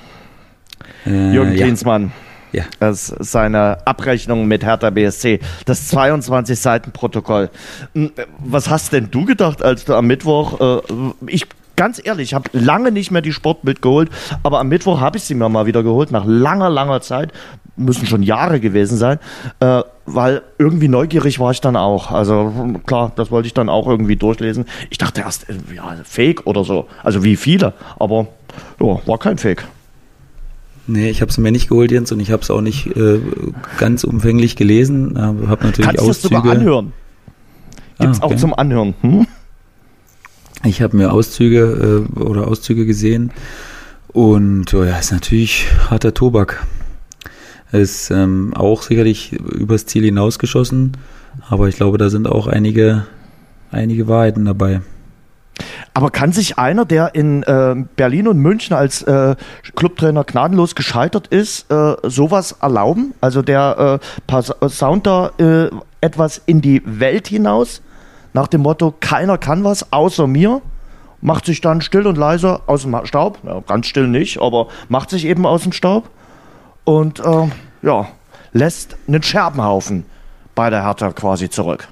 Äh, 1.06 1.34
Jürgen 1.34 1.52
ja. 1.52 1.66
Klinsmann. 1.66 2.12
Ja. 2.52 2.64
Das 2.80 3.10
ist 3.10 3.32
seine 3.32 3.86
Abrechnung 3.86 4.48
mit 4.48 4.64
Hertha 4.64 4.90
BSC. 4.90 5.40
Das 5.66 5.90
22 5.90 6.58
Seiten 6.58 6.92
Protokoll. 6.92 7.50
Hm, 7.94 8.12
was 8.40 8.70
hast 8.70 8.94
denn 8.94 9.12
du 9.12 9.26
gedacht, 9.26 9.62
als 9.62 9.86
du 9.86 9.94
am 9.94 10.08
Mittwoch, 10.08 10.80
äh, 10.80 10.82
ich 11.28 11.46
ganz 11.76 12.02
ehrlich, 12.04 12.30
ich 12.30 12.34
habe 12.34 12.50
lange 12.54 12.92
nicht 12.92 13.12
mehr 13.12 13.22
die 13.22 13.34
Sportbild 13.34 13.82
geholt, 13.82 14.10
aber 14.44 14.60
am 14.60 14.70
Mittwoch 14.70 15.00
habe 15.00 15.18
ich 15.18 15.24
sie 15.24 15.36
mir 15.36 15.50
mal 15.50 15.66
wieder 15.66 15.84
geholt, 15.84 16.12
nach 16.12 16.26
langer, 16.26 16.70
langer 16.70 17.02
Zeit. 17.02 17.32
Müssen 17.78 18.06
schon 18.06 18.24
Jahre 18.24 18.62
gewesen 18.62 18.98
sein, 18.98 19.20
äh, 19.60 19.82
weil 20.06 20.44
irgendwie 20.58 20.88
neugierig 20.88 21.40
war 21.40 21.52
ich 21.52 21.60
dann 21.60 21.76
auch. 21.76 22.10
Also 22.10 22.54
klar, 22.86 23.12
das 23.18 23.32
wollte 23.32 23.48
ich 23.48 23.54
dann 23.54 23.68
auch 23.68 23.88
irgendwie 23.88 24.16
durchlesen. 24.16 24.66
Ich 24.90 24.98
dachte 24.98 25.22
erst, 25.22 25.50
äh, 25.50 25.56
ja, 25.76 25.94
Fake 26.06 26.48
oder 26.48 26.64
so. 26.64 26.88
Also 27.04 27.26
wie 27.26 27.36
viele, 27.36 27.74
aber 28.00 28.28
ja, 28.80 29.06
war 29.06 29.18
kein 29.18 29.38
Fake. 29.38 29.68
Nee, 30.88 31.10
ich 31.10 31.22
habe 31.22 31.32
es 31.32 31.38
mir 31.38 31.52
nicht 31.52 31.68
geholt, 31.68 31.92
Jens, 31.92 32.12
und 32.12 32.20
ich 32.20 32.32
habe 32.32 32.44
es 32.44 32.52
auch 32.52 32.62
nicht 32.62 32.88
äh, 32.96 33.20
ganz 33.78 34.04
umfänglich 34.04 34.56
gelesen. 34.56 35.16
Äh, 35.16 35.48
habe 35.48 35.66
natürlich 35.66 35.98
Kannst 35.98 36.24
du 36.24 36.30
sogar 36.30 36.46
anhören? 36.46 36.94
Gibt's 38.00 38.22
ah, 38.22 38.26
okay. 38.26 38.36
auch 38.36 38.40
zum 38.40 38.54
Anhören. 38.54 38.94
Hm? 39.02 39.28
Ich 40.66 40.82
habe 40.82 40.98
mir 40.98 41.14
Auszüge 41.14 42.06
äh, 42.18 42.20
oder 42.20 42.48
Auszüge 42.48 42.88
gesehen 42.88 43.32
und 44.08 44.74
oh 44.74 44.84
ja, 44.84 44.98
ist 44.98 45.12
natürlich 45.12 45.68
harter 45.90 46.14
Tobak. 46.14 46.66
Ist 47.72 48.10
ähm, 48.10 48.54
auch 48.56 48.82
sicherlich 48.82 49.34
übers 49.34 49.86
Ziel 49.86 50.06
hinausgeschossen, 50.06 50.98
aber 51.50 51.68
ich 51.68 51.76
glaube, 51.76 51.98
da 51.98 52.10
sind 52.10 52.28
auch 52.28 52.48
einige, 52.48 53.06
einige 53.72 54.08
Wahrheiten 54.08 54.46
dabei. 54.46 54.82
Aber 55.94 56.10
kann 56.10 56.32
sich 56.32 56.58
einer, 56.58 56.86
der 56.86 57.14
in 57.14 57.44
äh, 57.44 57.76
Berlin 57.96 58.28
und 58.28 58.40
München 58.40 58.76
als 58.76 59.04
äh, 59.04 59.36
Clubtrainer 59.76 60.24
gnadenlos 60.24 60.74
gescheitert 60.76 61.28
ist, 61.28 61.72
äh, 61.72 61.96
sowas 62.04 62.56
erlauben? 62.62 63.14
Also 63.22 63.42
der 63.42 64.00
äh, 64.30 64.70
Sound 64.70 65.06
da 65.06 65.32
äh, 65.38 65.70
etwas 66.02 66.42
in 66.46 66.62
die 66.62 66.82
Welt 66.86 67.28
hinaus? 67.28 67.82
Nach 68.36 68.48
dem 68.48 68.62
Motto, 68.62 68.94
keiner 69.00 69.38
kann 69.38 69.64
was 69.64 69.94
außer 69.94 70.28
mir, 70.28 70.62
macht 71.22 71.46
sich 71.46 71.62
dann 71.62 71.80
still 71.80 72.06
und 72.06 72.18
leise 72.18 72.60
aus 72.68 72.82
dem 72.82 72.94
Staub, 73.06 73.40
ja, 73.44 73.62
ganz 73.66 73.88
still 73.88 74.10
nicht, 74.10 74.42
aber 74.42 74.68
macht 74.90 75.10
sich 75.10 75.24
eben 75.26 75.46
aus 75.46 75.64
dem 75.64 75.72
Staub 75.72 76.10
und 76.84 77.22
äh, 77.22 77.48
ja, 77.82 78.08
lässt 78.52 78.98
einen 79.08 79.24
Scherbenhaufen 79.24 80.04
bei 80.54 80.70
der 80.70 80.84
Hertha 80.84 81.14
quasi 81.14 81.50
zurück. 81.50 81.88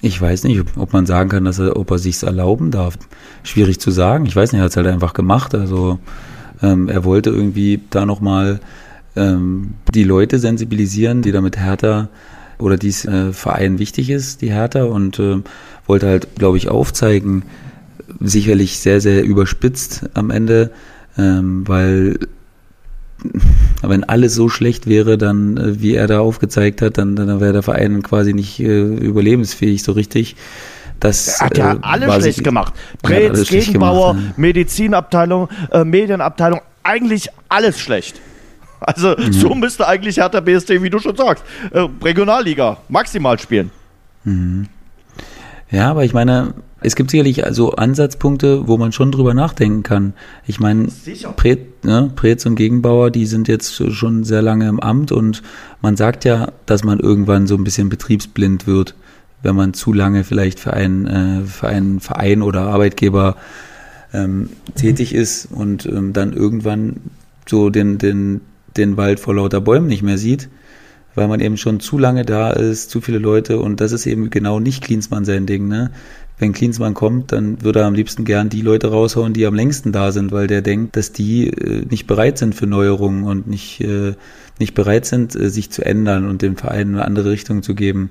Ich 0.00 0.18
weiß 0.18 0.44
nicht, 0.44 0.64
ob 0.78 0.94
man 0.94 1.04
sagen 1.04 1.28
kann, 1.28 1.44
dass 1.44 1.58
er, 1.58 1.76
ob 1.76 1.90
er 1.90 1.98
sich's 1.98 2.22
erlauben 2.22 2.70
darf. 2.70 2.96
Schwierig 3.42 3.78
zu 3.78 3.90
sagen. 3.90 4.24
Ich 4.24 4.34
weiß 4.34 4.52
nicht, 4.52 4.60
er 4.60 4.64
hat 4.64 4.70
es 4.70 4.76
halt 4.78 4.86
einfach 4.86 5.12
gemacht. 5.12 5.54
Also 5.54 5.98
ähm, 6.62 6.88
er 6.88 7.04
wollte 7.04 7.28
irgendwie 7.28 7.82
da 7.90 8.06
nochmal 8.06 8.60
ähm, 9.16 9.74
die 9.94 10.04
Leute 10.04 10.38
sensibilisieren, 10.38 11.20
die 11.20 11.32
da 11.32 11.42
mit 11.42 11.58
Hertha 11.58 12.08
oder 12.60 12.76
dies 12.76 13.04
äh, 13.04 13.32
Verein 13.32 13.78
wichtig 13.78 14.10
ist, 14.10 14.42
die 14.42 14.52
Hertha, 14.52 14.84
und 14.84 15.18
äh, 15.18 15.38
wollte 15.86 16.06
halt, 16.06 16.36
glaube 16.36 16.56
ich, 16.56 16.68
aufzeigen, 16.68 17.44
sicherlich 18.20 18.78
sehr, 18.78 19.00
sehr 19.00 19.24
überspitzt 19.24 20.10
am 20.14 20.30
Ende, 20.30 20.70
ähm, 21.16 21.66
weil 21.66 22.18
wenn 23.82 24.04
alles 24.04 24.34
so 24.34 24.48
schlecht 24.48 24.86
wäre, 24.86 25.18
dann, 25.18 25.56
äh, 25.56 25.80
wie 25.80 25.94
er 25.94 26.06
da 26.06 26.20
aufgezeigt 26.20 26.82
hat, 26.82 26.98
dann, 26.98 27.16
dann 27.16 27.40
wäre 27.40 27.52
der 27.52 27.62
Verein 27.62 28.02
quasi 28.02 28.32
nicht 28.32 28.60
äh, 28.60 28.80
überlebensfähig 28.80 29.82
so 29.82 29.92
richtig. 29.92 30.36
Das, 31.00 31.40
er 31.40 31.46
hat 31.46 31.58
ja 31.58 31.72
äh, 31.74 31.78
alles 31.82 32.14
schlecht 32.14 32.36
sich, 32.36 32.44
gemacht. 32.44 32.74
Brez, 33.02 33.48
Gegenbauer, 33.48 34.12
gemacht, 34.14 34.28
ja. 34.28 34.34
Medizinabteilung, 34.36 35.48
äh, 35.70 35.84
Medienabteilung, 35.84 36.60
eigentlich 36.82 37.28
alles 37.48 37.78
schlecht. 37.78 38.20
Also 38.80 39.14
mhm. 39.16 39.32
so 39.32 39.54
müsste 39.54 39.86
eigentlich 39.86 40.16
Hertha 40.16 40.40
BSC, 40.40 40.82
wie 40.82 40.90
du 40.90 40.98
schon 40.98 41.16
sagst, 41.16 41.44
äh, 41.70 41.86
Regionalliga 42.02 42.78
maximal 42.88 43.38
spielen. 43.38 43.70
Mhm. 44.24 44.66
Ja, 45.70 45.90
aber 45.90 46.04
ich 46.04 46.12
meine, 46.12 46.54
es 46.80 46.96
gibt 46.96 47.10
sicherlich 47.10 47.44
also 47.44 47.72
Ansatzpunkte, 47.72 48.66
wo 48.66 48.76
man 48.76 48.92
schon 48.92 49.12
drüber 49.12 49.34
nachdenken 49.34 49.82
kann. 49.82 50.14
Ich 50.46 50.58
meine, 50.58 50.88
Pret, 51.36 51.84
ne, 51.84 52.10
Preetz 52.14 52.46
und 52.46 52.56
Gegenbauer, 52.56 53.10
die 53.10 53.26
sind 53.26 53.48
jetzt 53.48 53.92
schon 53.92 54.24
sehr 54.24 54.42
lange 54.42 54.68
im 54.68 54.80
Amt 54.80 55.12
und 55.12 55.42
man 55.80 55.96
sagt 55.96 56.24
ja, 56.24 56.52
dass 56.66 56.82
man 56.82 56.98
irgendwann 56.98 57.46
so 57.46 57.54
ein 57.54 57.64
bisschen 57.64 57.88
betriebsblind 57.88 58.66
wird, 58.66 58.94
wenn 59.42 59.54
man 59.54 59.74
zu 59.74 59.92
lange 59.92 60.24
vielleicht 60.24 60.58
für 60.58 60.72
einen, 60.72 61.06
äh, 61.06 61.44
für 61.44 61.68
einen 61.68 62.00
Verein 62.00 62.42
oder 62.42 62.62
Arbeitgeber 62.62 63.36
ähm, 64.12 64.50
tätig 64.74 65.14
ist 65.14 65.48
und 65.52 65.86
ähm, 65.86 66.12
dann 66.12 66.32
irgendwann 66.32 66.96
so 67.46 67.70
den, 67.70 67.98
den, 67.98 68.40
den 68.76 68.96
Wald 68.96 69.20
vor 69.20 69.34
lauter 69.34 69.60
Bäumen 69.60 69.86
nicht 69.86 70.02
mehr 70.02 70.18
sieht, 70.18 70.48
weil 71.14 71.28
man 71.28 71.40
eben 71.40 71.56
schon 71.56 71.80
zu 71.80 71.98
lange 71.98 72.24
da 72.24 72.50
ist, 72.50 72.90
zu 72.90 73.00
viele 73.00 73.18
Leute 73.18 73.58
und 73.58 73.80
das 73.80 73.92
ist 73.92 74.06
eben 74.06 74.30
genau 74.30 74.60
nicht 74.60 74.82
Klinsmann 74.82 75.24
sein 75.24 75.46
Ding. 75.46 75.68
Ne? 75.68 75.90
Wenn 76.38 76.52
Klinsmann 76.52 76.94
kommt, 76.94 77.32
dann 77.32 77.62
würde 77.62 77.80
er 77.80 77.86
am 77.86 77.94
liebsten 77.94 78.24
gern 78.24 78.48
die 78.48 78.62
Leute 78.62 78.90
raushauen, 78.90 79.34
die 79.34 79.44
am 79.44 79.54
längsten 79.54 79.92
da 79.92 80.10
sind, 80.10 80.32
weil 80.32 80.46
der 80.46 80.62
denkt, 80.62 80.96
dass 80.96 81.12
die 81.12 81.48
äh, 81.48 81.84
nicht 81.90 82.06
bereit 82.06 82.38
sind 82.38 82.54
für 82.54 82.66
Neuerungen 82.66 83.24
und 83.24 83.46
nicht, 83.46 83.80
äh, 83.82 84.14
nicht 84.58 84.74
bereit 84.74 85.04
sind, 85.04 85.36
äh, 85.36 85.50
sich 85.50 85.70
zu 85.70 85.84
ändern 85.84 86.26
und 86.26 86.40
dem 86.40 86.56
Verein 86.56 86.94
eine 86.94 87.04
andere 87.04 87.30
Richtung 87.30 87.62
zu 87.62 87.74
geben. 87.74 88.10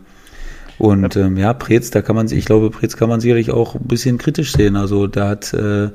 Und 0.78 1.18
ähm, 1.18 1.36
ja, 1.36 1.54
Preetz, 1.54 1.90
da 1.92 2.02
kann 2.02 2.16
man, 2.16 2.32
ich 2.32 2.46
glaube, 2.46 2.70
Preetz 2.70 2.96
kann 2.96 3.10
man 3.10 3.20
sicherlich 3.20 3.52
auch 3.52 3.76
ein 3.76 3.88
bisschen 3.88 4.18
kritisch 4.18 4.54
sehen. 4.54 4.78
Also 4.78 5.08
da 5.08 5.28
hat 5.28 5.54
äh, 5.54 5.90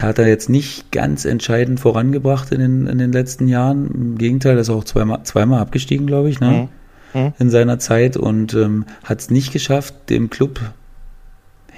hat 0.00 0.18
er 0.18 0.26
jetzt 0.26 0.48
nicht 0.48 0.90
ganz 0.90 1.24
entscheidend 1.24 1.80
vorangebracht 1.80 2.50
in 2.52 2.60
den, 2.60 2.86
in 2.86 2.98
den 2.98 3.12
letzten 3.12 3.48
Jahren. 3.48 3.90
Im 3.92 4.18
Gegenteil, 4.18 4.56
er 4.56 4.60
ist 4.60 4.70
auch 4.70 4.84
zweimal, 4.84 5.22
zweimal 5.24 5.60
abgestiegen, 5.60 6.06
glaube 6.06 6.28
ich, 6.28 6.40
ne? 6.40 6.68
Mhm. 7.14 7.20
Mhm. 7.20 7.32
in 7.38 7.50
seiner 7.50 7.78
Zeit 7.78 8.16
und 8.16 8.54
ähm, 8.54 8.86
hat 9.04 9.20
es 9.20 9.30
nicht 9.30 9.52
geschafft, 9.52 9.94
dem 10.08 10.30
Club 10.30 10.60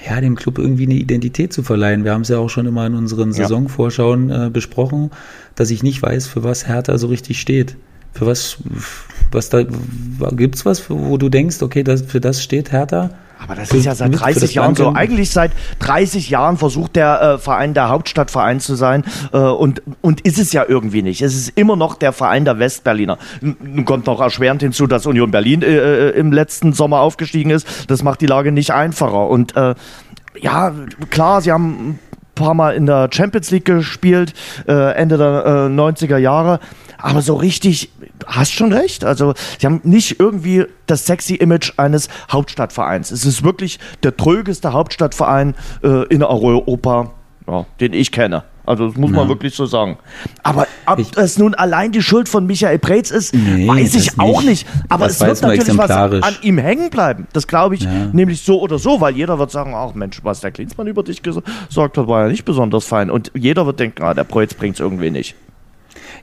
ja, 0.07 0.20
dem 0.20 0.35
Club 0.35 0.59
irgendwie 0.59 0.85
eine 0.85 0.94
Identität 0.94 1.53
zu 1.53 1.62
verleihen. 1.62 2.05
Wir 2.05 2.12
haben 2.12 2.22
es 2.22 2.29
ja 2.29 2.38
auch 2.38 2.50
schon 2.50 2.66
immer 2.66 2.87
in 2.87 2.94
unseren. 2.94 3.33
Saisonvorschauen 3.33 4.31
äh, 4.31 4.50
besprochen, 4.53 5.11
dass 5.55 5.70
ich 5.70 5.83
nicht 5.83 6.03
weiß, 6.03 6.27
für 6.27 6.44
was 6.44 6.66
Hertha 6.66 6.98
so 6.98 7.07
richtig 7.07 7.40
steht. 7.40 7.77
Für 8.12 8.27
was, 8.27 8.59
was 9.33 9.48
da, 9.48 9.64
gibt's 10.33 10.64
was, 10.66 10.90
wo 10.90 11.16
du 11.16 11.29
denkst, 11.29 11.62
okay, 11.62 11.83
das, 11.83 12.03
für 12.03 12.20
das 12.20 12.42
steht 12.42 12.70
Hertha? 12.70 13.11
Aber 13.44 13.57
das 13.57 13.70
ist 13.70 13.85
ja 13.85 13.94
seit 13.94 14.18
30 14.18 14.54
Jahren 14.54 14.74
so. 14.74 14.92
Eigentlich 14.94 15.30
seit 15.30 15.52
30 15.80 16.30
Jahren 16.30 16.57
versucht 16.57 16.96
der 16.96 17.20
äh, 17.20 17.38
Verein 17.38 17.74
der 17.74 17.90
Hauptstadtverein 17.90 18.59
zu 18.59 18.74
sein 18.74 19.05
äh, 19.32 19.38
und, 19.38 19.82
und 20.01 20.22
ist 20.22 20.38
es 20.38 20.53
ja 20.53 20.64
irgendwie 20.66 21.03
nicht. 21.03 21.20
Es 21.20 21.34
ist 21.34 21.51
immer 21.51 21.76
noch 21.76 21.97
der 21.97 22.12
Verein 22.12 22.45
der 22.45 22.59
Westberliner. 22.59 23.18
Nun 23.40 23.84
kommt 23.84 24.07
noch 24.07 24.20
erschwerend 24.20 24.62
hinzu, 24.62 24.86
dass 24.86 25.05
Union 25.05 25.30
Berlin 25.30 25.62
äh, 25.62 25.66
äh, 25.66 26.11
im 26.11 26.32
letzten 26.32 26.72
Sommer 26.72 27.01
aufgestiegen 27.01 27.51
ist. 27.51 27.66
Das 27.90 28.03
macht 28.03 28.22
die 28.22 28.26
Lage 28.26 28.51
nicht 28.51 28.72
einfacher. 28.72 29.28
Und 29.28 29.55
äh, 29.57 29.74
ja, 30.40 30.72
klar, 31.11 31.40
sie 31.42 31.53
haben 31.53 31.99
paar 32.35 32.55
Mal 32.55 32.74
in 32.74 32.87
der 32.87 33.09
Champions 33.12 33.51
League 33.51 33.64
gespielt, 33.64 34.35
äh, 34.66 34.95
Ende 34.95 35.16
der 35.16 35.45
äh, 35.47 35.51
90er 35.68 36.18
Jahre. 36.18 36.61
Aber 36.99 37.20
so 37.20 37.35
richtig, 37.35 37.91
hast 38.26 38.53
schon 38.53 38.72
recht. 38.72 39.05
Also, 39.05 39.35
sie 39.59 39.66
haben 39.66 39.80
nicht 39.85 40.20
irgendwie 40.20 40.66
das 40.87 41.07
sexy 41.07 41.35
Image 41.35 41.72
eines 41.76 42.09
Hauptstadtvereins. 42.30 43.11
Es 43.11 43.26
ist 43.26 43.45
wirklich 43.45 43.78
der 44.03 44.16
trögeste 44.16 44.72
Hauptstadtverein 44.72 45.55
äh, 45.82 46.07
in 46.07 46.22
Europa, 46.22 47.11
ja, 47.47 47.66
den 47.80 47.93
ich 47.93 48.11
kenne. 48.11 48.45
Also 48.67 48.89
das 48.89 48.97
muss 48.97 49.11
ja. 49.11 49.17
man 49.17 49.29
wirklich 49.29 49.55
so 49.55 49.67
sagen. 49.67 49.99
Aber 50.43 50.67
ob 50.87 50.99
ich, 50.99 51.11
das 51.11 51.39
nun 51.39 51.55
allein 51.55 51.93
die 51.93 52.03
Schuld 52.03 52.29
von 52.29 52.47
Michael 52.47 52.79
Preetz 52.79 53.11
ist, 53.11 53.35
nee, 53.35 53.69
weiß 53.69 53.95
ich 53.95 54.19
auch 54.19 54.43
nicht. 54.43 54.67
Aber 54.89 55.07
es 55.07 55.21
wird 55.21 55.43
natürlich 55.43 55.77
was 55.77 55.91
an 55.91 56.37
ihm 56.43 56.59
hängen 56.59 56.91
bleiben. 56.91 57.27
Das 57.33 57.47
glaube 57.47 57.75
ich 57.75 57.83
ja. 57.83 57.91
nämlich 58.12 58.43
so 58.43 58.61
oder 58.61 58.79
so, 58.79 59.01
weil 59.01 59.17
jeder 59.17 59.39
wird 59.39 59.51
sagen, 59.51 59.75
ach 59.75 59.95
Mensch, 59.95 60.21
was 60.23 60.41
der 60.41 60.51
Klinsmann 60.51 60.87
über 60.87 61.03
dich 61.03 61.23
gesagt 61.23 61.47
hat, 61.79 62.09
war 62.09 62.23
ja 62.23 62.29
nicht 62.29 62.45
besonders 62.45 62.87
fein. 62.87 63.11
Und 63.11 63.31
jeder 63.35 63.67
wird 63.67 63.81
denken, 63.81 64.03
ah, 64.03 64.15
der 64.15 64.25
Preetz 64.25 64.55
bringt 64.55 64.75
es 64.75 64.81
irgendwie 64.81 65.11
nicht. 65.11 65.35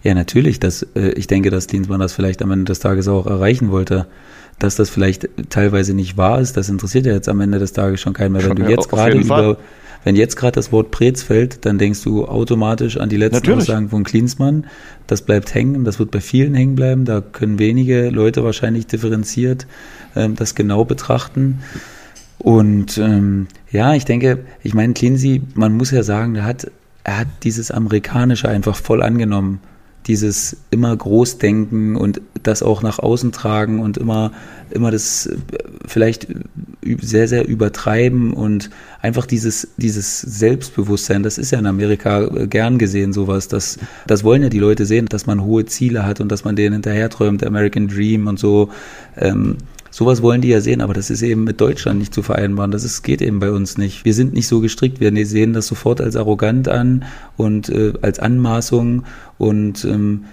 Ja, 0.03 0.15
natürlich. 0.15 0.59
Das, 0.59 0.83
äh, 0.95 1.11
ich 1.11 1.27
denke, 1.27 1.51
dass 1.51 1.67
Klinsmann 1.67 1.99
das 1.99 2.13
vielleicht 2.13 2.41
am 2.41 2.51
Ende 2.51 2.65
des 2.65 2.79
Tages 2.79 3.07
auch 3.07 3.27
erreichen 3.27 3.71
wollte. 3.71 4.07
Dass 4.57 4.75
das 4.75 4.91
vielleicht 4.91 5.27
teilweise 5.49 5.95
nicht 5.95 6.17
wahr 6.17 6.39
ist, 6.39 6.55
das 6.55 6.69
interessiert 6.69 7.07
ja 7.07 7.13
jetzt 7.13 7.27
am 7.27 7.41
Ende 7.41 7.57
des 7.57 7.73
Tages 7.73 7.99
schon 7.99 8.13
keinen 8.13 8.33
mehr. 8.33 8.47
Wenn 8.47 8.57
du 8.57 8.69
jetzt 8.69 8.89
gerade 8.89 9.17
über 9.17 9.57
wenn 10.03 10.15
jetzt 10.15 10.35
gerade 10.35 10.53
das 10.53 10.71
Wort 10.71 10.91
Prez 10.91 11.21
fällt, 11.23 11.65
dann 11.65 11.77
denkst 11.77 12.03
du 12.03 12.25
automatisch 12.25 12.97
an 12.97 13.09
die 13.09 13.17
letzten 13.17 13.37
Natürlich. 13.37 13.69
Aussagen 13.69 13.89
von 13.89 14.03
Klinsmann. 14.03 14.65
Das 15.07 15.21
bleibt 15.21 15.53
hängen, 15.53 15.83
das 15.83 15.99
wird 15.99 16.11
bei 16.11 16.21
vielen 16.21 16.55
hängen 16.55 16.75
bleiben. 16.75 17.05
Da 17.05 17.21
können 17.21 17.59
wenige 17.59 18.09
Leute 18.09 18.43
wahrscheinlich 18.43 18.87
differenziert 18.87 19.67
ähm, 20.15 20.35
das 20.35 20.55
genau 20.55 20.85
betrachten. 20.85 21.61
Und 22.39 22.97
ähm, 22.97 23.47
ja, 23.71 23.93
ich 23.93 24.05
denke, 24.05 24.39
ich 24.63 24.73
meine, 24.73 24.93
Cleansey, 24.93 25.43
man 25.53 25.77
muss 25.77 25.91
ja 25.91 26.01
sagen, 26.01 26.35
er 26.35 26.45
hat, 26.45 26.71
er 27.03 27.19
hat 27.19 27.27
dieses 27.43 27.69
Amerikanische 27.69 28.49
einfach 28.49 28.75
voll 28.75 29.03
angenommen 29.03 29.59
dieses 30.07 30.57
immer 30.71 30.95
Großdenken 30.95 31.95
und 31.95 32.21
das 32.43 32.63
auch 32.63 32.81
nach 32.81 32.99
außen 32.99 33.31
tragen 33.31 33.79
und 33.79 33.97
immer, 33.97 34.31
immer 34.71 34.91
das 34.91 35.27
äh, 35.27 35.37
vielleicht 35.85 36.27
sehr, 36.99 37.27
sehr 37.27 37.47
übertreiben 37.47 38.33
und 38.33 38.69
einfach 39.01 39.25
dieses, 39.25 39.69
dieses 39.77 40.21
Selbstbewusstsein, 40.21 41.23
das 41.23 41.37
ist 41.37 41.51
ja 41.51 41.59
in 41.59 41.67
Amerika 41.67 42.23
äh, 42.23 42.47
gern 42.47 42.77
gesehen, 42.77 43.13
sowas. 43.13 43.47
Das, 43.47 43.77
das 44.07 44.23
wollen 44.23 44.41
ja 44.41 44.49
die 44.49 44.59
Leute 44.59 44.85
sehen, 44.85 45.05
dass 45.07 45.27
man 45.27 45.43
hohe 45.43 45.65
Ziele 45.65 46.05
hat 46.05 46.19
und 46.19 46.31
dass 46.31 46.43
man 46.43 46.55
denen 46.55 46.73
hinterherträumt, 46.73 47.45
American 47.45 47.87
Dream 47.87 48.27
und 48.27 48.39
so. 48.39 48.69
Ähm, 49.17 49.57
Sowas 49.91 50.21
wollen 50.21 50.41
die 50.41 50.47
ja 50.47 50.61
sehen, 50.61 50.79
aber 50.81 50.93
das 50.93 51.09
ist 51.09 51.21
eben 51.21 51.43
mit 51.43 51.59
Deutschland 51.59 51.99
nicht 51.99 52.13
zu 52.13 52.23
vereinbaren. 52.23 52.71
Das 52.71 52.85
ist, 52.85 53.03
geht 53.03 53.21
eben 53.21 53.39
bei 53.39 53.51
uns 53.51 53.77
nicht. 53.77 54.05
Wir 54.05 54.13
sind 54.13 54.33
nicht 54.33 54.47
so 54.47 54.61
gestrickt. 54.61 55.01
Wir 55.01 55.25
sehen 55.25 55.51
das 55.51 55.67
sofort 55.67 55.99
als 55.99 56.15
arrogant 56.15 56.69
an 56.69 57.03
und 57.35 57.67
äh, 57.69 57.93
als 58.01 58.17
Anmaßung. 58.17 59.03
Und 59.37 59.83
ähm, 59.83 60.23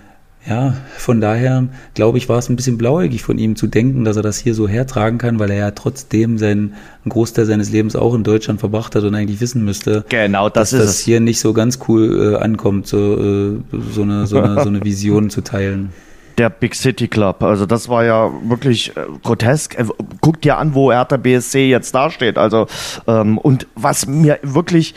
ja, 0.49 0.75
von 0.97 1.21
daher 1.21 1.67
glaube 1.95 2.19
ich, 2.19 2.29
war 2.29 2.39
es 2.39 2.49
ein 2.49 2.55
bisschen 2.55 2.79
blauäugig 2.79 3.23
von 3.23 3.37
ihm 3.37 3.57
zu 3.57 3.67
denken, 3.67 4.05
dass 4.05 4.17
er 4.17 4.23
das 4.23 4.39
hier 4.39 4.55
so 4.55 4.69
hertragen 4.69 5.19
kann, 5.19 5.41
weil 5.41 5.51
er 5.51 5.59
ja 5.59 5.71
trotzdem 5.73 6.39
seinen 6.39 6.75
einen 7.05 7.11
Großteil 7.11 7.45
seines 7.45 7.71
Lebens 7.71 7.97
auch 7.97 8.15
in 8.15 8.23
Deutschland 8.23 8.61
verbracht 8.61 8.95
hat 8.95 9.03
und 9.03 9.15
eigentlich 9.15 9.41
wissen 9.41 9.65
müsste, 9.65 10.05
genau, 10.09 10.49
das 10.49 10.71
dass 10.71 10.81
das 10.81 10.99
hier 11.01 11.21
nicht 11.21 11.41
so 11.41 11.53
ganz 11.53 11.81
cool 11.89 12.35
äh, 12.35 12.37
ankommt, 12.37 12.87
so, 12.87 12.97
äh, 12.97 13.59
so, 13.93 14.03
eine, 14.03 14.27
so, 14.27 14.39
eine, 14.39 14.55
so 14.63 14.69
eine 14.69 14.85
Vision 14.85 15.29
zu 15.29 15.43
teilen 15.43 15.91
der 16.39 16.51
Big 16.51 16.75
City 16.75 17.09
Club. 17.09 17.43
Also 17.43 17.67
das 17.67 17.89
war 17.89 18.05
ja 18.05 18.31
wirklich 18.45 18.97
äh, 18.97 19.07
grotesk. 19.23 19.77
Guckt 20.21 20.45
dir 20.45 20.57
an, 20.59 20.75
wo 20.75 20.93
Hertha 20.93 21.17
BSC 21.17 21.69
jetzt 21.69 21.95
dasteht. 21.95 22.39
Also 22.39 22.67
ähm, 23.07 23.39
und 23.39 23.67
was 23.75 24.07
mir 24.07 24.39
wirklich 24.43 24.95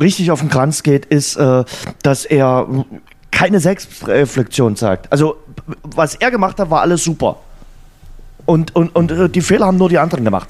richtig 0.00 0.30
auf 0.30 0.40
den 0.40 0.48
Kranz 0.48 0.82
geht, 0.82 1.06
ist, 1.06 1.36
äh, 1.36 1.64
dass 2.02 2.24
er 2.24 2.66
keine 3.30 3.60
Selbstreflexion 3.60 4.76
zeigt. 4.76 5.10
Also 5.12 5.36
was 5.82 6.14
er 6.14 6.30
gemacht 6.30 6.58
hat, 6.58 6.70
war 6.70 6.82
alles 6.82 7.04
super. 7.04 7.38
Und, 8.46 8.74
und, 8.74 8.94
und 8.96 9.10
äh, 9.10 9.28
die 9.28 9.42
Fehler 9.42 9.66
haben 9.66 9.76
nur 9.76 9.88
die 9.88 9.98
anderen 9.98 10.24
gemacht. 10.24 10.48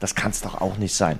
Das 0.00 0.14
kann 0.14 0.30
es 0.30 0.40
doch 0.40 0.60
auch 0.60 0.78
nicht 0.78 0.94
sein. 0.94 1.18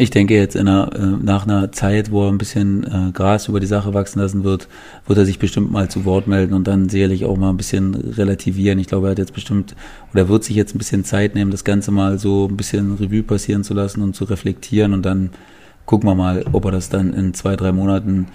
Ich 0.00 0.08
denke 0.08 0.34
jetzt 0.34 0.56
einer, 0.56 0.90
äh, 0.94 1.22
nach 1.22 1.46
einer 1.46 1.72
Zeit, 1.72 2.10
wo 2.10 2.24
er 2.24 2.32
ein 2.32 2.38
bisschen 2.38 2.84
äh, 2.84 3.12
Gras 3.12 3.48
über 3.48 3.60
die 3.60 3.66
Sache 3.66 3.92
wachsen 3.92 4.18
lassen 4.18 4.44
wird, 4.44 4.66
wird 5.06 5.18
er 5.18 5.26
sich 5.26 5.38
bestimmt 5.38 5.70
mal 5.70 5.90
zu 5.90 6.06
Wort 6.06 6.26
melden 6.26 6.54
und 6.54 6.66
dann 6.66 6.88
sicherlich 6.88 7.26
auch 7.26 7.36
mal 7.36 7.50
ein 7.50 7.58
bisschen 7.58 7.94
relativieren. 7.94 8.78
Ich 8.78 8.86
glaube, 8.86 9.08
er 9.08 9.10
hat 9.10 9.18
jetzt 9.18 9.34
bestimmt 9.34 9.76
oder 10.14 10.30
wird 10.30 10.42
sich 10.42 10.56
jetzt 10.56 10.74
ein 10.74 10.78
bisschen 10.78 11.04
Zeit 11.04 11.34
nehmen, 11.34 11.50
das 11.50 11.64
Ganze 11.64 11.90
mal 11.90 12.18
so 12.18 12.48
ein 12.48 12.56
bisschen 12.56 12.94
Revue 12.94 13.22
passieren 13.22 13.62
zu 13.62 13.74
lassen 13.74 14.00
und 14.00 14.16
zu 14.16 14.24
reflektieren 14.24 14.94
und 14.94 15.04
dann 15.04 15.30
gucken 15.84 16.08
wir 16.08 16.14
mal, 16.14 16.46
ob 16.50 16.64
er 16.64 16.70
das 16.70 16.88
dann 16.88 17.12
in 17.12 17.34
zwei, 17.34 17.54
drei 17.54 17.70
Monaten, 17.70 18.28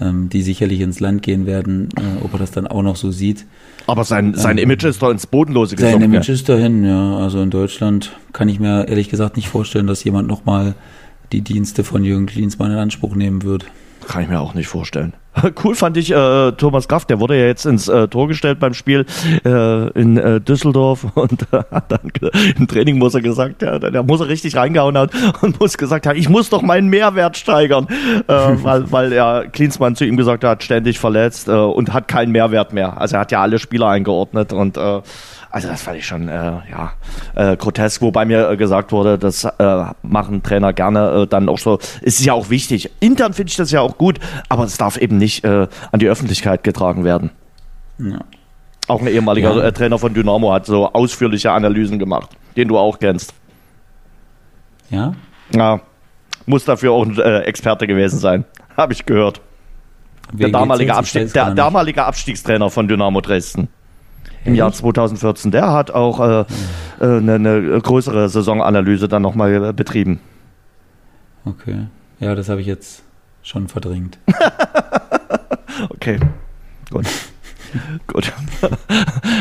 ähm, 0.00 0.30
die 0.30 0.40
sicherlich 0.40 0.80
ins 0.80 1.00
Land 1.00 1.22
gehen 1.22 1.44
werden, 1.44 1.90
äh, 1.98 2.24
ob 2.24 2.32
er 2.32 2.38
das 2.38 2.50
dann 2.50 2.66
auch 2.66 2.82
noch 2.82 2.96
so 2.96 3.10
sieht. 3.10 3.44
Aber 3.86 4.04
sein, 4.04 4.32
sein 4.32 4.56
ähm, 4.56 4.64
Image 4.64 4.84
ist 4.84 5.02
doch 5.02 5.10
ins 5.10 5.26
Bodenlose 5.26 5.76
gesunken. 5.76 6.00
Sein 6.00 6.10
Image 6.14 6.30
ist 6.30 6.48
dahin, 6.48 6.82
ja. 6.82 7.18
Also 7.18 7.42
in 7.42 7.50
Deutschland 7.50 8.16
kann 8.32 8.48
ich 8.48 8.58
mir 8.58 8.88
ehrlich 8.88 9.10
gesagt 9.10 9.36
nicht 9.36 9.48
vorstellen, 9.48 9.86
dass 9.86 10.02
jemand 10.02 10.26
nochmal 10.26 10.74
die 11.32 11.42
Dienste 11.42 11.84
von 11.84 12.04
Jürgen 12.04 12.26
Klinsmann 12.26 12.72
in 12.72 12.78
Anspruch 12.78 13.14
nehmen 13.14 13.42
wird. 13.42 13.66
Kann 14.06 14.22
ich 14.22 14.28
mir 14.28 14.40
auch 14.40 14.54
nicht 14.54 14.68
vorstellen. 14.68 15.12
Cool 15.62 15.74
fand 15.74 15.96
ich 15.96 16.10
äh, 16.10 16.52
Thomas 16.52 16.88
Kraft, 16.88 17.10
der 17.10 17.20
wurde 17.20 17.38
ja 17.38 17.46
jetzt 17.46 17.64
ins 17.64 17.88
äh, 17.88 18.08
Tor 18.08 18.28
gestellt 18.28 18.58
beim 18.58 18.74
Spiel 18.74 19.06
äh, 19.44 19.90
in 19.90 20.16
äh, 20.16 20.40
Düsseldorf 20.40 21.06
und 21.14 21.42
äh, 21.52 21.62
hat 21.70 21.92
dann 21.92 22.10
im 22.56 22.66
Training 22.66 22.98
muss 22.98 23.14
er 23.14 23.20
gesagt, 23.20 23.62
ja, 23.62 23.78
der 23.78 24.02
muss 24.02 24.20
er 24.20 24.28
richtig 24.28 24.56
reingehauen 24.56 24.98
hat 24.98 25.12
und 25.42 25.60
muss 25.60 25.78
gesagt 25.78 26.06
haben, 26.06 26.18
ich 26.18 26.28
muss 26.28 26.50
doch 26.50 26.62
meinen 26.62 26.88
Mehrwert 26.88 27.36
steigern, 27.36 27.86
äh, 27.88 28.32
weil, 28.62 28.90
weil 28.90 29.12
er 29.12 29.46
Klinsmann 29.46 29.94
zu 29.94 30.04
ihm 30.04 30.16
gesagt 30.16 30.44
hat, 30.44 30.62
ständig 30.62 30.98
verletzt 30.98 31.48
äh, 31.48 31.52
und 31.52 31.92
hat 31.92 32.08
keinen 32.08 32.32
Mehrwert 32.32 32.72
mehr. 32.72 33.00
Also 33.00 33.16
er 33.16 33.20
hat 33.20 33.32
ja 33.32 33.40
alle 33.40 33.58
Spieler 33.58 33.88
eingeordnet 33.88 34.52
und 34.52 34.76
äh, 34.76 35.00
also 35.50 35.68
das 35.68 35.82
fand 35.82 35.98
ich 35.98 36.06
schon 36.06 36.28
äh, 36.28 36.32
ja, 36.70 36.92
äh, 37.34 37.56
grotesk, 37.56 38.02
wobei 38.02 38.24
mir 38.24 38.48
äh, 38.48 38.56
gesagt 38.56 38.92
wurde, 38.92 39.18
das 39.18 39.44
äh, 39.44 39.84
machen 40.02 40.42
Trainer 40.42 40.72
gerne 40.72 41.22
äh, 41.22 41.26
dann 41.26 41.48
auch 41.48 41.58
so. 41.58 41.80
Ist 42.02 42.24
ja 42.24 42.34
auch 42.34 42.50
wichtig. 42.50 42.90
Intern 43.00 43.32
finde 43.32 43.50
ich 43.50 43.56
das 43.56 43.72
ja 43.72 43.80
auch 43.80 43.98
gut, 43.98 44.20
aber 44.48 44.64
es 44.64 44.76
darf 44.76 44.96
eben 44.96 45.18
nicht 45.18 45.44
äh, 45.44 45.66
an 45.90 45.98
die 45.98 46.08
Öffentlichkeit 46.08 46.62
getragen 46.62 47.04
werden. 47.04 47.30
Ja. 47.98 48.20
Auch 48.86 49.00
ein 49.00 49.08
ehemaliger 49.08 49.62
ja. 49.62 49.70
Trainer 49.72 49.98
von 49.98 50.14
Dynamo 50.14 50.52
hat 50.52 50.66
so 50.66 50.92
ausführliche 50.92 51.50
Analysen 51.50 51.98
gemacht, 51.98 52.30
den 52.56 52.68
du 52.68 52.78
auch 52.78 52.98
kennst. 52.98 53.34
Ja? 54.90 55.14
Ja. 55.52 55.80
Muss 56.46 56.64
dafür 56.64 56.92
auch 56.92 57.04
ein 57.04 57.18
Experte 57.18 57.86
gewesen 57.86 58.18
sein. 58.18 58.44
Habe 58.76 58.92
ich 58.92 59.04
gehört. 59.04 59.40
der 60.32 60.48
damalige, 60.48 60.94
Abstieg, 60.94 61.32
der 61.32 61.54
damalige 61.54 62.04
Abstiegstrainer 62.04 62.70
von 62.70 62.88
Dynamo 62.88 63.20
Dresden 63.20 63.68
im 64.44 64.54
Jahr 64.54 64.72
2014. 64.72 65.50
Der 65.50 65.72
hat 65.72 65.90
auch 65.90 66.20
äh, 66.20 66.40
äh, 67.00 67.18
eine, 67.18 67.34
eine 67.34 67.80
größere 67.80 68.28
Saisonanalyse 68.28 69.08
dann 69.08 69.22
nochmal 69.22 69.72
betrieben. 69.72 70.20
Okay. 71.44 71.86
Ja, 72.20 72.34
das 72.34 72.48
habe 72.48 72.60
ich 72.60 72.66
jetzt 72.66 73.02
schon 73.42 73.68
verdrängt. 73.68 74.18
okay. 75.90 76.18
Gut. 76.90 77.06
Gut. 78.06 78.32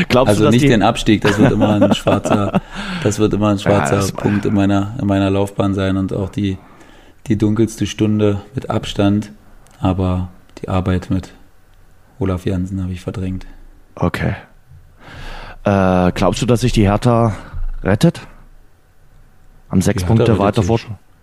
Glaubst 0.09 0.29
also 0.29 0.45
du, 0.45 0.51
nicht 0.51 0.69
den 0.69 0.83
Abstieg, 0.83 1.21
das 1.21 1.39
wird 1.39 1.51
immer 1.51 1.81
ein 1.81 1.93
schwarzer, 1.93 2.61
das 3.03 3.17
wird 3.19 3.33
immer 3.33 3.49
ein 3.49 3.59
schwarzer 3.59 4.01
ja, 4.01 4.11
Punkt 4.15 4.45
in 4.45 4.53
meiner, 4.53 4.95
in 4.99 5.07
meiner 5.07 5.29
Laufbahn 5.29 5.73
sein 5.73 5.97
und 5.97 6.13
auch 6.13 6.29
die, 6.29 6.57
die 7.27 7.37
dunkelste 7.37 7.87
Stunde 7.87 8.41
mit 8.53 8.69
Abstand. 8.69 9.31
Aber 9.81 10.29
die 10.61 10.69
Arbeit 10.69 11.09
mit 11.09 11.33
Olaf 12.19 12.45
Jansen 12.45 12.83
habe 12.83 12.93
ich 12.93 13.01
verdrängt. 13.01 13.45
Okay. 13.95 14.35
Äh, 15.63 16.11
glaubst 16.13 16.41
du, 16.41 16.45
dass 16.45 16.61
sich 16.61 16.71
die 16.71 16.83
Hertha 16.83 17.35
rettet? 17.83 18.21
Am 19.69 19.81
sechs 19.81 20.03
Punkte 20.03 20.39
weiter 20.39 20.63
vor. 20.63 20.79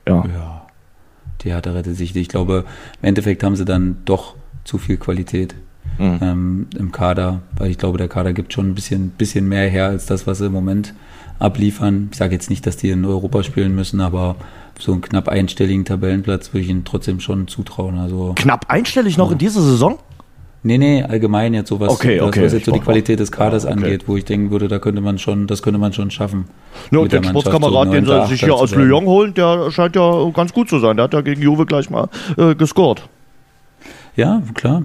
Ja. 0.07 0.25
ja. 0.25 0.67
Die 1.43 1.51
Hertha 1.51 1.73
rettet 1.73 1.97
sich. 1.97 2.15
Ich 2.15 2.29
glaube, 2.29 2.65
im 3.03 3.09
Endeffekt 3.09 3.43
haben 3.43 3.57
sie 3.57 3.65
dann 3.65 3.99
doch 4.05 4.35
zu 4.65 4.79
viel 4.79 4.97
Qualität 4.97 5.55
mhm. 5.99 6.19
ähm, 6.21 6.67
im 6.79 6.93
Kader, 6.93 7.41
weil 7.57 7.71
ich 7.71 7.79
glaube, 7.79 7.99
der 7.99 8.09
Kader 8.09 8.33
gibt 8.33 8.53
schon 8.53 8.69
ein 8.69 8.75
bisschen, 8.75 9.11
bisschen 9.11 9.49
mehr 9.49 9.69
her 9.69 9.87
als 9.87 10.07
das, 10.07 10.27
was 10.27 10.39
sie 10.39 10.47
im 10.47 10.53
Moment 10.53 10.95
abliefern. 11.39 12.09
Ich 12.13 12.19
sage 12.19 12.33
jetzt 12.33 12.51
nicht, 12.51 12.67
dass 12.67 12.77
die 12.77 12.91
in 12.91 13.05
Europa 13.05 13.43
spielen 13.43 13.75
müssen, 13.75 14.01
aber 14.01 14.37
so 14.79 14.93
einen 14.93 15.01
knapp 15.01 15.29
einstelligen 15.29 15.85
Tabellenplatz 15.85 16.53
würde 16.53 16.65
ich 16.65 16.69
ihnen 16.69 16.85
trotzdem 16.85 17.21
schon 17.21 17.49
zutrauen. 17.49 17.99
Also 17.99 18.33
knapp 18.37 18.67
einstellig 18.69 19.17
noch 19.17 19.29
ja. 19.29 19.33
in 19.33 19.39
dieser 19.39 19.63
Saison? 19.63 19.99
Nee, 20.63 20.79
nee, 20.79 21.03
allgemein 21.03 21.55
jetzt 21.55 21.69
sowas, 21.69 21.91
okay, 21.91 22.21
okay. 22.21 22.45
was 22.45 22.53
jetzt 22.53 22.65
so 22.65 22.73
die 22.73 22.81
Qualität 22.81 23.21
des 23.21 23.31
Kaders 23.31 23.65
ja, 23.65 23.71
okay. 23.71 23.85
angeht, 23.85 24.09
wo 24.09 24.17
ich 24.17 24.25
denken 24.25 24.51
würde, 24.51 24.67
da 24.67 24.81
könnte 24.81 25.01
man 25.01 25.19
schon, 25.19 25.47
das 25.47 25.63
könnte 25.63 25.79
man 25.79 25.93
schon 25.93 26.11
schaffen. 26.11 26.47
Ja, 26.91 26.99
und 26.99 27.13
der 27.13 27.23
Sportskamerad, 27.23 27.93
den 27.93 28.05
sie 28.05 28.27
sich 28.27 28.41
hier 28.41 28.55
aus 28.55 28.75
Lyon 28.75 29.07
holen, 29.07 29.33
der 29.35 29.71
scheint 29.71 29.95
ja 29.95 30.31
ganz 30.31 30.53
gut 30.53 30.69
zu 30.69 30.81
sein. 30.81 30.97
Der 30.97 31.05
hat 31.05 31.15
ja 31.15 31.21
gegen 31.21 31.41
Juve 31.41 31.67
gleich 31.67 31.89
mal 31.89 32.09
äh, 32.37 32.55
gescored. 32.57 33.09
Ja, 34.17 34.43
klar. 34.55 34.83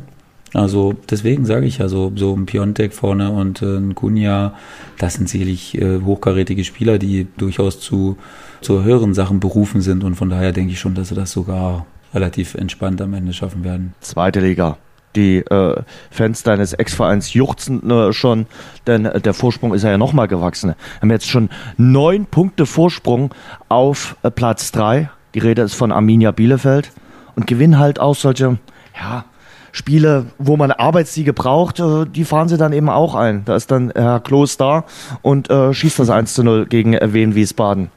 Also 0.53 0.93
deswegen 1.09 1.45
sage 1.45 1.65
ich 1.65 1.77
ja 1.77 1.87
so, 1.87 2.11
so 2.15 2.35
ein 2.35 2.45
Piontek 2.45 2.93
vorne 2.93 3.31
und 3.31 3.61
äh, 3.61 3.77
ein 3.77 3.95
Kunja, 3.95 4.53
das 4.97 5.13
sind 5.13 5.29
sicherlich 5.29 5.81
äh, 5.81 6.01
hochkarätige 6.01 6.65
Spieler, 6.65 6.97
die 6.97 7.27
durchaus 7.37 7.79
zu, 7.79 8.17
zu 8.59 8.83
höheren 8.83 9.13
Sachen 9.13 9.39
berufen 9.39 9.81
sind 9.81 10.03
und 10.03 10.15
von 10.15 10.29
daher 10.29 10.51
denke 10.51 10.73
ich 10.73 10.79
schon, 10.79 10.93
dass 10.93 11.07
sie 11.07 11.15
das 11.15 11.31
sogar 11.31 11.85
relativ 12.13 12.55
entspannt 12.55 13.01
am 13.01 13.13
Ende 13.13 13.31
schaffen 13.31 13.63
werden. 13.63 13.93
Zweite 14.01 14.41
Liga. 14.41 14.77
Die 15.15 15.37
äh, 15.39 15.81
Fans 16.09 16.43
deines 16.43 16.73
Ex-Vereins 16.73 17.33
juchzen 17.33 17.89
äh, 17.89 18.13
schon, 18.13 18.45
denn 18.87 19.05
äh, 19.05 19.19
der 19.19 19.33
Vorsprung 19.33 19.73
ist 19.73 19.83
ja 19.83 19.97
nochmal 19.97 20.27
gewachsen. 20.27 20.69
Wir 20.69 21.01
haben 21.01 21.11
jetzt 21.11 21.29
schon 21.29 21.49
neun 21.77 22.25
Punkte 22.25 22.65
Vorsprung 22.65 23.33
auf 23.67 24.15
äh, 24.23 24.31
Platz 24.31 24.71
drei. 24.71 25.09
Die 25.33 25.39
Rede 25.39 25.61
ist 25.63 25.73
von 25.73 25.91
Arminia 25.91 26.31
Bielefeld 26.31 26.91
und 27.35 27.47
gewinnen 27.47 27.79
halt 27.79 27.99
auch 27.99 28.15
solche, 28.15 28.57
ja, 28.99 29.25
Spiele, 29.73 30.25
wo 30.37 30.57
man 30.57 30.71
Arbeitssiege 30.71 31.33
braucht, 31.33 31.79
äh, 31.79 32.05
die 32.05 32.25
fahren 32.25 32.49
sie 32.49 32.57
dann 32.57 32.73
eben 32.73 32.89
auch 32.89 33.15
ein. 33.15 33.45
Da 33.45 33.55
ist 33.55 33.71
dann 33.71 33.91
Herr 33.95 34.19
Kloß 34.19 34.57
da 34.57 34.85
und 35.21 35.49
äh, 35.49 35.73
schießt 35.73 35.99
das 35.99 36.09
1 36.09 36.33
zu 36.33 36.43
0 36.43 36.65
gegen 36.65 36.93
Wien 37.13 37.35
Wiesbaden. 37.35 37.89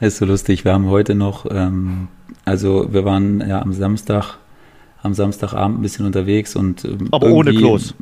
Das 0.00 0.14
ist 0.14 0.18
so 0.18 0.24
lustig. 0.24 0.64
Wir 0.64 0.72
haben 0.72 0.88
heute 0.88 1.14
noch, 1.14 1.46
ähm, 1.50 2.08
also 2.44 2.92
wir 2.92 3.04
waren 3.04 3.46
ja 3.46 3.60
am 3.60 3.72
Samstag, 3.72 4.38
am 5.02 5.14
Samstagabend 5.14 5.78
ein 5.78 5.82
bisschen 5.82 6.06
unterwegs 6.06 6.56
und 6.56 6.84
ähm, 6.84 7.08
aber 7.10 7.28
ohne 7.30 7.52
Kloß. 7.52 7.94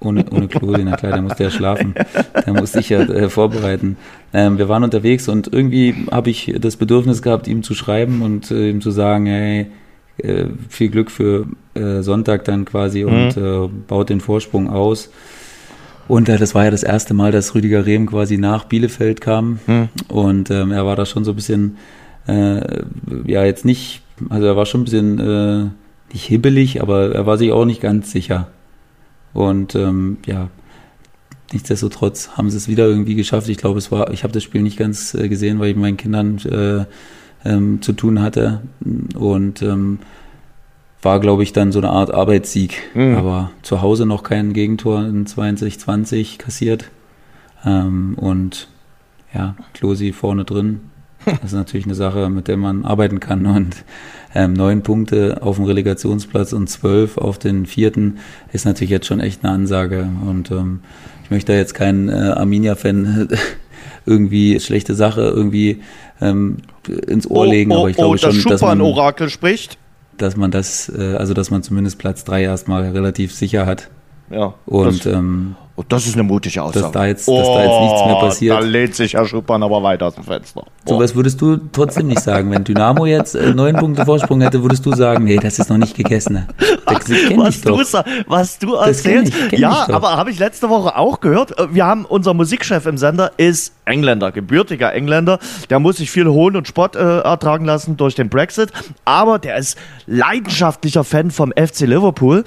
Ohne, 0.00 0.24
ohne 0.30 0.46
Klose, 0.46 0.82
na 0.84 0.96
klar, 0.96 1.12
der 1.12 1.22
musste 1.22 1.42
ja 1.42 1.50
schlafen. 1.50 1.94
Der 2.46 2.52
musste 2.52 2.78
sich 2.78 2.88
ja 2.88 3.00
äh, 3.00 3.28
vorbereiten. 3.28 3.96
Ähm, 4.32 4.56
wir 4.56 4.68
waren 4.68 4.84
unterwegs 4.84 5.28
und 5.28 5.52
irgendwie 5.52 6.06
habe 6.12 6.30
ich 6.30 6.54
das 6.60 6.76
Bedürfnis 6.76 7.20
gehabt, 7.20 7.48
ihm 7.48 7.64
zu 7.64 7.74
schreiben 7.74 8.22
und 8.22 8.50
äh, 8.52 8.70
ihm 8.70 8.80
zu 8.80 8.92
sagen, 8.92 9.26
hey, 9.26 9.66
äh, 10.18 10.46
viel 10.68 10.90
Glück 10.90 11.10
für 11.10 11.46
äh, 11.74 12.02
Sonntag 12.02 12.44
dann 12.44 12.64
quasi 12.64 13.04
mhm. 13.04 13.08
und 13.08 13.36
äh, 13.36 13.68
baut 13.88 14.08
den 14.08 14.20
Vorsprung 14.20 14.70
aus. 14.70 15.10
Und 16.06 16.28
äh, 16.28 16.38
das 16.38 16.54
war 16.54 16.64
ja 16.64 16.70
das 16.70 16.84
erste 16.84 17.12
Mal, 17.12 17.32
dass 17.32 17.56
Rüdiger 17.56 17.84
Rehm 17.84 18.06
quasi 18.06 18.38
nach 18.38 18.64
Bielefeld 18.64 19.20
kam. 19.20 19.58
Mhm. 19.66 19.88
Und 20.06 20.50
ähm, 20.52 20.70
er 20.70 20.86
war 20.86 20.94
da 20.94 21.06
schon 21.06 21.24
so 21.24 21.32
ein 21.32 21.36
bisschen, 21.36 21.76
ja, 22.26 23.42
jetzt 23.46 23.64
nicht, 23.64 24.02
also 24.28 24.46
er 24.46 24.54
war 24.54 24.66
schon 24.66 24.82
ein 24.82 24.84
bisschen 24.84 25.72
nicht 26.12 26.24
hibbelig, 26.24 26.82
aber 26.82 27.14
er 27.14 27.26
war 27.26 27.38
sich 27.38 27.52
auch 27.52 27.64
nicht 27.64 27.80
ganz 27.80 28.10
sicher. 28.10 28.48
Und 29.32 29.74
ähm, 29.74 30.18
ja, 30.26 30.48
nichtsdestotrotz 31.52 32.30
haben 32.30 32.50
sie 32.50 32.56
es 32.56 32.68
wieder 32.68 32.86
irgendwie 32.86 33.14
geschafft. 33.14 33.48
Ich 33.48 33.58
glaube, 33.58 33.78
es 33.78 33.90
war, 33.90 34.12
ich 34.12 34.22
habe 34.22 34.32
das 34.32 34.42
Spiel 34.42 34.62
nicht 34.62 34.78
ganz 34.78 35.14
äh, 35.14 35.28
gesehen, 35.28 35.58
weil 35.58 35.70
ich 35.70 35.76
mit 35.76 35.82
meinen 35.82 35.96
Kindern 35.96 36.38
äh, 36.46 37.48
ähm, 37.48 37.82
zu 37.82 37.92
tun 37.92 38.20
hatte. 38.20 38.62
Und 39.14 39.62
ähm, 39.62 39.98
war, 41.02 41.20
glaube 41.20 41.42
ich, 41.42 41.52
dann 41.52 41.72
so 41.72 41.78
eine 41.78 41.90
Art 41.90 42.12
Arbeitssieg. 42.12 42.82
Mhm. 42.94 43.16
Aber 43.16 43.50
zu 43.62 43.82
Hause 43.82 44.06
noch 44.06 44.22
kein 44.22 44.52
Gegentor 44.52 45.04
in 45.04 45.26
2020 45.26 46.38
kassiert. 46.38 46.90
Ähm, 47.64 48.14
und 48.16 48.68
ja, 49.34 49.56
Klosi 49.74 50.12
vorne 50.12 50.44
drin. 50.44 50.80
Das 51.42 51.52
ist 51.52 51.56
natürlich 51.56 51.86
eine 51.86 51.94
Sache, 51.94 52.28
mit 52.28 52.48
der 52.48 52.56
man 52.56 52.84
arbeiten 52.84 53.20
kann. 53.20 53.46
Und 53.46 53.76
ähm, 54.34 54.52
neun 54.52 54.82
Punkte 54.82 55.38
auf 55.42 55.56
dem 55.56 55.64
Relegationsplatz 55.64 56.52
und 56.52 56.68
zwölf 56.68 57.18
auf 57.18 57.38
den 57.38 57.66
vierten 57.66 58.18
ist 58.52 58.64
natürlich 58.64 58.90
jetzt 58.90 59.06
schon 59.06 59.20
echt 59.20 59.44
eine 59.44 59.52
Ansage. 59.52 60.08
Und 60.26 60.50
ähm, 60.50 60.80
ich 61.24 61.30
möchte 61.30 61.52
da 61.52 61.58
jetzt 61.58 61.74
keinen 61.74 62.08
äh, 62.08 62.12
Arminia-Fan 62.12 63.28
irgendwie 64.06 64.58
schlechte 64.60 64.94
Sache 64.94 65.22
irgendwie 65.22 65.82
ähm, 66.20 66.58
ins 67.06 67.28
Ohr 67.30 67.46
oh, 67.46 67.50
legen, 67.50 67.72
aber 67.72 67.90
ich 67.90 67.96
glaube 67.96 68.14
oh, 68.14 68.18
schon, 68.18 68.34
das 68.34 68.44
dass 68.44 68.60
man 68.62 68.80
Orakel 68.80 69.28
spricht, 69.28 69.78
dass 70.16 70.36
man 70.36 70.50
das, 70.50 70.88
äh, 70.88 71.14
also 71.14 71.34
dass 71.34 71.50
man 71.50 71.62
zumindest 71.62 71.98
Platz 71.98 72.24
drei 72.24 72.42
erstmal 72.42 72.90
relativ 72.90 73.34
sicher 73.34 73.66
hat. 73.66 73.88
Ja. 74.30 74.54
Und 74.66 75.06
ähm, 75.06 75.56
Oh, 75.78 75.84
das 75.88 76.06
ist 76.08 76.14
eine 76.14 76.24
mutige 76.24 76.60
Aussage. 76.60 76.82
Dass 76.82 76.90
da 76.90 77.06
jetzt, 77.06 77.28
dass 77.28 77.46
da 77.46 77.62
jetzt 77.62 77.80
nichts 77.80 78.04
mehr 78.04 78.16
oh, 78.16 78.20
passiert. 78.20 78.56
Da 78.56 78.58
lehnt 78.58 78.96
sich 78.96 79.14
Herr 79.14 79.24
Schuppern 79.26 79.62
aber 79.62 79.80
weiter 79.80 80.06
aus 80.06 80.16
dem 80.16 80.24
Fenster. 80.24 80.64
Oh. 80.66 80.88
So 80.88 80.98
was 80.98 81.14
würdest 81.14 81.40
du 81.40 81.56
trotzdem 81.70 82.08
nicht 82.08 82.20
sagen. 82.20 82.50
Wenn 82.50 82.64
Dynamo 82.64 83.06
jetzt 83.06 83.36
äh, 83.36 83.54
neun 83.54 83.76
Punkte 83.76 84.04
Vorsprung 84.04 84.40
hätte, 84.40 84.60
würdest 84.60 84.84
du 84.84 84.92
sagen, 84.96 85.22
nee, 85.22 85.36
das 85.36 85.60
ist 85.60 85.70
noch 85.70 85.78
nicht 85.78 85.96
gegessen. 85.96 86.48
Das, 86.84 87.08
was, 87.36 87.60
du, 87.60 87.78
was 88.26 88.58
du 88.58 88.74
erzählst. 88.74 89.32
Kenn 89.32 89.42
ich, 89.44 89.48
kenn 89.50 89.60
ja, 89.60 89.88
aber 89.88 90.16
habe 90.16 90.30
ich 90.30 90.40
letzte 90.40 90.68
Woche 90.68 90.96
auch 90.96 91.20
gehört. 91.20 91.56
Äh, 91.56 91.72
wir 91.72 91.86
haben, 91.86 92.04
unser 92.06 92.34
Musikchef 92.34 92.84
im 92.86 92.98
Sender 92.98 93.30
ist 93.36 93.72
Engländer, 93.84 94.32
gebürtiger 94.32 94.92
Engländer. 94.92 95.38
Der 95.70 95.78
muss 95.78 95.98
sich 95.98 96.10
viel 96.10 96.26
Hohn 96.26 96.56
und 96.56 96.66
Spott 96.66 96.96
äh, 96.96 97.20
ertragen 97.20 97.64
lassen 97.64 97.96
durch 97.96 98.16
den 98.16 98.28
Brexit. 98.28 98.72
Aber 99.04 99.38
der 99.38 99.56
ist 99.56 99.78
leidenschaftlicher 100.06 101.04
Fan 101.04 101.30
vom 101.30 101.52
FC 101.52 101.82
Liverpool. 101.82 102.44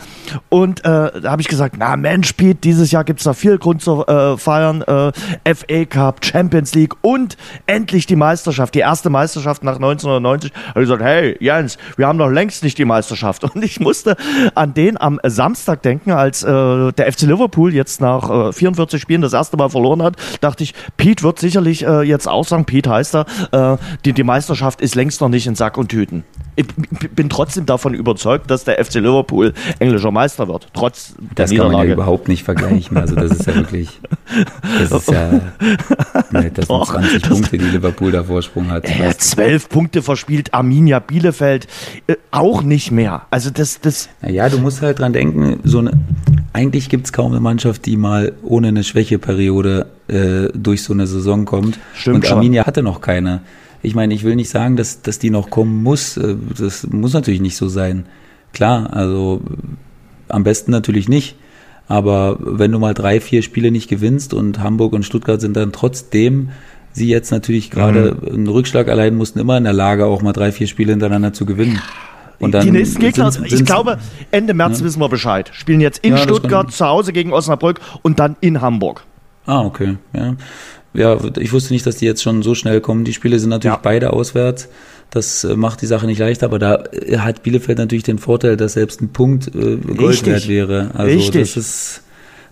Und 0.50 0.82
äh, 0.82 0.84
da 0.84 1.32
habe 1.32 1.42
ich 1.42 1.48
gesagt, 1.48 1.76
na 1.78 1.96
Mensch, 1.96 2.34
Pete, 2.34 2.60
dieses 2.62 2.92
Jahr 2.92 3.06
gibt 3.06 3.21
es 3.22 3.26
da 3.26 3.34
viel 3.34 3.58
Grund 3.58 3.82
zu 3.82 4.06
äh, 4.06 4.38
feiern. 4.38 4.82
Äh, 4.82 5.12
FA 5.56 5.86
Cup, 5.86 6.26
Champions 6.26 6.74
League 6.76 6.94
und 7.02 7.38
endlich 7.68 8.06
die 8.06 8.16
Meisterschaft, 8.16 8.76
die 8.76 8.80
erste 8.80 9.10
Meisterschaft 9.10 9.64
nach 9.64 9.76
1990. 9.76 10.52
Da 10.52 10.60
habe 10.70 10.82
ich 10.82 10.86
gesagt, 10.86 11.04
hey 11.04 11.38
Jens, 11.40 11.78
wir 11.98 12.08
haben 12.08 12.18
noch 12.18 12.30
längst 12.30 12.64
nicht 12.64 12.78
die 12.78 12.86
Meisterschaft. 12.86 13.44
Und 13.56 13.64
ich 13.64 13.80
musste 13.80 14.16
an 14.56 14.74
den 14.74 15.00
am 15.00 15.20
Samstag 15.24 15.82
denken, 15.82 16.12
als 16.12 16.44
äh, 16.44 16.48
der 16.48 17.12
FC 17.12 17.22
Liverpool 17.22 17.74
jetzt 17.74 18.02
nach 18.02 18.54
44 18.54 18.98
äh, 18.98 19.02
Spielen 19.02 19.22
das 19.22 19.34
erste 19.34 19.58
Mal 19.58 19.70
verloren 19.70 20.02
hat, 20.04 20.16
dachte 20.42 20.64
ich, 20.64 20.74
Pete 20.98 21.24
wird 21.24 21.40
sicherlich 21.40 21.86
äh, 21.86 22.02
jetzt 22.02 22.28
auch 22.28 22.46
sagen, 22.46 22.66
Pete 22.66 22.90
heißt 22.90 23.16
er, 23.16 23.26
äh, 23.52 23.78
die, 24.06 24.14
die 24.14 24.24
Meisterschaft 24.24 24.82
ist 24.82 24.96
längst 24.96 25.22
noch 25.22 25.30
nicht 25.30 25.48
in 25.48 25.56
Sack 25.56 25.78
und 25.78 25.90
Tüten. 25.90 26.24
Ich 26.56 26.66
bin 27.16 27.30
trotzdem 27.30 27.66
davon 27.66 27.94
überzeugt, 27.94 28.52
dass 28.52 28.66
der 28.66 28.84
FC 28.84 28.96
Liverpool 28.96 29.54
englischer 29.80 30.12
Meister 30.12 30.48
wird, 30.48 30.68
trotz 30.74 31.16
das 31.36 31.50
der 31.50 31.50
Niederlage. 31.50 31.56
Das 31.56 31.58
kann 31.58 31.72
man 31.72 31.88
ja 31.88 31.94
überhaupt 31.94 32.28
nicht 32.28 32.44
vergleichen. 32.44 32.98
Also 32.98 33.16
das 33.16 33.32
ist 33.32 33.48
ja 33.48 33.56
wirklich, 33.56 34.02
das 34.80 34.92
ist 34.92 35.12
ja, 35.12 35.30
das 36.54 36.68
sind 36.68 36.86
20 36.86 37.22
Punkte, 37.24 37.58
die 37.58 37.66
Liverpool 37.66 38.12
da 38.12 38.24
Vorsprung 38.24 38.70
hat. 38.70 38.86
Äh, 38.86 39.16
12 39.18 39.70
Punkte 39.70 40.02
verspielt 40.02 40.54
Arminia 40.54 41.00
Bielefeld 41.00 41.68
äh, 42.08 42.16
auch 42.32 42.64
nicht 42.64 42.92
mehr. 42.92 43.24
Also 43.30 43.50
das, 43.50 43.80
das. 43.80 44.10
Naja, 44.22 44.50
du 44.50 44.58
musst 44.58 44.82
halt 44.82 45.00
dran 45.00 45.14
denken, 45.14 45.60
so 45.64 45.80
eine, 45.80 45.92
eigentlich 46.54 46.90
gibt 46.90 47.06
es 47.06 47.14
kaum 47.14 47.32
eine 47.32 47.40
Mannschaft, 47.40 47.86
die 47.86 47.96
mal 47.96 48.34
ohne 48.44 48.70
eine 48.70 48.84
Schwächeperiode 48.84 49.88
äh, 50.08 50.50
durch 50.54 50.84
so 50.84 50.94
eine 50.94 51.08
Saison 51.08 51.46
kommt. 51.46 51.80
Stimmt 51.94 52.26
Und 52.26 52.32
Arminia 52.32 52.66
hatte 52.66 52.84
noch 52.84 53.00
keine. 53.00 53.42
Ich 53.82 53.96
meine, 53.96 54.14
ich 54.14 54.24
will 54.24 54.36
nicht 54.36 54.50
sagen, 54.50 54.76
dass, 54.78 55.02
dass 55.02 55.20
die 55.20 55.30
noch 55.30 55.50
kommen 55.50 55.82
muss. 55.84 56.18
Äh, 56.18 56.36
das 56.58 56.88
muss 56.88 57.14
natürlich 57.14 57.42
nicht 57.42 57.58
so 57.58 57.68
sein. 57.68 58.06
Klar, 58.54 58.94
also 58.94 59.42
am 60.28 60.44
besten 60.44 60.72
natürlich 60.72 61.10
nicht. 61.10 61.36
Aber 61.88 62.38
wenn 62.40 62.72
du 62.72 62.80
mal 62.80 62.94
drei, 62.94 63.20
vier 63.20 63.42
Spiele 63.42 63.72
nicht 63.72 63.90
gewinnst 63.90 64.34
und 64.34 64.60
Hamburg 64.60 64.94
und 64.94 65.04
Stuttgart 65.04 65.42
sind 65.42 65.58
dann 65.58 65.72
trotzdem 65.72 66.50
sie 66.94 67.08
jetzt 67.08 67.32
natürlich 67.32 67.72
gerade 67.72 68.18
mhm. 68.20 68.34
einen 68.34 68.48
Rückschlag 68.48 68.88
allein 68.90 69.16
mussten 69.16 69.40
immer 69.40 69.58
in 69.58 69.64
der 69.64 69.74
Lage, 69.74 70.06
auch 70.06 70.22
mal 70.22 70.34
drei, 70.34 70.52
vier 70.52 70.68
Spiele 70.68 70.92
hintereinander 70.92 71.34
zu 71.34 71.46
gewinnen. 71.46 71.82
Und 72.40 72.54
dann 72.54 72.66
die 72.66 72.72
nächsten 72.72 73.00
Gegner, 73.00 73.32
sind, 73.32 73.52
ich 73.52 73.64
glaube, 73.66 74.00
Ende 74.32 74.54
März 74.54 74.80
ja. 74.80 74.86
wissen 74.86 75.00
wir 75.00 75.10
Bescheid. 75.10 75.52
Spielen 75.54 75.80
jetzt 75.80 76.00
in 76.00 76.14
ja, 76.14 76.18
Stuttgart 76.18 76.72
zu 76.72 76.86
Hause 76.86 77.14
gegen 77.14 77.34
Osnabrück 77.34 77.80
und 78.02 78.20
dann 78.20 78.36
in 78.42 78.62
Hamburg. 78.62 79.04
Ah, 79.46 79.62
okay. 79.62 79.98
Ja. 80.14 80.36
Ja, 80.94 81.18
ich 81.38 81.54
wusste 81.54 81.74
nicht, 81.74 81.86
dass 81.86 81.98
die 81.98 82.06
jetzt 82.06 82.22
schon 82.22 82.44
so 82.44 82.56
schnell 82.56 82.82
kommen. 82.82 83.06
Die 83.06 83.14
Spiele 83.14 83.40
sind 83.40 83.50
natürlich 83.50 83.76
ja. 83.76 83.82
beide 83.82 84.14
auswärts. 84.14 84.68
Das 85.10 85.44
äh, 85.44 85.56
macht 85.56 85.82
die 85.82 85.86
Sache 85.86 86.06
nicht 86.06 86.20
leichter, 86.20 86.46
aber 86.46 86.60
da 86.60 86.84
äh, 86.92 87.18
hat 87.18 87.44
Bielefeld 87.44 87.78
natürlich 87.78 88.04
den 88.04 88.18
Vorteil, 88.18 88.58
dass 88.58 88.74
selbst 88.74 89.02
ein 89.02 89.10
Punkt 89.10 89.54
äh, 89.56 89.78
Gold 89.78 90.26
wert 90.26 90.48
wäre. 90.48 90.92
Also 90.94 91.16
Richtig. 91.16 91.42
das 91.42 91.58
ist 91.58 92.04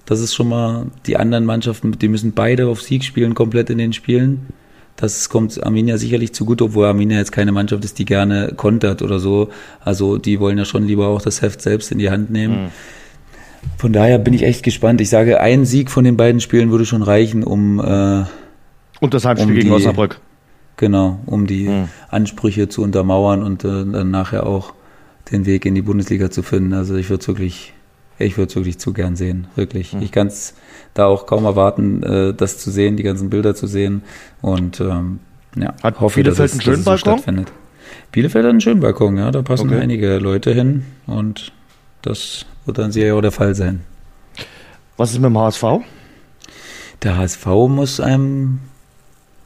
das 0.10 0.22
ist 0.22 0.34
schon 0.34 0.50
mal 0.50 0.88
die 1.06 1.18
anderen 1.18 1.46
Mannschaften, 1.46 1.92
die 1.92 2.08
müssen 2.08 2.32
beide 2.32 2.66
auf 2.66 2.82
Sieg 2.82 3.04
spielen, 3.04 3.36
komplett 3.36 3.70
in 3.70 3.78
den 3.78 3.94
Spielen. 3.94 4.48
Das 4.96 5.30
kommt 5.30 5.64
Arminia 5.64 5.98
sicherlich 5.98 6.34
zugute, 6.34 6.64
obwohl 6.64 6.88
Arminia 6.88 7.20
jetzt 7.20 7.32
keine 7.32 7.52
Mannschaft 7.52 7.86
ist, 7.86 8.00
die 8.00 8.06
gerne 8.06 8.54
kontert 8.58 9.04
oder 9.04 9.20
so. 9.20 9.50
Also 9.80 10.18
die 10.18 10.40
wollen 10.40 10.58
ja 10.58 10.66
schon 10.66 10.86
lieber 10.86 11.08
auch 11.08 11.22
das 11.22 11.44
Heft 11.44 11.62
selbst 11.62 11.92
in 11.92 12.00
die 12.00 12.10
Hand 12.10 12.32
nehmen. 12.32 12.64
Mhm. 12.64 12.70
Von 13.78 13.94
daher 13.94 14.20
bin 14.20 14.34
ich 14.34 14.44
echt 14.44 14.64
gespannt. 14.64 15.02
Ich 15.02 15.10
sage, 15.10 15.40
ein 15.40 15.66
Sieg 15.66 15.90
von 15.90 16.04
den 16.04 16.18
beiden 16.18 16.42
Spielen 16.42 16.72
würde 16.72 16.86
schon 16.86 17.02
reichen, 17.02 17.44
um 17.44 17.80
äh, 17.80 18.26
und 19.00 19.14
das 19.14 19.26
Heimspiel 19.26 19.50
um 19.50 19.56
gegen 19.56 19.70
die, 19.70 19.74
Osnabrück. 19.74 20.20
Genau, 20.78 21.20
um 21.26 21.48
die 21.48 21.68
hm. 21.68 21.90
Ansprüche 22.10 22.70
zu 22.70 22.84
untermauern 22.84 23.44
und 23.44 23.64
äh, 23.64 23.86
dann 23.86 24.12
nachher 24.12 24.46
auch 24.46 24.74
den 25.32 25.46
Weg 25.46 25.66
in 25.66 25.76
die 25.76 25.82
Bundesliga 25.82 26.32
zu 26.32 26.42
finden. 26.42 26.74
Also 26.74 26.96
ich 26.96 27.10
würde 27.10 27.22
es 27.22 27.28
wirklich, 27.28 27.74
ich 28.18 28.38
würde 28.38 28.56
wirklich 28.56 28.80
zu 28.80 28.94
gern 28.94 29.16
sehen, 29.16 29.48
wirklich. 29.56 29.94
Hm. 29.94 30.02
Ich 30.02 30.12
kann 30.12 30.28
es 30.28 30.56
da 30.94 31.06
auch 31.06 31.26
kaum 31.26 31.46
erwarten, 31.46 32.04
äh, 32.04 32.34
das 32.34 32.58
zu 32.58 32.72
sehen, 32.72 32.98
die 32.98 33.04
ganzen 33.04 33.30
Bilder 33.30 33.56
zu 33.56 33.68
sehen 33.68 34.04
und 34.42 34.80
ähm, 34.80 35.20
ja, 35.56 35.74
Hat 35.82 36.00
hoffe, 36.00 36.22
Bielefeld 36.22 36.40
dass 36.40 36.46
es, 36.46 36.52
einen 36.54 36.62
schönen 36.62 36.86
dass 36.86 36.96
es 36.96 37.02
so 37.02 37.06
Balkon? 37.06 37.20
stattfindet. 37.20 37.52
Bielefeld 38.12 38.46
hat 38.46 38.52
einen 38.52 38.62
schönen 38.62 38.80
Balkon, 38.80 39.18
ja, 39.18 39.32
da 39.32 39.42
passen 39.42 39.70
okay. 39.70 39.80
einige 39.80 40.18
Leute 40.18 40.54
hin 40.54 40.84
und 41.08 41.52
das 42.02 42.46
wird 42.70 42.78
dann 42.78 42.92
sicher 42.92 43.16
auch 43.16 43.22
der 43.22 43.32
Fall 43.32 43.56
sein. 43.56 43.82
Was 44.96 45.12
ist 45.12 45.20
mit 45.20 45.26
dem 45.26 45.38
HSV? 45.38 45.64
Der 47.02 47.18
HSV 47.18 47.46
muss 47.68 48.00
einem 48.00 48.60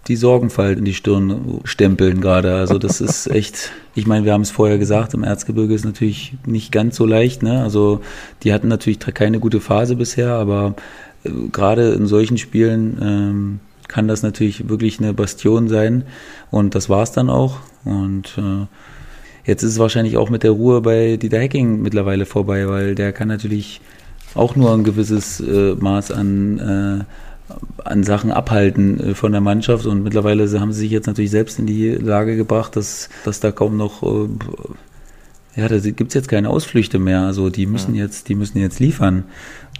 die 0.10 0.18
Sorgenfalt 0.18 0.78
in 0.78 0.84
die 0.84 0.94
Stirn 0.94 1.62
stempeln 1.64 2.20
gerade. 2.20 2.56
Also 2.56 2.78
das 2.78 3.00
ist 3.00 3.28
echt, 3.32 3.72
ich 3.96 4.06
meine, 4.06 4.26
wir 4.26 4.34
haben 4.34 4.42
es 4.42 4.52
vorher 4.52 4.78
gesagt, 4.78 5.14
im 5.14 5.24
Erzgebirge 5.24 5.74
ist 5.74 5.86
natürlich 5.86 6.34
nicht 6.46 6.74
ganz 6.74 6.98
so 6.98 7.06
leicht. 7.06 7.44
Ne? 7.44 7.64
Also 7.64 8.02
die 8.44 8.52
hatten 8.52 8.68
natürlich 8.68 9.00
keine 9.00 9.40
gute 9.40 9.62
Phase 9.62 9.96
bisher, 9.96 10.34
aber 10.34 10.76
äh, 11.24 11.30
gerade 11.50 11.94
in 11.94 12.08
solchen 12.08 12.38
Spielen 12.38 12.98
ähm, 13.02 13.60
kann 13.88 14.10
das 14.10 14.22
natürlich 14.22 14.68
wirklich 14.68 15.00
eine 15.00 15.14
Bastion 15.14 15.70
sein. 15.70 16.04
Und 16.52 16.76
das 16.76 16.90
war 16.90 17.04
es 17.04 17.14
dann 17.14 17.30
auch. 17.30 17.60
Und 17.86 18.38
äh, 18.38 18.66
jetzt 19.46 19.64
ist 19.64 19.72
es 19.72 19.80
wahrscheinlich 19.80 20.18
auch 20.18 20.30
mit 20.30 20.44
der 20.44 20.52
Ruhe 20.52 20.82
bei 20.82 21.18
Dieter 21.18 21.40
Hacking 21.40 21.82
mittlerweile 21.82 22.26
vorbei, 22.26 22.68
weil 22.68 22.96
der 22.96 23.14
kann 23.14 23.28
natürlich 23.28 23.82
auch 24.36 24.56
nur 24.56 24.74
ein 24.74 24.84
gewisses 24.84 25.40
äh, 25.40 25.76
Maß 25.76 26.12
an, 26.12 26.60
äh, 26.60 27.84
an 27.84 28.04
Sachen 28.04 28.32
abhalten 28.32 29.00
äh, 29.00 29.16
von 29.16 29.32
der 29.32 29.42
Mannschaft 29.42 29.86
und 29.86 30.04
mittlerweile 30.04 30.48
haben 30.60 30.74
sie 30.74 30.82
sich 30.82 30.92
jetzt 30.92 31.08
natürlich 31.08 31.32
selbst 31.32 31.60
in 31.60 31.68
die 31.68 31.90
Lage 31.92 32.36
gebracht, 32.36 32.76
dass, 32.76 33.10
dass 33.26 33.40
da 33.40 33.52
kaum 33.52 33.78
noch 33.78 34.02
äh, 34.04 34.28
ja, 35.56 35.68
da 35.68 35.78
gibt 35.78 36.08
es 36.08 36.14
jetzt 36.16 36.30
keine 36.30 36.50
Ausflüchte 36.50 36.98
mehr. 36.98 37.22
Also 37.22 37.50
die 37.50 37.68
müssen 37.68 37.94
ja. 37.94 38.04
jetzt, 38.04 38.28
die 38.28 38.36
müssen 38.36 38.58
jetzt 38.58 38.80
liefern. 38.80 39.26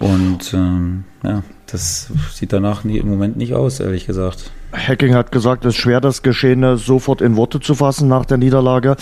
Und 0.00 0.54
ähm, 0.54 1.04
ja, 1.24 1.42
das 1.70 2.08
sieht 2.32 2.52
danach 2.52 2.84
nie, 2.84 2.98
im 2.98 3.08
Moment 3.08 3.36
nicht 3.36 3.54
aus, 3.54 3.80
ehrlich 3.80 4.06
gesagt. 4.06 4.50
Hacking 4.72 5.14
hat 5.14 5.30
gesagt, 5.32 5.64
es 5.64 5.74
ist 5.74 5.80
schwer, 5.80 6.00
das 6.00 6.22
Geschehene 6.22 6.76
sofort 6.76 7.20
in 7.20 7.36
Worte 7.36 7.60
zu 7.60 7.74
fassen 7.74 8.08
nach 8.08 8.24
der 8.24 8.38
Niederlage. 8.38 8.96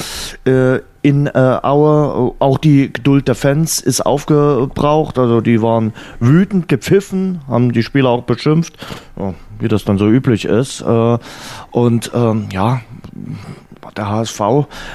Äh, 0.45 0.81
in 1.03 1.27
äh, 1.27 1.59
Aue, 1.63 2.35
auch 2.39 2.59
die 2.59 2.93
Geduld 2.93 3.27
der 3.27 3.35
Fans 3.35 3.81
ist 3.81 4.03
aufgebraucht. 4.03 5.19
Also 5.19 5.41
die 5.41 5.63
waren 5.63 5.93
wütend, 6.21 6.69
gepfiffen, 6.69 7.41
haben 7.49 7.73
die 7.73 7.83
Spieler 7.83 8.11
auch 8.11 8.23
beschimpft, 8.23 8.75
wie 9.59 9.69
das 9.69 9.85
dann 9.85 9.99
so 9.99 10.09
üblich 10.09 10.45
ist. 10.45 10.83
Äh, 10.83 11.19
und 11.71 12.11
ähm, 12.15 12.49
ja, 12.53 12.83
der 13.97 14.09
HSV 14.09 14.41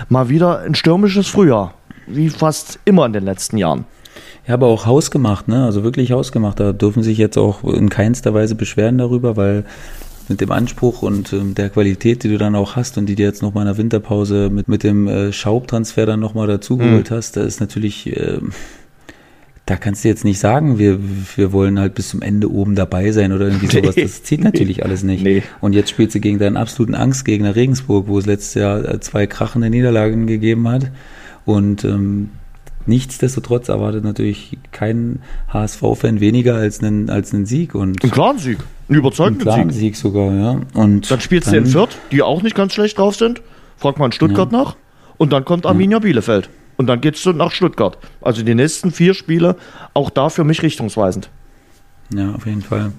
mal 0.10 0.30
wieder 0.30 0.60
ein 0.60 0.76
stürmisches 0.76 1.28
Frühjahr, 1.28 1.74
wie 2.06 2.30
fast 2.30 2.80
immer 2.86 3.06
in 3.06 3.14
den 3.14 3.26
letzten 3.26 3.58
Jahren. 3.58 3.86
Ja, 4.48 4.54
aber 4.54 4.68
auch 4.68 4.86
hausgemacht, 4.86 5.48
ne? 5.48 5.66
Also 5.66 5.84
wirklich 5.84 6.12
hausgemacht. 6.12 6.60
Da 6.60 6.72
dürfen 6.72 7.04
sich 7.04 7.18
jetzt 7.18 7.38
auch 7.38 7.64
in 7.64 7.90
keinster 7.90 8.34
Weise 8.34 8.56
beschweren 8.56 8.98
darüber, 8.98 9.36
weil 9.36 9.66
mit 10.30 10.42
dem 10.42 10.52
Anspruch 10.52 11.02
und 11.02 11.32
ähm, 11.34 11.56
der 11.56 11.70
Qualität, 11.70 12.24
die 12.24 12.30
du 12.30 12.38
dann 12.38 12.56
auch 12.56 12.76
hast 12.76 12.98
und 12.98 13.06
die 13.08 13.16
du 13.16 13.24
jetzt 13.24 13.42
noch 13.42 13.54
mal 13.54 13.62
in 13.62 13.68
der 13.68 13.78
Winterpause 13.78 14.50
mit, 14.50 14.68
mit 14.68 14.84
dem 14.84 15.08
äh, 15.08 15.32
Schaubtransfer 15.32 16.06
dann 16.06 16.20
noch 16.20 16.34
mal 16.34 16.48
dazugeholt 16.48 17.12
mhm. 17.12 17.16
hast, 17.16 17.38
da 17.38 17.44
ist 17.44 17.60
natürlich, 17.60 18.08
äh, 18.08 18.40
da 19.66 19.76
kannst 19.76 20.04
du 20.04 20.10
jetzt 20.10 20.26
nicht 20.26 20.40
sagen, 20.40 20.80
wir, 20.80 21.00
wir 21.36 21.52
wollen 21.52 21.80
halt 21.80 21.96
bis 21.96 22.10
zum 22.10 22.22
Ende 22.22 22.52
oben 22.52 22.76
dabei 22.76 23.12
sein 23.12 23.32
oder 23.32 23.48
irgendwie 23.48 23.68
sowas. 23.68 23.96
Das 23.96 24.24
zieht 24.24 24.44
natürlich 24.44 24.84
alles 24.84 25.04
nicht. 25.04 25.24
Nee. 25.24 25.44
Und 25.62 25.74
jetzt 25.74 25.90
spielst 25.90 26.16
du 26.16 26.20
gegen 26.20 26.40
deinen 26.40 26.58
absoluten 26.58 26.96
Angstgegner 26.96 27.56
Regensburg, 27.56 28.08
wo 28.08 28.20
es 28.20 28.26
letztes 28.26 28.54
Jahr 28.56 28.86
äh, 28.86 29.00
zwei 29.00 29.28
krachende 29.28 29.70
Niederlagen 29.70 30.28
gegeben 30.28 30.68
hat. 30.68 30.92
Und 31.46 31.86
ähm, 31.86 32.32
nichtsdestotrotz 32.88 33.70
erwartet 33.70 34.04
natürlich 34.04 34.58
kein 34.72 35.22
HSV-Fan 35.52 36.20
weniger 36.20 36.56
als 36.56 36.82
einen, 36.82 37.10
als 37.10 37.34
einen 37.34 37.46
Sieg. 37.46 37.76
Und 37.76 38.04
ein 38.04 38.12
klaren 38.12 38.40
Sieg. 38.40 38.60
Einen 38.90 39.00
überzeugenden 39.00 39.72
Sieg. 39.72 39.72
Sieg 39.74 39.96
sogar, 39.96 40.34
ja. 40.34 40.62
Und 40.74 41.12
dann 41.12 41.22
spielst 41.22 41.52
du 41.52 41.58
in 41.58 41.66
Fürth, 41.66 41.98
die 42.12 42.22
auch 42.22 42.42
nicht 42.42 42.56
ganz 42.56 42.74
schlecht 42.74 42.98
drauf 42.98 43.16
sind. 43.16 43.42
Fragt 43.78 44.00
man 44.00 44.12
Stuttgart 44.12 44.52
ja. 44.52 44.60
nach. 44.60 44.76
Und 45.18 45.34
dann 45.34 45.46
kommt 45.46 45.66
Arminia 45.66 45.98
ja. 45.98 46.00
Bielefeld. 46.00 46.50
Und 46.78 46.88
dann 46.88 47.02
geht's 47.02 47.26
nach 47.26 47.52
Stuttgart. 47.52 47.98
Also 48.22 48.44
die 48.44 48.56
nächsten 48.56 48.92
vier 48.92 49.14
Spiele, 49.14 49.56
auch 49.94 50.10
da 50.10 50.30
für 50.30 50.44
mich 50.44 50.62
richtungsweisend. 50.62 51.30
Ja, 52.14 52.32
auf 52.32 52.46
jeden 52.46 52.62
Fall. 52.62 52.94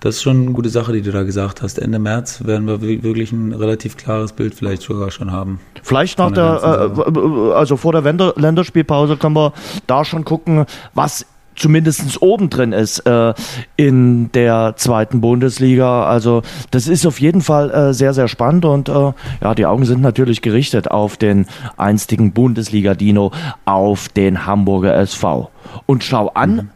Das 0.00 0.16
ist 0.16 0.22
schon 0.22 0.42
eine 0.42 0.52
gute 0.52 0.70
Sache, 0.70 0.92
die 0.92 1.02
du 1.02 1.12
da 1.12 1.22
gesagt 1.22 1.60
hast. 1.60 1.78
Ende 1.78 1.98
März 1.98 2.44
werden 2.44 2.66
wir 2.66 2.80
wirklich 2.80 3.30
ein 3.30 3.52
relativ 3.52 3.96
klares 3.96 4.32
Bild 4.32 4.54
vielleicht 4.54 4.82
sogar 4.82 5.10
schon 5.10 5.32
haben. 5.32 5.60
Vielleicht 5.82 6.18
nach 6.18 6.32
der, 6.32 6.60
der 6.60 7.14
äh, 7.14 7.52
also 7.52 7.76
vor 7.76 7.92
der 7.92 8.02
Länderspielpause 8.02 9.18
können 9.18 9.36
wir 9.36 9.52
da 9.86 10.04
schon 10.04 10.24
gucken, 10.24 10.64
was 10.94 11.26
zumindest 11.56 12.20
oben 12.20 12.50
drin 12.50 12.72
ist 12.72 13.00
äh, 13.00 13.34
in 13.76 14.32
der 14.32 14.74
zweiten 14.76 15.20
Bundesliga. 15.20 16.06
Also 16.06 16.42
das 16.70 16.88
ist 16.88 17.06
auf 17.06 17.20
jeden 17.20 17.42
Fall 17.42 17.70
äh, 17.70 17.94
sehr, 17.94 18.14
sehr 18.14 18.28
spannend 18.28 18.64
und 18.64 18.88
äh, 18.88 19.12
ja, 19.42 19.54
die 19.54 19.66
Augen 19.66 19.84
sind 19.84 20.00
natürlich 20.00 20.42
gerichtet 20.42 20.90
auf 20.90 21.16
den 21.16 21.46
einstigen 21.76 22.32
Bundesliga-Dino, 22.32 23.32
auf 23.64 24.08
den 24.08 24.46
Hamburger 24.46 24.94
SV. 24.96 25.50
Und 25.86 26.04
schau 26.04 26.28
an, 26.28 26.54
mhm. 26.56 26.70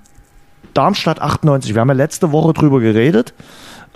Darmstadt 0.78 1.20
98, 1.20 1.74
wir 1.74 1.80
haben 1.80 1.88
ja 1.88 1.94
letzte 1.94 2.30
Woche 2.30 2.52
drüber 2.52 2.78
geredet, 2.78 3.34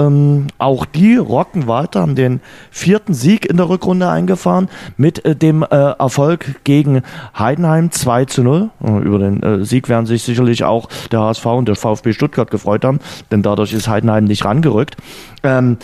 ähm, 0.00 0.48
auch 0.58 0.84
die 0.84 1.14
rocken 1.14 1.68
weiter, 1.68 2.00
haben 2.00 2.16
den 2.16 2.40
vierten 2.72 3.14
Sieg 3.14 3.46
in 3.46 3.56
der 3.56 3.68
Rückrunde 3.68 4.08
eingefahren 4.08 4.68
mit 4.96 5.24
äh, 5.24 5.36
dem 5.36 5.62
äh, 5.62 5.66
Erfolg 5.66 6.64
gegen 6.64 7.02
Heidenheim 7.38 7.92
2 7.92 8.24
zu 8.24 8.42
0. 8.42 8.70
Äh, 8.82 8.98
über 8.98 9.20
den 9.20 9.42
äh, 9.44 9.64
Sieg 9.64 9.88
werden 9.88 10.06
sich 10.06 10.24
sicherlich 10.24 10.64
auch 10.64 10.88
der 11.12 11.20
HSV 11.20 11.46
und 11.46 11.68
der 11.68 11.76
VfB 11.76 12.14
Stuttgart 12.14 12.50
gefreut 12.50 12.84
haben, 12.84 12.98
denn 13.30 13.42
dadurch 13.42 13.72
ist 13.72 13.86
Heidenheim 13.86 14.24
nicht 14.24 14.44
rangerückt. 14.44 14.96
Ähm, 15.44 15.78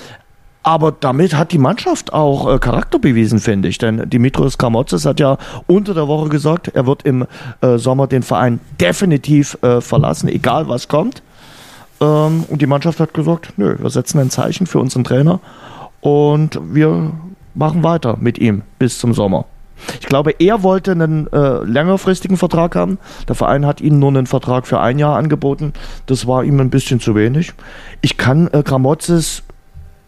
aber 0.68 0.92
damit 0.92 1.34
hat 1.34 1.52
die 1.52 1.58
Mannschaft 1.58 2.12
auch 2.12 2.52
äh, 2.52 2.58
Charakter 2.58 2.98
bewiesen, 2.98 3.38
finde 3.38 3.68
ich. 3.68 3.78
Denn 3.78 4.10
Dimitrios 4.10 4.58
Kramotzes 4.58 5.06
hat 5.06 5.18
ja 5.18 5.38
unter 5.66 5.94
der 5.94 6.08
Woche 6.08 6.28
gesagt, 6.28 6.68
er 6.68 6.86
wird 6.86 7.04
im 7.04 7.26
äh, 7.62 7.78
Sommer 7.78 8.06
den 8.06 8.22
Verein 8.22 8.60
definitiv 8.78 9.56
äh, 9.62 9.80
verlassen, 9.80 10.28
egal 10.28 10.68
was 10.68 10.86
kommt. 10.86 11.22
Ähm, 12.02 12.44
und 12.50 12.60
die 12.60 12.66
Mannschaft 12.66 13.00
hat 13.00 13.14
gesagt, 13.14 13.54
nö, 13.56 13.76
wir 13.78 13.88
setzen 13.88 14.18
ein 14.18 14.28
Zeichen 14.28 14.66
für 14.66 14.78
unseren 14.78 15.04
Trainer 15.04 15.40
und 16.02 16.60
wir 16.62 17.12
machen 17.54 17.82
weiter 17.82 18.18
mit 18.20 18.36
ihm 18.36 18.60
bis 18.78 18.98
zum 18.98 19.14
Sommer. 19.14 19.46
Ich 20.00 20.06
glaube, 20.06 20.34
er 20.38 20.62
wollte 20.62 20.92
einen 20.92 21.32
äh, 21.32 21.64
längerfristigen 21.64 22.36
Vertrag 22.36 22.76
haben. 22.76 22.98
Der 23.26 23.36
Verein 23.36 23.64
hat 23.64 23.80
ihm 23.80 23.98
nur 23.98 24.10
einen 24.10 24.26
Vertrag 24.26 24.66
für 24.66 24.80
ein 24.80 24.98
Jahr 24.98 25.16
angeboten. 25.16 25.72
Das 26.04 26.26
war 26.26 26.44
ihm 26.44 26.60
ein 26.60 26.68
bisschen 26.68 27.00
zu 27.00 27.14
wenig. 27.14 27.54
Ich 28.02 28.18
kann 28.18 28.50
äh, 28.52 28.62
Gramozis 28.62 29.44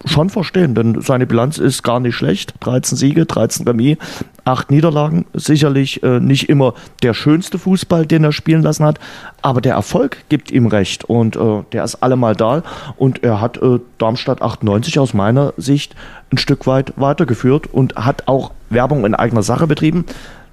schon 0.05 0.30
verstehen, 0.30 0.74
denn 0.74 1.01
seine 1.01 1.26
Bilanz 1.26 1.59
ist 1.59 1.82
gar 1.82 2.01
nicht 2.01 2.14
schlecht. 2.14 2.55
13 2.61 2.96
Siege, 2.96 3.26
13 3.26 3.66
Remis, 3.66 3.98
8 4.44 4.70
Niederlagen. 4.70 5.26
Sicherlich 5.34 6.03
äh, 6.03 6.20
nicht 6.20 6.48
immer 6.48 6.74
der 7.03 7.14
schönste 7.14 7.59
Fußball, 7.59 8.07
den 8.07 8.24
er 8.24 8.32
spielen 8.32 8.62
lassen 8.62 8.84
hat, 8.84 8.98
aber 9.42 9.61
der 9.61 9.74
Erfolg 9.74 10.18
gibt 10.28 10.51
ihm 10.51 10.66
recht 10.66 11.05
und 11.05 11.36
äh, 11.36 11.62
der 11.72 11.84
ist 11.84 11.96
allemal 11.96 12.34
da 12.34 12.62
und 12.96 13.22
er 13.22 13.40
hat 13.40 13.59
äh, 13.59 13.78
Darmstadt 13.98 14.42
98 14.42 14.98
aus 14.98 15.14
meiner 15.14 15.53
Sicht 15.57 15.94
ein 16.32 16.38
Stück 16.38 16.66
weit 16.66 16.94
weitergeführt 16.96 17.66
und 17.72 17.96
hat 17.96 18.26
auch 18.26 18.53
Werbung 18.70 19.05
in 19.05 19.14
eigener 19.14 19.42
Sache 19.42 19.66
betrieben. 19.66 20.07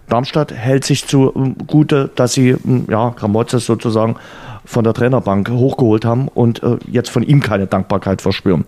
Darmstadt 0.10 0.54
hält 0.54 0.86
sich 0.86 1.06
zu 1.06 1.34
äh, 1.36 1.64
Gute, 1.66 2.10
dass 2.16 2.34
sie 2.34 2.50
äh, 2.50 2.58
ja, 2.90 3.10
Gramozis 3.10 3.66
sozusagen 3.66 4.16
von 4.66 4.84
der 4.84 4.94
Trainerbank 4.94 5.50
hochgeholt 5.50 6.04
haben 6.04 6.28
und 6.28 6.62
äh, 6.64 6.78
jetzt 6.92 7.10
von 7.10 7.24
ihm 7.24 7.42
keine 7.42 7.68
Dankbarkeit 7.68 8.22
verspüren. 8.22 8.66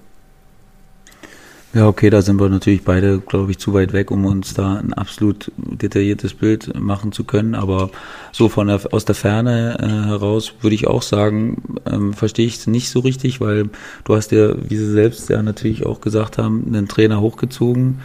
Ja, 1.71 1.87
okay, 1.87 2.09
da 2.09 2.23
sind 2.23 2.39
wir 2.39 2.49
natürlich 2.49 2.83
beide, 2.83 3.19
glaube 3.19 3.51
ich, 3.51 3.59
zu 3.59 3.73
weit 3.73 3.93
weg, 3.93 4.09
um 4.09 4.25
uns 4.25 4.55
da 4.55 4.77
ein 4.77 4.91
absolut 4.93 5.51
detailliertes 5.57 6.33
Bild 6.33 6.79
machen 6.79 7.11
zu 7.11 7.23
können. 7.23 7.53
Aber 7.53 7.91
so 8.31 8.49
von 8.49 8.67
der, 8.67 8.81
aus 8.91 9.05
der 9.05 9.13
Ferne 9.13 9.77
äh, 9.79 10.07
heraus 10.07 10.53
würde 10.61 10.73
ich 10.73 10.87
auch 10.87 11.03
sagen, 11.03 11.79
ähm, 11.85 12.13
verstehe 12.13 12.47
ich 12.47 12.57
es 12.57 12.67
nicht 12.67 12.89
so 12.89 13.01
richtig, 13.01 13.39
weil 13.39 13.69
du 14.03 14.15
hast 14.15 14.31
ja, 14.31 14.55
wie 14.67 14.77
Sie 14.77 14.91
selbst 14.91 15.29
ja 15.29 15.43
natürlich 15.43 15.85
auch 15.85 16.01
gesagt 16.01 16.39
haben, 16.39 16.63
einen 16.67 16.87
Trainer 16.87 17.21
hochgezogen 17.21 17.99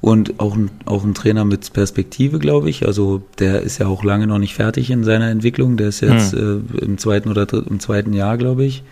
und 0.00 0.40
auch, 0.40 0.56
ein, 0.56 0.70
auch 0.86 1.04
ein 1.04 1.12
Trainer 1.12 1.44
mit 1.44 1.70
Perspektive, 1.74 2.38
glaube 2.38 2.70
ich. 2.70 2.86
Also 2.86 3.22
der 3.38 3.60
ist 3.60 3.76
ja 3.76 3.88
auch 3.88 4.04
lange 4.04 4.26
noch 4.26 4.38
nicht 4.38 4.54
fertig 4.54 4.90
in 4.90 5.04
seiner 5.04 5.28
Entwicklung. 5.28 5.76
Der 5.76 5.88
ist 5.88 6.00
jetzt 6.00 6.32
hm. 6.32 6.64
äh, 6.78 6.84
im 6.84 6.96
zweiten 6.96 7.28
oder 7.28 7.46
im 7.52 7.78
zweiten 7.78 8.14
Jahr, 8.14 8.38
glaube 8.38 8.64
ich. 8.64 8.84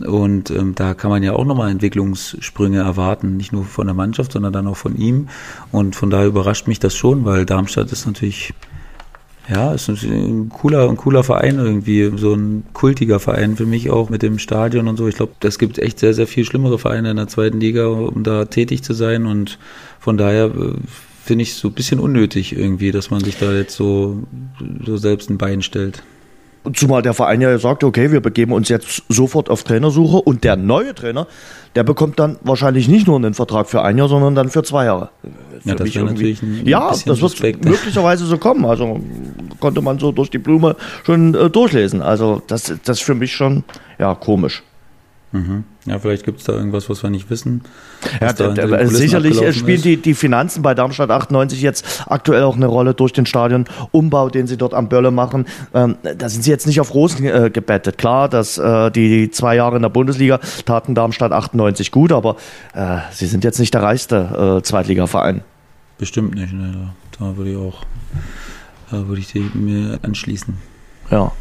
Und 0.00 0.50
ähm, 0.50 0.74
da 0.74 0.94
kann 0.94 1.10
man 1.10 1.22
ja 1.22 1.34
auch 1.34 1.44
nochmal 1.44 1.70
Entwicklungssprünge 1.70 2.78
erwarten, 2.78 3.36
nicht 3.36 3.52
nur 3.52 3.64
von 3.64 3.86
der 3.86 3.94
Mannschaft, 3.94 4.32
sondern 4.32 4.52
dann 4.52 4.66
auch 4.66 4.76
von 4.76 4.96
ihm. 4.96 5.28
Und 5.70 5.94
von 5.94 6.10
daher 6.10 6.26
überrascht 6.26 6.66
mich 6.66 6.80
das 6.80 6.96
schon, 6.96 7.24
weil 7.24 7.46
Darmstadt 7.46 7.92
ist 7.92 8.04
natürlich, 8.04 8.54
ja, 9.48 9.72
ist 9.72 9.88
ein 9.88 10.48
cooler, 10.48 10.88
ein 10.88 10.96
cooler 10.96 11.22
Verein 11.22 11.58
irgendwie, 11.58 12.12
so 12.16 12.34
ein 12.34 12.64
kultiger 12.72 13.20
Verein 13.20 13.56
für 13.56 13.66
mich 13.66 13.90
auch 13.90 14.10
mit 14.10 14.22
dem 14.22 14.40
Stadion 14.40 14.88
und 14.88 14.96
so. 14.96 15.06
Ich 15.06 15.14
glaube, 15.14 15.32
es 15.44 15.60
gibt 15.60 15.78
echt 15.78 16.00
sehr, 16.00 16.12
sehr 16.14 16.26
viel 16.26 16.44
schlimmere 16.44 16.78
Vereine 16.78 17.12
in 17.12 17.16
der 17.16 17.28
zweiten 17.28 17.60
Liga, 17.60 17.86
um 17.86 18.24
da 18.24 18.46
tätig 18.46 18.82
zu 18.82 18.94
sein. 18.94 19.26
Und 19.26 19.60
von 20.00 20.16
daher 20.16 20.46
äh, 20.46 20.72
finde 21.24 21.42
ich 21.42 21.52
es 21.52 21.60
so 21.60 21.68
ein 21.68 21.74
bisschen 21.74 22.00
unnötig 22.00 22.56
irgendwie, 22.56 22.90
dass 22.90 23.10
man 23.10 23.22
sich 23.22 23.38
da 23.38 23.52
jetzt 23.52 23.76
so, 23.76 24.24
so 24.84 24.96
selbst 24.96 25.30
ein 25.30 25.38
Bein 25.38 25.62
stellt. 25.62 26.02
Zumal 26.72 27.02
der 27.02 27.12
Verein 27.12 27.40
ja 27.40 27.58
sagt, 27.58 27.84
okay, 27.84 28.10
wir 28.10 28.20
begeben 28.20 28.52
uns 28.52 28.68
jetzt 28.68 29.02
sofort 29.08 29.50
auf 29.50 29.64
Trainersuche 29.64 30.16
und 30.16 30.44
der 30.44 30.56
neue 30.56 30.94
Trainer, 30.94 31.26
der 31.74 31.84
bekommt 31.84 32.18
dann 32.18 32.38
wahrscheinlich 32.42 32.88
nicht 32.88 33.06
nur 33.06 33.16
einen 33.16 33.34
Vertrag 33.34 33.68
für 33.68 33.82
ein 33.82 33.98
Jahr, 33.98 34.08
sondern 34.08 34.34
dann 34.34 34.48
für 34.48 34.62
zwei 34.62 34.86
Jahre. 34.86 35.10
Für 35.60 35.68
ja, 35.68 35.74
das 35.74 35.94
wäre 35.94 36.06
natürlich 36.06 36.42
ein 36.42 36.66
Ja, 36.66 36.88
das 36.88 37.06
wird 37.06 37.18
suspekt. 37.18 37.64
möglicherweise 37.66 38.24
so 38.24 38.38
kommen. 38.38 38.64
Also 38.64 39.00
konnte 39.60 39.82
man 39.82 39.98
so 39.98 40.12
durch 40.12 40.30
die 40.30 40.38
Blume 40.38 40.76
schon 41.04 41.34
äh, 41.34 41.50
durchlesen. 41.50 42.00
Also 42.00 42.42
das, 42.46 42.72
das 42.84 42.98
ist 42.98 43.04
für 43.04 43.14
mich 43.14 43.32
schon 43.32 43.64
ja 43.98 44.14
komisch. 44.14 44.62
Mhm. 45.34 45.64
Ja, 45.84 45.98
vielleicht 45.98 46.24
gibt 46.24 46.38
es 46.38 46.44
da 46.44 46.52
irgendwas, 46.52 46.88
was 46.88 47.02
wir 47.02 47.10
nicht 47.10 47.28
wissen. 47.28 47.62
Ja, 48.20 48.32
da, 48.32 48.86
sicherlich 48.86 49.36
spielen 49.58 49.82
die, 49.82 49.96
die 49.96 50.14
Finanzen 50.14 50.62
bei 50.62 50.74
Darmstadt 50.74 51.10
98 51.10 51.60
jetzt 51.60 52.04
aktuell 52.06 52.44
auch 52.44 52.54
eine 52.54 52.66
Rolle 52.66 52.94
durch 52.94 53.12
den 53.12 53.26
Stadionumbau, 53.26 54.28
den 54.28 54.46
sie 54.46 54.56
dort 54.56 54.74
am 54.74 54.88
Bölle 54.88 55.10
machen. 55.10 55.46
Ähm, 55.74 55.96
da 56.02 56.28
sind 56.28 56.44
sie 56.44 56.50
jetzt 56.52 56.68
nicht 56.68 56.80
auf 56.80 56.94
Rosen 56.94 57.26
äh, 57.26 57.50
gebettet. 57.52 57.98
Klar, 57.98 58.28
dass 58.28 58.58
äh, 58.58 58.92
die 58.92 59.28
zwei 59.32 59.56
Jahre 59.56 59.74
in 59.74 59.82
der 59.82 59.88
Bundesliga 59.88 60.38
taten 60.66 60.94
Darmstadt 60.94 61.32
98 61.32 61.90
gut, 61.90 62.12
aber 62.12 62.36
äh, 62.72 62.98
sie 63.10 63.26
sind 63.26 63.42
jetzt 63.42 63.58
nicht 63.58 63.74
der 63.74 63.82
reichste 63.82 64.60
äh, 64.60 64.62
Zweitligaverein. 64.62 65.42
bestimmt 65.98 66.36
nicht. 66.36 66.52
Ne? 66.52 66.90
Da, 67.18 67.36
würde 67.36 67.50
ich 67.50 67.56
auch, 67.56 67.82
da 68.88 69.08
würde 69.08 69.20
ich 69.20 69.34
mir 69.54 69.98
anschließen. 70.02 70.73
Ja. 71.10 71.32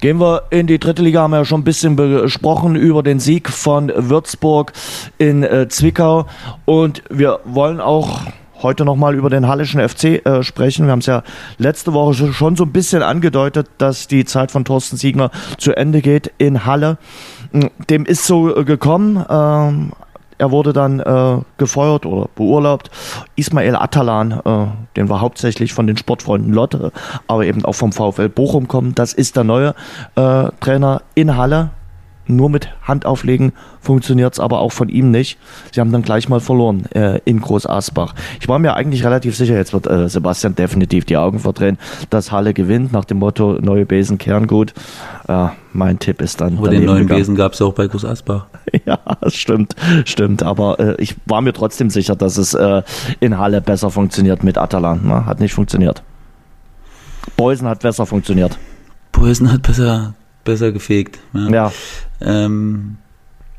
Gehen 0.00 0.20
wir 0.20 0.44
in 0.50 0.66
die 0.66 0.78
dritte 0.78 1.02
Liga, 1.02 1.22
haben 1.22 1.30
wir 1.30 1.38
ja 1.38 1.44
schon 1.44 1.60
ein 1.60 1.64
bisschen 1.64 1.96
besprochen 1.96 2.76
über 2.76 3.02
den 3.02 3.18
Sieg 3.20 3.48
von 3.48 3.90
Würzburg 3.94 4.72
in 5.18 5.42
äh, 5.42 5.68
Zwickau. 5.68 6.26
Und 6.66 7.02
wir 7.08 7.40
wollen 7.44 7.80
auch 7.80 8.20
heute 8.62 8.84
nochmal 8.84 9.14
über 9.14 9.30
den 9.30 9.46
Hallischen 9.46 9.86
FC 9.86 10.24
äh, 10.26 10.42
sprechen. 10.42 10.86
Wir 10.86 10.92
haben 10.92 11.00
es 11.00 11.06
ja 11.06 11.22
letzte 11.58 11.92
Woche 11.92 12.32
schon 12.32 12.56
so 12.56 12.64
ein 12.64 12.72
bisschen 12.72 13.02
angedeutet, 13.02 13.68
dass 13.78 14.08
die 14.08 14.24
Zeit 14.24 14.50
von 14.50 14.64
Thorsten 14.64 14.96
Siegner 14.96 15.30
zu 15.58 15.76
Ende 15.76 16.00
geht 16.02 16.32
in 16.38 16.64
Halle. 16.64 16.98
Dem 17.90 18.06
ist 18.06 18.24
so 18.24 18.54
äh, 18.56 18.64
gekommen. 18.64 19.24
Ähm, 19.28 19.92
er 20.38 20.50
wurde 20.50 20.72
dann 20.72 21.00
äh, 21.00 21.38
gefeuert 21.56 22.06
oder 22.06 22.28
beurlaubt. 22.34 22.90
Ismail 23.36 23.76
Atalan, 23.76 24.32
äh, 24.32 24.66
den 24.96 25.08
wir 25.08 25.20
hauptsächlich 25.20 25.72
von 25.72 25.86
den 25.86 25.96
Sportfreunden 25.96 26.52
Lotte, 26.52 26.92
aber 27.26 27.44
eben 27.46 27.64
auch 27.64 27.74
vom 27.74 27.92
VfL 27.92 28.28
Bochum 28.28 28.68
kommen. 28.68 28.94
Das 28.94 29.12
ist 29.12 29.36
der 29.36 29.44
neue 29.44 29.74
äh, 30.16 30.48
Trainer 30.60 31.02
in 31.14 31.36
Halle. 31.36 31.70
Nur 32.28 32.50
mit 32.50 32.70
Hand 32.82 33.06
auflegen 33.06 33.52
funktioniert 33.80 34.32
es 34.32 34.40
aber 34.40 34.60
auch 34.60 34.72
von 34.72 34.88
ihm 34.88 35.10
nicht. 35.10 35.38
Sie 35.72 35.80
haben 35.80 35.92
dann 35.92 36.02
gleich 36.02 36.28
mal 36.28 36.40
verloren 36.40 36.86
äh, 36.92 37.20
in 37.24 37.40
Groß 37.40 37.66
Asbach. 37.66 38.14
Ich 38.40 38.48
war 38.48 38.58
mir 38.58 38.74
eigentlich 38.74 39.04
relativ 39.04 39.36
sicher, 39.36 39.54
jetzt 39.54 39.72
wird 39.72 39.86
äh, 39.86 40.08
Sebastian 40.08 40.54
definitiv 40.54 41.04
die 41.04 41.16
Augen 41.16 41.38
verdrehen, 41.38 41.78
dass 42.10 42.32
Halle 42.32 42.52
gewinnt, 42.52 42.92
nach 42.92 43.04
dem 43.04 43.18
Motto 43.18 43.58
neue 43.60 43.86
Besen 43.86 44.18
kehren 44.18 44.46
gut. 44.48 44.74
Äh, 45.28 45.48
mein 45.72 45.98
Tipp 45.98 46.20
ist 46.20 46.40
dann. 46.40 46.58
Aber 46.58 46.70
den 46.70 46.84
neuen 46.84 47.02
gegangen. 47.02 47.20
Besen 47.20 47.36
gab 47.36 47.52
es 47.52 47.60
ja 47.60 47.66
auch 47.66 47.74
bei 47.74 47.86
Groß 47.86 48.04
Asbach. 48.04 48.46
ja, 48.86 48.98
stimmt, 49.28 49.76
stimmt. 50.04 50.42
Aber 50.42 50.80
äh, 50.80 50.94
ich 50.98 51.16
war 51.26 51.42
mir 51.42 51.52
trotzdem 51.52 51.90
sicher, 51.90 52.16
dass 52.16 52.38
es 52.38 52.54
äh, 52.54 52.82
in 53.20 53.38
Halle 53.38 53.60
besser 53.60 53.90
funktioniert 53.90 54.42
mit 54.42 54.58
Atalan. 54.58 55.00
Na, 55.04 55.26
hat 55.26 55.38
nicht 55.38 55.54
funktioniert. 55.54 56.02
Beusen 57.36 57.68
hat 57.68 57.80
besser 57.80 58.06
funktioniert. 58.06 58.58
Beusen 59.12 59.52
hat 59.52 59.62
besser 59.62 60.14
besser 60.46 60.72
gefegt. 60.72 61.18
Ja. 61.34 61.50
ja. 61.50 61.72
Ähm, 62.22 62.96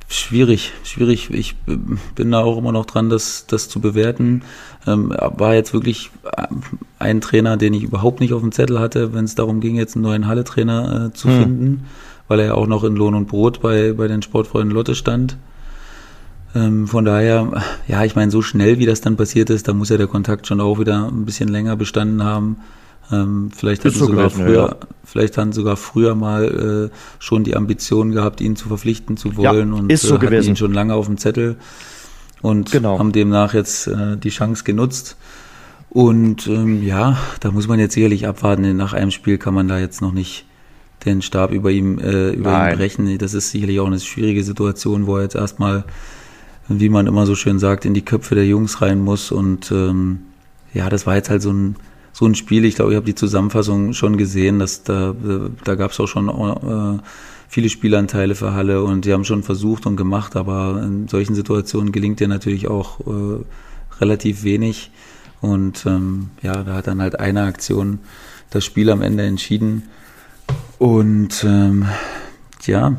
schwierig, 0.09 0.73
schwierig. 0.83 1.29
Ich 1.29 1.55
bin 2.15 2.31
da 2.31 2.39
auch 2.41 2.57
immer 2.57 2.71
noch 2.71 2.85
dran, 2.85 3.09
das, 3.09 3.45
das 3.45 3.69
zu 3.69 3.79
bewerten. 3.79 4.41
Ähm, 4.87 5.13
war 5.15 5.53
jetzt 5.53 5.73
wirklich 5.73 6.09
äh, 6.35 6.47
ein 6.97 7.21
Trainer, 7.21 7.57
den 7.57 7.73
ich 7.73 7.83
überhaupt 7.83 8.19
nicht 8.19 8.33
auf 8.33 8.41
dem 8.41 8.51
Zettel 8.51 8.79
hatte, 8.79 9.13
wenn 9.13 9.25
es 9.25 9.35
darum 9.35 9.59
ging, 9.59 9.75
jetzt 9.75 9.95
einen 9.95 10.03
neuen 10.03 10.27
Halle-Trainer 10.27 11.07
äh, 11.07 11.13
zu 11.13 11.27
hm. 11.27 11.39
finden, 11.39 11.85
weil 12.27 12.39
er 12.39 12.45
ja 12.47 12.53
auch 12.55 12.67
noch 12.67 12.83
in 12.83 12.95
Lohn 12.95 13.13
und 13.13 13.27
Brot 13.27 13.61
bei, 13.61 13.93
bei 13.93 14.07
den 14.07 14.23
Sportfreunden 14.23 14.73
Lotte 14.73 14.95
stand. 14.95 15.37
Ähm, 16.55 16.87
von 16.87 17.05
daher, 17.05 17.61
ja, 17.87 18.03
ich 18.03 18.15
meine, 18.15 18.31
so 18.31 18.41
schnell 18.41 18.79
wie 18.79 18.85
das 18.85 19.01
dann 19.01 19.17
passiert 19.17 19.49
ist, 19.49 19.67
da 19.67 19.73
muss 19.73 19.89
ja 19.89 19.97
der 19.97 20.07
Kontakt 20.07 20.47
schon 20.47 20.61
auch 20.61 20.79
wieder 20.79 21.07
ein 21.07 21.25
bisschen 21.25 21.49
länger 21.49 21.75
bestanden 21.75 22.23
haben. 22.23 22.57
Ähm, 23.11 23.51
vielleicht 23.55 23.85
hatten 23.85 23.95
so 23.95 24.05
sogar 24.05 24.25
gewesen, 24.29 24.45
früher, 24.45 24.67
ja. 24.69 24.75
vielleicht 25.03 25.37
hatten 25.37 25.53
sogar 25.53 25.77
früher 25.77 26.15
mal 26.15 26.89
äh, 26.91 26.95
schon 27.19 27.43
die 27.43 27.55
Ambition 27.55 28.11
gehabt, 28.11 28.41
ihn 28.41 28.55
zu 28.55 28.67
verpflichten 28.67 29.15
zu 29.15 29.37
wollen 29.37 29.73
ja, 29.73 29.79
und 29.79 29.91
ist 29.91 30.01
so 30.01 30.15
äh, 30.15 30.19
hatten 30.19 30.43
ihn 30.43 30.55
schon 30.55 30.73
lange 30.73 30.93
auf 30.93 31.05
dem 31.05 31.17
Zettel 31.17 31.57
und 32.41 32.71
genau. 32.71 32.99
haben 32.99 33.11
demnach 33.11 33.53
jetzt 33.53 33.87
äh, 33.87 34.17
die 34.17 34.29
Chance 34.29 34.63
genutzt. 34.63 35.17
Und 35.89 36.47
ähm, 36.47 36.83
ja, 36.83 37.17
da 37.39 37.51
muss 37.51 37.67
man 37.67 37.79
jetzt 37.79 37.93
sicherlich 37.93 38.27
abwarten. 38.27 38.75
Nach 38.75 38.93
einem 38.93 39.11
Spiel 39.11 39.37
kann 39.37 39.53
man 39.53 39.67
da 39.67 39.79
jetzt 39.79 40.01
noch 40.01 40.11
nicht 40.11 40.45
den 41.05 41.21
Stab 41.21 41.51
über 41.51 41.71
ihm, 41.71 41.97
äh, 41.99 42.31
über 42.31 42.69
ihm 42.69 42.77
brechen. 42.77 43.17
Das 43.17 43.33
ist 43.33 43.51
sicherlich 43.51 43.79
auch 43.79 43.87
eine 43.87 43.99
schwierige 43.99 44.43
Situation, 44.43 45.07
wo 45.07 45.15
er 45.17 45.23
jetzt 45.23 45.35
erstmal, 45.35 45.85
wie 46.67 46.89
man 46.89 47.07
immer 47.07 47.25
so 47.25 47.35
schön 47.35 47.57
sagt, 47.57 47.85
in 47.85 47.93
die 47.93 48.03
Köpfe 48.03 48.35
der 48.35 48.45
Jungs 48.45 48.81
rein 48.81 48.99
muss. 48.99 49.31
Und 49.31 49.71
ähm, 49.71 50.19
ja, 50.73 50.89
das 50.89 51.07
war 51.07 51.15
jetzt 51.15 51.29
halt 51.29 51.41
so 51.41 51.51
ein 51.51 51.77
so 52.17 52.25
ein 52.25 52.33
Spiel, 52.33 52.65
ich 52.65 52.73
glaube, 52.73 52.93
ich 52.93 52.95
habe 52.95 53.05
die 53.05 53.13
Zusammenfassung 53.13 53.93
schon 53.93 54.17
gesehen, 54.17 54.57
dass 54.57 54.81
da, 54.81 55.13
da 55.63 55.75
gab 55.75 55.91
es 55.91 55.99
auch 55.99 56.07
schon 56.07 56.29
äh, 56.29 56.99
viele 57.47 57.69
Spielanteile 57.69 58.33
für 58.33 58.53
Halle 58.53 58.81
und 58.81 59.05
die 59.05 59.13
haben 59.13 59.23
schon 59.23 59.43
versucht 59.43 59.85
und 59.85 59.97
gemacht, 59.97 60.35
aber 60.35 60.81
in 60.83 61.07
solchen 61.07 61.35
Situationen 61.35 61.91
gelingt 61.91 62.19
dir 62.19 62.27
natürlich 62.27 62.69
auch 62.69 63.01
äh, 63.01 63.43
relativ 64.01 64.43
wenig. 64.43 64.89
Und 65.41 65.85
ähm, 65.85 66.31
ja, 66.41 66.63
da 66.63 66.73
hat 66.73 66.87
dann 66.87 67.03
halt 67.03 67.19
eine 67.19 67.43
Aktion 67.43 67.99
das 68.49 68.65
Spiel 68.65 68.89
am 68.89 69.03
Ende 69.03 69.23
entschieden. 69.23 69.83
Und 70.79 71.43
ähm, 71.43 71.85
ja, 72.65 72.97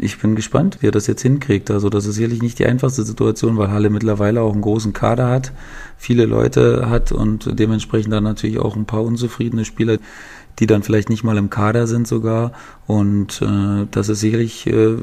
ich 0.00 0.18
bin 0.18 0.34
gespannt, 0.34 0.78
wie 0.80 0.88
er 0.88 0.92
das 0.92 1.06
jetzt 1.06 1.22
hinkriegt. 1.22 1.70
Also 1.70 1.88
das 1.88 2.06
ist 2.06 2.16
sicherlich 2.16 2.42
nicht 2.42 2.58
die 2.58 2.66
einfachste 2.66 3.04
Situation, 3.04 3.56
weil 3.56 3.70
Halle 3.70 3.90
mittlerweile 3.90 4.42
auch 4.42 4.52
einen 4.52 4.62
großen 4.62 4.92
Kader 4.92 5.28
hat, 5.28 5.52
viele 5.96 6.26
Leute 6.26 6.88
hat 6.88 7.12
und 7.12 7.58
dementsprechend 7.58 8.12
dann 8.12 8.24
natürlich 8.24 8.58
auch 8.58 8.76
ein 8.76 8.86
paar 8.86 9.04
unzufriedene 9.04 9.64
Spieler, 9.64 9.98
die 10.58 10.66
dann 10.66 10.82
vielleicht 10.82 11.10
nicht 11.10 11.24
mal 11.24 11.36
im 11.36 11.50
Kader 11.50 11.86
sind 11.86 12.08
sogar. 12.08 12.52
Und 12.86 13.40
äh, 13.42 13.86
das 13.90 14.08
ist 14.08 14.20
sicherlich 14.20 14.66
äh, 14.66 14.96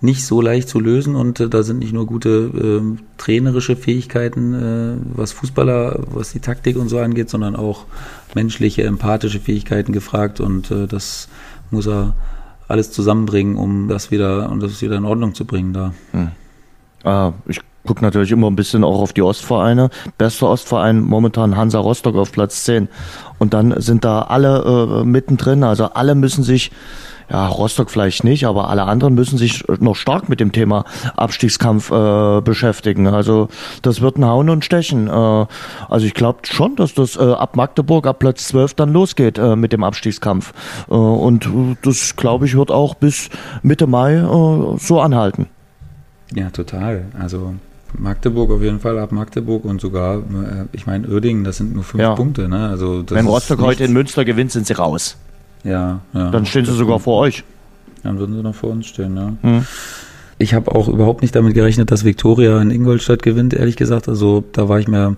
nicht 0.00 0.24
so 0.24 0.40
leicht 0.40 0.68
zu 0.68 0.80
lösen 0.80 1.14
und 1.14 1.40
äh, 1.40 1.48
da 1.48 1.62
sind 1.62 1.78
nicht 1.78 1.92
nur 1.92 2.06
gute 2.06 2.28
äh, 2.28 3.02
trainerische 3.18 3.76
Fähigkeiten, 3.76 4.54
äh, 4.54 4.96
was 5.14 5.32
Fußballer, 5.32 6.00
was 6.10 6.32
die 6.32 6.40
Taktik 6.40 6.76
und 6.76 6.88
so 6.88 6.98
angeht, 6.98 7.28
sondern 7.28 7.54
auch 7.54 7.84
menschliche, 8.34 8.82
empathische 8.84 9.40
Fähigkeiten 9.40 9.92
gefragt 9.92 10.40
und 10.40 10.70
äh, 10.70 10.86
das 10.86 11.28
muss 11.70 11.86
er 11.86 12.14
alles 12.70 12.92
zusammenbringen, 12.92 13.56
um 13.56 13.88
das 13.88 14.10
wieder, 14.10 14.50
um 14.50 14.60
das 14.60 14.80
wieder 14.80 14.96
in 14.96 15.04
Ordnung 15.04 15.34
zu 15.34 15.44
bringen 15.44 15.72
da. 15.72 15.92
Hm. 16.12 16.30
Ah, 17.02 17.32
ich 17.46 17.60
gucke 17.86 18.04
natürlich 18.04 18.30
immer 18.30 18.48
ein 18.48 18.56
bisschen 18.56 18.84
auch 18.84 19.00
auf 19.00 19.12
die 19.12 19.22
Ostvereine. 19.22 19.90
Bester 20.18 20.48
Ostverein 20.48 21.00
momentan 21.00 21.56
Hansa 21.56 21.78
Rostock 21.78 22.16
auf 22.16 22.32
Platz 22.32 22.64
10. 22.64 22.88
Und 23.38 23.54
dann 23.54 23.80
sind 23.80 24.04
da 24.04 24.22
alle 24.22 25.00
äh, 25.00 25.04
mittendrin, 25.04 25.64
also 25.64 25.86
alle 25.86 26.14
müssen 26.14 26.44
sich 26.44 26.70
ja, 27.30 27.46
Rostock 27.46 27.90
vielleicht 27.90 28.24
nicht, 28.24 28.44
aber 28.44 28.68
alle 28.70 28.84
anderen 28.84 29.14
müssen 29.14 29.38
sich 29.38 29.64
noch 29.78 29.94
stark 29.94 30.28
mit 30.28 30.40
dem 30.40 30.50
Thema 30.50 30.84
Abstiegskampf 31.16 31.90
äh, 31.90 32.40
beschäftigen. 32.40 33.06
Also 33.06 33.48
das 33.82 34.00
wird 34.00 34.18
ein 34.18 34.24
Hauen 34.24 34.50
und 34.50 34.64
Stechen. 34.64 35.06
Äh, 35.06 35.10
also 35.10 36.06
ich 36.06 36.14
glaube 36.14 36.40
schon, 36.44 36.74
dass 36.74 36.94
das 36.94 37.16
äh, 37.16 37.20
ab 37.20 37.56
Magdeburg, 37.56 38.06
ab 38.06 38.18
Platz 38.18 38.48
12 38.48 38.74
dann 38.74 38.92
losgeht 38.92 39.38
äh, 39.38 39.54
mit 39.54 39.72
dem 39.72 39.84
Abstiegskampf. 39.84 40.52
Äh, 40.90 40.94
und 40.94 41.48
das, 41.82 42.16
glaube 42.16 42.46
ich, 42.46 42.56
wird 42.56 42.72
auch 42.72 42.94
bis 42.94 43.30
Mitte 43.62 43.86
Mai 43.86 44.16
äh, 44.16 44.78
so 44.78 45.00
anhalten. 45.00 45.46
Ja, 46.34 46.50
total. 46.50 47.06
Also 47.18 47.54
Magdeburg 47.98 48.50
auf 48.50 48.62
jeden 48.62 48.80
Fall 48.80 48.98
ab 48.98 49.12
Magdeburg 49.12 49.64
und 49.64 49.80
sogar, 49.80 50.18
äh, 50.18 50.66
ich 50.72 50.86
meine, 50.86 51.08
Uerdingen, 51.08 51.44
das 51.44 51.56
sind 51.56 51.74
nur 51.74 51.84
fünf 51.84 52.02
ja. 52.02 52.14
Punkte. 52.14 52.48
Ne? 52.48 52.68
Also 52.68 53.04
Wenn 53.08 53.26
Rostock 53.26 53.60
heute 53.60 53.84
in 53.84 53.92
Münster 53.92 54.24
gewinnt, 54.24 54.52
sind 54.52 54.66
sie 54.66 54.74
raus. 54.74 55.16
Ja, 55.64 56.00
ja. 56.12 56.30
Dann 56.30 56.46
stehen 56.46 56.64
sie 56.64 56.72
sogar 56.72 57.00
vor 57.00 57.20
euch. 57.20 57.44
Dann 58.02 58.18
würden 58.18 58.34
sie 58.36 58.42
noch 58.42 58.54
vor 58.54 58.70
uns 58.70 58.86
stehen, 58.86 59.16
ja. 59.16 59.32
Hm. 59.42 59.66
Ich 60.38 60.54
habe 60.54 60.74
auch 60.74 60.88
überhaupt 60.88 61.20
nicht 61.20 61.36
damit 61.36 61.52
gerechnet, 61.52 61.90
dass 61.90 62.04
Viktoria 62.04 62.62
in 62.62 62.70
Ingolstadt 62.70 63.22
gewinnt, 63.22 63.52
ehrlich 63.52 63.76
gesagt. 63.76 64.08
Also 64.08 64.42
da 64.52 64.70
war 64.70 64.80
ich 64.80 64.88
mir, 64.88 65.16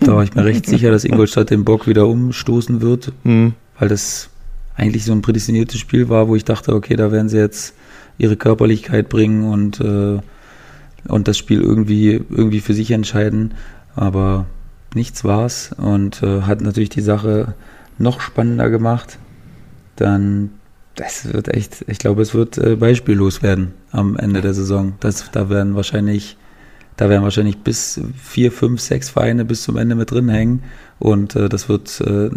da 0.00 0.14
war 0.14 0.22
ich 0.22 0.34
mir 0.34 0.44
recht 0.44 0.66
sicher, 0.68 0.90
dass 0.92 1.04
Ingolstadt 1.04 1.50
den 1.50 1.64
Bock 1.64 1.88
wieder 1.88 2.06
umstoßen 2.06 2.80
wird, 2.80 3.12
hm. 3.24 3.54
weil 3.78 3.88
das 3.88 4.30
eigentlich 4.76 5.04
so 5.04 5.12
ein 5.12 5.22
prädestiniertes 5.22 5.80
Spiel 5.80 6.08
war, 6.08 6.28
wo 6.28 6.36
ich 6.36 6.44
dachte, 6.44 6.74
okay, 6.74 6.94
da 6.94 7.10
werden 7.10 7.28
sie 7.28 7.38
jetzt 7.38 7.74
ihre 8.18 8.36
Körperlichkeit 8.36 9.08
bringen 9.08 9.50
und, 9.50 9.80
äh, 9.80 10.20
und 11.08 11.28
das 11.28 11.38
Spiel 11.38 11.60
irgendwie, 11.60 12.24
irgendwie 12.30 12.60
für 12.60 12.74
sich 12.74 12.90
entscheiden. 12.90 13.54
Aber 13.94 14.46
nichts 14.94 15.24
war's 15.24 15.74
und 15.76 16.22
äh, 16.22 16.42
hat 16.42 16.60
natürlich 16.60 16.90
die 16.90 17.00
Sache 17.00 17.54
noch 17.98 18.20
spannender 18.20 18.70
gemacht, 18.70 19.18
dann 19.96 20.50
das 20.96 21.30
wird 21.32 21.48
echt, 21.48 21.84
ich 21.88 21.98
glaube, 21.98 22.22
es 22.22 22.34
wird 22.34 22.56
äh, 22.58 22.74
beispiellos 22.74 23.42
werden 23.42 23.74
am 23.92 24.16
Ende 24.16 24.40
der 24.40 24.54
Saison. 24.54 24.94
Das, 25.00 25.30
da 25.30 25.50
werden 25.50 25.76
wahrscheinlich, 25.76 26.38
da 26.96 27.10
werden 27.10 27.22
wahrscheinlich 27.22 27.58
bis 27.58 28.00
vier, 28.16 28.50
fünf, 28.50 28.80
sechs 28.80 29.10
Vereine 29.10 29.44
bis 29.44 29.62
zum 29.62 29.76
Ende 29.76 29.94
mit 29.94 30.10
drin 30.10 30.30
hängen 30.30 30.62
und 30.98 31.36
äh, 31.36 31.48
das 31.48 31.68
wird 31.68 32.00
äh, 32.00 32.30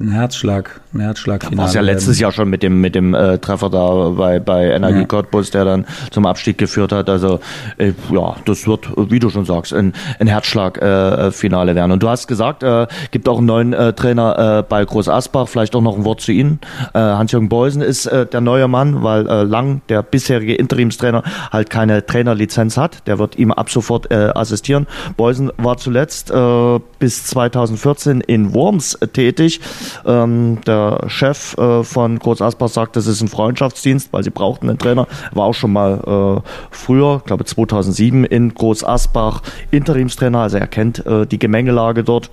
ein 0.00 0.10
Herzschlag, 0.10 0.80
ein 0.92 1.00
Herzschlagfinale. 1.00 1.56
War 1.56 1.66
es 1.68 1.74
ja 1.74 1.80
letztes 1.80 2.18
Jahr 2.18 2.32
schon 2.32 2.50
mit 2.50 2.64
dem 2.64 2.80
mit 2.80 2.96
dem 2.96 3.14
äh, 3.14 3.38
Treffer 3.38 3.70
da 3.70 4.10
bei 4.10 4.40
bei 4.40 4.72
Energie 4.72 5.00
ja. 5.00 5.04
Cottbus, 5.04 5.52
der 5.52 5.64
dann 5.64 5.86
zum 6.10 6.26
Abstieg 6.26 6.58
geführt 6.58 6.90
hat. 6.90 7.08
Also 7.08 7.38
äh, 7.78 7.92
ja, 8.10 8.34
das 8.44 8.66
wird, 8.66 8.88
wie 8.96 9.20
du 9.20 9.30
schon 9.30 9.44
sagst, 9.44 9.72
ein, 9.72 9.92
ein 10.18 10.26
Herzschlagfinale 10.26 11.72
äh, 11.72 11.74
werden. 11.76 11.92
Und 11.92 12.02
du 12.02 12.08
hast 12.08 12.26
gesagt, 12.26 12.64
äh, 12.64 12.88
gibt 13.12 13.28
auch 13.28 13.38
einen 13.38 13.46
neuen 13.46 13.72
äh, 13.72 13.92
Trainer 13.92 14.58
äh, 14.58 14.62
bei 14.68 14.84
Groß 14.84 15.08
Asbach. 15.08 15.46
Vielleicht 15.46 15.76
auch 15.76 15.80
noch 15.80 15.96
ein 15.96 16.04
Wort 16.04 16.20
zu 16.20 16.32
Ihnen. 16.32 16.58
Äh, 16.92 16.98
Hans-Jürgen 16.98 17.48
Beusen 17.48 17.80
ist 17.80 18.06
äh, 18.06 18.26
der 18.26 18.40
neue 18.40 18.66
Mann, 18.66 19.04
weil 19.04 19.28
äh, 19.28 19.44
Lang, 19.44 19.82
der 19.88 20.02
bisherige 20.02 20.56
Interimstrainer, 20.56 21.22
halt 21.52 21.70
keine 21.70 22.04
Trainerlizenz 22.04 22.76
hat. 22.76 23.06
Der 23.06 23.20
wird 23.20 23.38
ihm 23.38 23.52
ab 23.52 23.70
sofort 23.70 24.10
äh, 24.10 24.32
assistieren. 24.34 24.88
Beusen 25.16 25.52
war 25.56 25.76
zuletzt 25.76 26.32
äh, 26.32 26.80
bis 26.98 27.26
2014 27.26 28.20
in 28.22 28.54
Worms 28.54 28.94
äh, 28.96 29.06
tätig 29.06 29.60
Ähm, 30.04 30.58
der 30.66 31.04
Chef 31.08 31.56
äh, 31.58 31.82
von 31.84 32.18
Groß 32.18 32.42
Asbach 32.42 32.68
sagt, 32.68 32.96
das 32.96 33.06
ist 33.06 33.20
ein 33.20 33.28
Freundschaftsdienst, 33.28 34.12
weil 34.12 34.24
sie 34.24 34.30
brauchten 34.30 34.68
einen 34.68 34.78
Trainer. 34.78 35.06
War 35.32 35.44
auch 35.44 35.54
schon 35.54 35.72
mal 35.72 36.42
äh, 36.44 36.48
früher, 36.70 37.22
glaube 37.24 37.44
2007 37.44 38.24
in 38.24 38.54
Groß 38.54 38.84
Asbach 38.84 39.42
Interimstrainer, 39.70 40.40
also 40.40 40.58
er 40.58 40.66
kennt 40.66 41.04
äh, 41.06 41.26
die 41.26 41.38
Gemengelage 41.38 42.04
dort. 42.04 42.30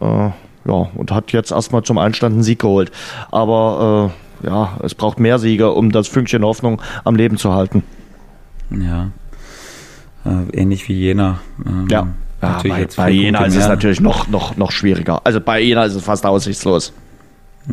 Äh, 0.00 0.30
ja, 0.66 0.88
und 0.94 1.10
hat 1.10 1.32
jetzt 1.32 1.52
erstmal 1.52 1.82
zum 1.82 1.98
Einstand 1.98 2.34
einen 2.34 2.42
Sieg 2.42 2.60
geholt. 2.60 2.92
Aber 3.30 4.12
äh, 4.42 4.46
ja, 4.46 4.78
es 4.82 4.94
braucht 4.94 5.18
mehr 5.18 5.38
Siege, 5.38 5.70
um 5.72 5.92
das 5.92 6.08
Fünkchen 6.08 6.44
Hoffnung 6.44 6.80
am 7.04 7.16
Leben 7.16 7.36
zu 7.36 7.54
halten. 7.54 7.82
Ja, 8.70 9.10
äh, 10.24 10.56
ähnlich 10.56 10.88
wie 10.88 10.94
Jena. 10.94 11.40
Ähm, 11.64 11.88
ja. 11.90 12.08
Ja, 12.42 12.60
bei, 12.66 12.88
bei 12.96 13.10
Jena 13.10 13.44
ist 13.44 13.56
es 13.56 13.68
natürlich 13.68 14.00
noch, 14.00 14.28
noch, 14.28 14.56
noch 14.56 14.72
schwieriger. 14.72 15.20
Also 15.24 15.40
bei 15.40 15.60
Jena 15.60 15.84
ist 15.84 15.94
es 15.94 16.02
fast 16.02 16.24
aussichtslos. 16.24 16.92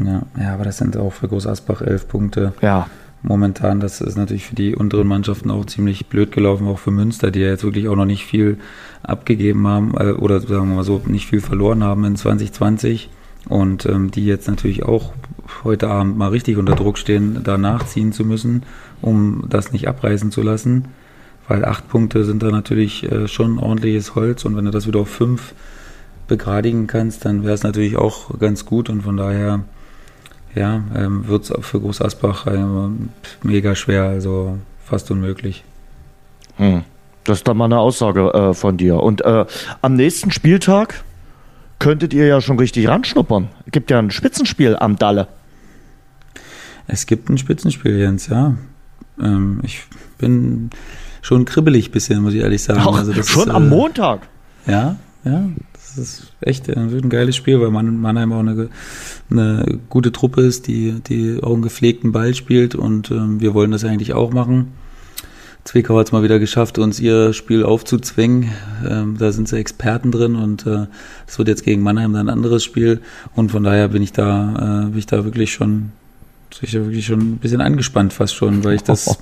Ja, 0.03 0.24
ja 0.39 0.53
aber 0.53 0.65
das 0.65 0.78
sind 0.78 0.97
auch 0.97 1.13
für 1.13 1.28
Groß 1.28 1.47
Asbach 1.47 1.82
elf 1.82 2.07
Punkte. 2.07 2.53
Ja. 2.61 2.88
Momentan, 3.24 3.80
das 3.80 3.99
ist 3.99 4.15
natürlich 4.15 4.45
für 4.45 4.55
die 4.55 4.76
unteren 4.76 5.07
Mannschaften 5.07 5.51
auch 5.51 5.65
ziemlich 5.65 6.07
blöd 6.07 6.32
gelaufen, 6.32 6.68
auch 6.68 6.80
für 6.80 6.91
Münster, 6.91 7.32
die 7.32 7.39
ja 7.39 7.47
jetzt 7.47 7.63
wirklich 7.63 7.88
auch 7.88 7.95
noch 7.95 8.05
nicht 8.05 8.26
viel 8.26 8.57
abgegeben 9.03 9.68
haben 9.68 9.95
äh, 9.97 10.11
oder 10.11 10.39
sagen 10.39 10.70
wir 10.70 10.76
mal 10.76 10.84
so, 10.84 11.01
nicht 11.05 11.28
viel 11.28 11.41
verloren 11.41 11.84
haben 11.84 12.05
in 12.05 12.15
2020 12.15 13.09
und 13.49 13.86
ähm, 13.86 14.11
die 14.11 14.26
jetzt 14.26 14.47
natürlich 14.47 14.84
auch 14.84 15.13
heute 15.63 15.89
Abend 15.89 16.18
mal 16.18 16.30
richtig 16.30 16.57
unter 16.57 16.76
Druck 16.76 16.97
stehen, 16.97 17.41
da 17.43 17.57
nachziehen 17.57 18.11
zu 18.11 18.24
müssen, 18.24 18.63
um 19.01 19.45
das 19.49 19.72
nicht 19.72 19.88
abreißen 19.88 20.32
zu 20.32 20.41
lassen 20.41 20.86
weil 21.48 21.66
acht 21.66 21.88
Punkte 21.88 22.26
sind 22.26 22.43
da 22.43 22.52
natürlich 22.52 23.10
äh, 23.12 23.28
schon 23.28 23.60
ordentliches 23.60 24.16
Holz 24.16 24.45
und 24.45 24.56
wenn 24.56 24.66
du 24.66 24.72
das 24.72 24.88
wieder 24.88 25.00
auf 25.00 25.10
fünf 25.10 25.54
begradigen 26.28 26.88
kannst, 26.88 27.26
dann 27.26 27.43
wäre 27.43 27.54
es 27.54 27.64
natürlich 27.64 27.95
auch 27.95 28.38
ganz 28.39 28.66
gut 28.66 28.89
und 28.89 29.02
von 29.02 29.18
daher 29.18 29.62
ja, 30.56 30.84
ähm, 30.95 31.28
wird 31.28 31.50
es 31.50 31.66
für 31.66 31.80
Groß 31.80 32.02
Asbach 32.02 32.48
äh, 32.48 32.66
mega 33.43 33.76
schwer, 33.76 34.04
also 34.04 34.58
fast 34.84 35.10
unmöglich. 35.12 35.64
Hm. 36.58 36.84
Das 37.24 37.39
ist 37.39 37.48
dann 37.48 37.58
mal 37.58 37.66
eine 37.66 37.80
Aussage 37.80 38.34
äh, 38.34 38.54
von 38.54 38.78
dir. 38.78 39.02
Und 39.02 39.22
äh, 39.22 39.45
am 39.82 39.93
nächsten 39.95 40.32
Spieltag 40.32 41.04
könntet 41.78 42.14
ihr 42.14 42.26
ja 42.26 42.41
schon 42.41 42.58
richtig 42.58 42.88
ranschnuppern. 42.88 43.50
Es 43.66 43.72
gibt 43.72 43.91
ja 43.91 44.00
ein 44.00 44.12
Spitzenspiel 44.12 44.76
am 44.78 44.95
Dalle. 44.95 45.28
Es 46.88 47.06
gibt 47.06 47.30
ein 47.30 47.38
Spitzenspiel, 47.38 47.98
Jens, 47.98 48.28
ja. 48.28 48.56
Ähm, 49.22 49.60
ich 49.64 49.84
bin 50.18 50.70
schon 51.28 51.43
kribbelig 51.43 51.91
bisschen, 51.91 52.21
muss 52.21 52.34
ich 52.34 52.41
ehrlich 52.41 52.63
sagen. 52.63 52.80
Auch 52.82 52.97
also 52.97 53.11
schon 53.13 53.43
ist, 53.43 53.49
am 53.49 53.65
äh, 53.65 53.69
Montag. 53.69 54.21
Ja, 54.65 54.95
ja. 55.25 55.49
Das 55.73 55.97
ist 55.97 56.34
echt 56.41 56.69
ein, 56.69 56.89
ein 56.89 57.09
geiles 57.09 57.36
Spiel, 57.36 57.59
weil 57.59 57.69
Mannheim 57.69 58.32
auch 58.32 58.39
eine, 58.39 58.69
eine 59.30 59.80
gute 59.89 60.11
Truppe 60.11 60.41
ist, 60.41 60.67
die, 60.67 61.01
die 61.07 61.39
auch 61.43 61.53
einen 61.53 61.63
gepflegten 61.63 62.11
Ball 62.13 62.34
spielt 62.34 62.75
und 62.75 63.11
ähm, 63.11 63.41
wir 63.41 63.53
wollen 63.53 63.71
das 63.71 63.84
eigentlich 63.84 64.13
auch 64.13 64.32
machen. 64.32 64.73
Zwickau 65.65 65.97
hat 65.97 66.07
es 66.07 66.11
mal 66.13 66.23
wieder 66.23 66.39
geschafft, 66.39 66.80
uns 66.80 66.97
ihr 67.01 67.34
Spiel 67.34 67.63
aufzuzwingen. 67.63 68.51
Ähm, 68.88 69.17
da 69.17 69.34
sind 69.34 69.49
sie 69.49 69.57
Experten 69.57 70.13
drin 70.13 70.36
und 70.36 70.65
äh, 70.65 70.86
es 71.28 71.36
äh, 71.36 71.38
wird 71.39 71.49
jetzt 71.49 71.65
gegen 71.65 71.82
Mannheim 71.82 72.13
dann 72.13 72.30
ein 72.30 72.34
anderes 72.34 72.63
Spiel. 72.63 73.01
Und 73.36 73.51
von 73.51 73.63
daher 73.63 73.89
bin 73.89 74.01
ich 74.01 74.13
da, 74.13 74.86
äh, 74.86 74.89
bin 74.91 74.99
ich 74.99 75.07
da 75.07 75.25
wirklich 75.25 75.51
schon 75.51 75.91
ich 76.62 76.74
ja 76.74 76.82
wirklich 76.82 77.06
schon 77.06 77.20
ein 77.20 77.38
bisschen 77.38 77.62
angespannt 77.62 78.14
fast 78.14 78.36
schon, 78.36 78.64
weil 78.64 78.76
ich 78.76 78.84
das, 78.84 79.20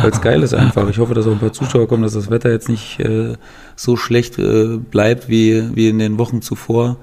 weil 0.00 0.10
geil 0.10 0.42
ist 0.42 0.54
einfach. 0.54 0.88
Ich 0.88 0.98
hoffe, 0.98 1.14
dass 1.14 1.26
auch 1.26 1.32
ein 1.32 1.38
paar 1.38 1.52
Zuschauer 1.52 1.88
kommen, 1.88 2.02
dass 2.02 2.14
das 2.14 2.30
Wetter 2.30 2.50
jetzt 2.50 2.68
nicht 2.68 3.00
äh, 3.00 3.34
so 3.76 3.96
schlecht 3.96 4.38
äh, 4.38 4.78
bleibt 4.78 5.28
wie, 5.28 5.74
wie 5.74 5.88
in 5.88 5.98
den 5.98 6.18
Wochen 6.18 6.42
zuvor, 6.42 6.96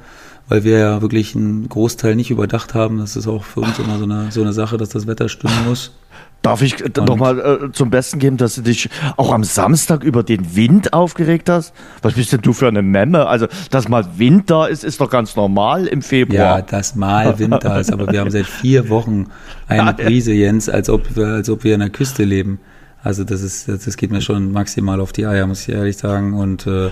weil 0.50 0.64
wir 0.64 0.80
ja 0.80 1.02
wirklich 1.02 1.36
einen 1.36 1.70
Großteil 1.70 2.16
nicht 2.16 2.32
überdacht 2.32 2.74
haben. 2.74 2.98
Das 2.98 3.16
ist 3.16 3.28
auch 3.28 3.44
für 3.44 3.62
uns 3.62 3.78
immer 3.80 3.98
so 3.98 4.04
eine, 4.04 4.32
so 4.32 4.42
eine 4.42 4.52
Sache, 4.52 4.78
dass 4.78 4.90
das 4.90 5.08
Wetter 5.08 5.30
stimmen 5.30 5.68
muss. 5.68 5.94
Darf 6.42 6.62
ich 6.62 6.82
äh, 6.82 6.90
nochmal 6.96 7.40
äh, 7.40 7.72
zum 7.72 7.90
Besten 7.90 8.18
geben, 8.18 8.38
dass 8.38 8.56
du 8.56 8.62
dich 8.62 8.90
auch 9.18 9.32
am 9.32 9.44
Samstag 9.44 10.04
über 10.04 10.24
den 10.24 10.56
Wind 10.56 10.94
aufgeregt 10.94 11.50
hast? 11.50 11.74
Was 12.02 12.14
bist 12.14 12.32
denn 12.34 12.42
du 12.42 12.54
für 12.54 12.68
eine 12.68 12.82
Memme? 12.82 13.28
Also, 13.28 13.48
dass 13.70 13.90
mal 13.90 14.06
Wind 14.18 14.50
da 14.50 14.66
ist, 14.66 14.84
ist 14.84 15.00
doch 15.00 15.10
ganz 15.10 15.36
normal 15.36 15.86
im 15.86 16.02
Februar. 16.02 16.60
Ja, 16.60 16.62
dass 16.62 16.96
mal 16.96 17.38
Wind 17.38 17.58
da 17.62 17.80
ist, 17.80 17.92
aber 17.92 18.12
wir 18.12 18.22
haben 18.22 18.32
seit 18.32 18.48
vier 18.48 18.90
Wochen 18.90 19.28
eine 19.68 19.94
Brise, 19.98 20.34
Jens, 20.34 20.68
als 20.68 20.90
ob, 20.90 21.16
wir, 21.16 21.28
als 21.28 21.50
ob 21.50 21.64
wir 21.64 21.76
an 21.76 21.82
der 21.82 21.90
Küste 21.90 22.24
leben. 22.24 22.60
Also 23.04 23.24
das 23.24 23.42
ist, 23.42 23.68
das 23.68 23.98
geht 23.98 24.12
mir 24.12 24.22
schon 24.22 24.52
maximal 24.52 25.00
auf 25.00 25.14
die 25.14 25.26
Eier, 25.26 25.46
muss 25.46 25.68
ich 25.68 25.76
ehrlich 25.76 25.98
sagen. 25.98 26.34
Und 26.34 26.66
äh, 26.68 26.90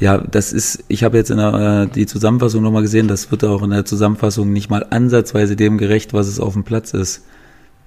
ja, 0.00 0.18
das 0.18 0.52
ist, 0.52 0.84
ich 0.88 1.04
habe 1.04 1.16
jetzt 1.16 1.30
in 1.30 1.36
der, 1.36 1.86
äh, 1.88 1.94
die 1.94 2.06
Zusammenfassung 2.06 2.62
nochmal 2.62 2.82
gesehen, 2.82 3.08
das 3.08 3.30
wird 3.30 3.44
auch 3.44 3.62
in 3.62 3.70
der 3.70 3.84
Zusammenfassung 3.84 4.52
nicht 4.52 4.70
mal 4.70 4.86
ansatzweise 4.90 5.56
dem 5.56 5.78
gerecht, 5.78 6.12
was 6.12 6.26
es 6.26 6.40
auf 6.40 6.54
dem 6.54 6.64
Platz 6.64 6.92
ist 6.92 7.24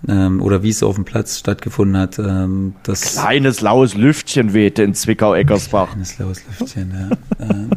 ähm, 0.08 0.42
oder 0.42 0.64
wie 0.64 0.70
es 0.70 0.84
auf 0.84 0.96
dem 0.96 1.06
Platz 1.06 1.40
stattgefunden 1.40 1.98
hat. 1.98 2.20
Ähm, 2.20 2.76
das 2.84 3.02
Kleines 3.14 3.62
laues 3.62 3.96
Lüftchen 3.96 4.54
wehte 4.54 4.84
in 4.84 4.94
Zwickau-Eckersbach. 4.94 5.90
Kleines 5.90 6.18
laues 6.18 6.42
Lüftchen, 6.48 6.94
ja. 7.40 7.46
ähm, 7.50 7.70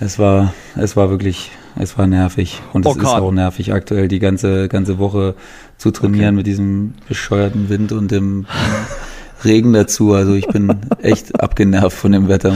es 0.00 0.18
war, 0.18 0.52
es 0.74 0.96
war 0.96 1.10
wirklich, 1.10 1.52
es 1.76 1.96
war 1.96 2.06
nervig 2.06 2.60
und 2.72 2.84
es 2.86 2.96
ist 2.96 3.04
auch 3.04 3.30
nervig 3.30 3.72
aktuell 3.72 4.08
die 4.08 4.18
ganze 4.18 4.68
ganze 4.68 4.98
Woche 4.98 5.36
zu 5.78 5.92
trainieren 5.92 6.34
okay. 6.34 6.36
mit 6.36 6.46
diesem 6.46 6.94
bescheuerten 7.08 7.68
Wind 7.68 7.92
und 7.92 8.10
dem 8.10 8.46
Regen 9.44 9.72
dazu. 9.72 10.12
Also 10.12 10.34
ich 10.34 10.46
bin 10.46 10.74
echt 11.00 11.40
abgenervt 11.40 11.96
von 11.96 12.12
dem 12.12 12.28
Wetter. 12.28 12.54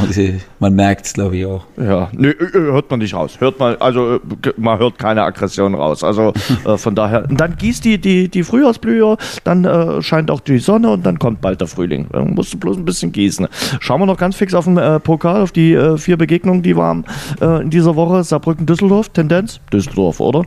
Man 0.59 0.75
merkt 0.75 1.07
es, 1.07 1.13
glaube 1.15 1.37
ich, 1.37 1.47
auch. 1.47 1.65
Ja, 1.77 2.09
nee, 2.13 2.29
äh, 2.29 2.45
äh, 2.45 2.73
hört 2.73 2.91
man 2.91 3.01
nicht 3.01 3.15
raus. 3.15 3.37
Hört 3.39 3.59
man, 3.59 3.77
also 3.77 4.17
äh, 4.17 4.21
man 4.57 4.79
hört 4.79 4.99
keine 4.99 5.23
Aggression 5.23 5.75
raus. 5.75 6.05
Also 6.05 6.33
äh, 6.65 6.77
von 6.77 6.95
daher, 6.95 7.23
dann 7.23 7.57
gießt 7.57 7.85
die, 7.85 7.99
die, 7.99 8.29
die 8.29 8.43
Frühjahrsblühe, 8.43 9.17
dann 9.45 9.65
äh, 9.65 10.03
scheint 10.03 10.31
auch 10.31 10.41
die 10.41 10.59
Sonne 10.59 10.91
und 10.91 11.05
dann 11.05 11.19
kommt 11.19 11.41
bald 11.41 11.61
der 11.61 11.69
Frühling. 11.69 12.07
Dann 12.13 12.35
musst 12.35 12.55
du 12.55 12.59
bloß 12.59 12.77
ein 12.77 12.85
bisschen 12.85 13.13
gießen. 13.13 13.49
Schauen 13.81 14.01
wir 14.01 14.07
noch 14.07 14.19
ganz 14.19 14.37
fix 14.37 14.55
auf 14.55 14.65
den 14.65 14.79
äh, 14.79 15.01
Pokal, 15.01 15.43
auf 15.43 15.53
die 15.53 15.77
vier 15.97 16.17
Begegnungen, 16.17 16.63
die 16.63 16.77
waren 16.77 17.05
in 17.41 17.71
dieser 17.71 17.97
Woche. 17.97 18.25
Saarbrücken-Düsseldorf, 18.25 19.11
Tendenz? 19.11 19.61
Düsseldorf, 19.73 20.21
oder? 20.21 20.45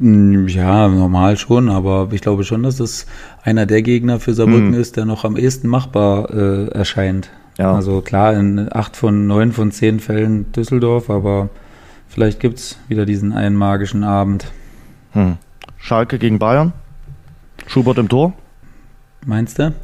Hm, 0.00 0.48
ja, 0.48 0.88
normal 0.88 1.36
schon, 1.36 1.68
aber 1.68 2.08
ich 2.12 2.22
glaube 2.22 2.44
schon, 2.44 2.62
dass 2.62 2.76
das 2.76 3.06
einer 3.42 3.66
der 3.66 3.82
Gegner 3.82 4.18
für 4.18 4.32
Saarbrücken 4.32 4.68
mhm. 4.68 4.80
ist, 4.80 4.96
der 4.96 5.04
noch 5.04 5.24
am 5.24 5.36
ehesten 5.36 5.68
machbar 5.68 6.30
äh, 6.30 6.68
erscheint. 6.68 7.30
Ja. 7.58 7.74
Also 7.74 8.00
klar, 8.00 8.32
in 8.32 8.72
acht 8.72 8.96
von 8.96 9.26
neun 9.26 9.52
von 9.52 9.70
zehn 9.70 10.00
Fällen 10.00 10.50
Düsseldorf, 10.52 11.10
aber 11.10 11.50
vielleicht 12.08 12.40
gibt 12.40 12.58
es 12.58 12.78
wieder 12.88 13.04
diesen 13.04 13.34
einen 13.34 13.56
magischen 13.56 14.02
Abend. 14.02 14.50
Hm. 15.12 15.36
Schalke 15.76 16.18
gegen 16.18 16.38
Bayern? 16.38 16.72
Schubert 17.66 17.98
im 17.98 18.08
Tor? 18.08 18.32
Meinst 19.26 19.58
du? 19.58 19.74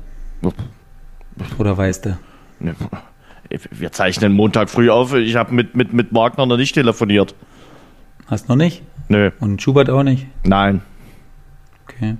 Oder 1.58 1.76
weißt 1.76 2.06
du? 2.06 2.18
Wir 3.70 3.92
zeichnen 3.92 4.32
Montag 4.32 4.70
früh 4.70 4.88
auf. 4.88 5.12
Ich 5.12 5.36
habe 5.36 5.54
mit, 5.54 5.76
mit, 5.76 5.92
mit 5.92 6.14
Wagner 6.14 6.46
noch 6.46 6.56
nicht 6.56 6.72
telefoniert. 6.72 7.34
Hast 8.26 8.48
noch 8.48 8.56
nicht? 8.56 8.82
Nö. 9.08 9.30
Und 9.40 9.62
Schubert 9.62 9.90
auch 9.90 10.02
nicht? 10.02 10.26
Nein. 10.44 10.82
Okay. 11.84 12.16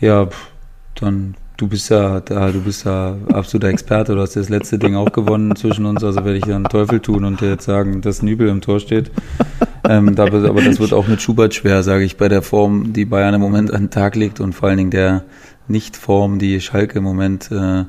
Ja, 0.00 0.28
dann 0.96 1.34
du 1.56 1.68
bist 1.68 1.90
ja 1.90 2.20
da, 2.20 2.50
du 2.50 2.60
bist 2.60 2.84
ja 2.84 3.16
absoluter 3.32 3.68
Experte. 3.68 4.14
Du 4.14 4.20
hast 4.20 4.34
das 4.34 4.48
letzte 4.48 4.78
Ding 4.78 4.96
auch 4.96 5.12
gewonnen 5.12 5.54
zwischen 5.54 5.86
uns, 5.86 6.02
also 6.02 6.24
werde 6.24 6.38
ich 6.38 6.44
dann 6.44 6.64
Teufel 6.64 7.00
tun 7.00 7.24
und 7.24 7.40
dir 7.40 7.50
jetzt 7.50 7.64
sagen, 7.64 8.00
dass 8.00 8.22
Nübel 8.22 8.48
im 8.48 8.60
Tor 8.60 8.80
steht. 8.80 9.10
Ähm, 9.88 10.14
da, 10.14 10.24
aber 10.24 10.62
das 10.62 10.80
wird 10.80 10.92
auch 10.92 11.06
mit 11.08 11.22
Schubert 11.22 11.54
schwer, 11.54 11.82
sage 11.82 12.04
ich, 12.04 12.16
bei 12.16 12.28
der 12.28 12.42
Form, 12.42 12.92
die 12.92 13.04
Bayern 13.04 13.34
im 13.34 13.40
Moment 13.40 13.72
an 13.72 13.84
den 13.84 13.90
Tag 13.90 14.16
legt 14.16 14.40
und 14.40 14.52
vor 14.54 14.68
allen 14.68 14.78
Dingen 14.78 14.90
der 14.90 15.24
Nicht-Form, 15.68 16.38
die 16.38 16.60
Schalke 16.60 16.98
im 16.98 17.04
Moment 17.04 17.50
äh, 17.50 17.84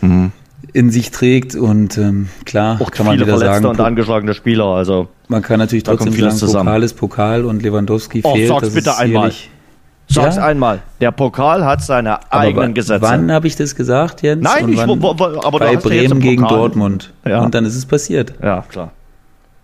mhm 0.00 0.32
in 0.72 0.90
sich 0.90 1.10
trägt 1.10 1.54
und 1.54 1.96
ähm, 1.98 2.28
klar 2.44 2.80
Auch 2.80 2.90
kann 2.90 3.06
man 3.06 3.18
wieder 3.18 3.38
sagen 3.38 3.66
und 3.66 3.80
angeschlagene 3.80 4.34
Spieler 4.34 4.66
also 4.66 5.08
man 5.28 5.42
kann 5.42 5.58
natürlich 5.58 5.84
trotzdem 5.84 6.12
sagen 6.12 6.36
zusammen. 6.36 6.66
Pokal 6.66 6.82
ist 6.82 6.94
Pokal 6.94 7.44
und 7.44 7.62
Lewandowski 7.62 8.20
oh, 8.24 8.34
fehlt 8.34 8.48
sag's 8.48 8.74
bitte 8.74 8.96
einmal. 8.96 9.32
sag's 10.08 10.36
ja? 10.36 10.44
einmal. 10.44 10.80
Der 11.00 11.10
Pokal 11.10 11.64
hat 11.64 11.82
seine 11.82 12.16
aber 12.30 12.40
eigenen 12.40 12.74
Gesetze. 12.74 13.02
wann 13.02 13.30
habe 13.30 13.46
ich 13.46 13.56
das 13.56 13.74
gesagt 13.74 14.22
Jens? 14.22 14.42
Nein 14.42 14.64
und 14.64 14.72
ich, 14.72 14.86
wo, 14.86 15.00
wo, 15.00 15.10
aber 15.10 15.58
bei 15.58 15.76
Bremen 15.76 16.20
gegen 16.20 16.46
Dortmund. 16.46 17.12
Ja. 17.26 17.42
und 17.42 17.54
dann 17.54 17.64
ist 17.64 17.76
es 17.76 17.84
passiert. 17.84 18.34
Ja 18.42 18.64
klar. 18.68 18.92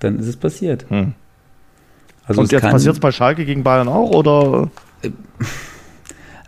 Dann 0.01 0.19
ist 0.19 0.27
es 0.27 0.37
passiert. 0.37 0.85
Hm. 0.89 1.15
also 2.27 2.43
und 2.43 2.53
jetzt 2.53 2.63
passiert 2.63 2.95
es 2.95 3.01
bei 3.01 3.11
Schalke 3.11 3.45
gegen 3.45 3.63
Bayern 3.63 3.89
auch 3.89 4.11
oder? 4.11 4.69
Äh, 5.03 5.11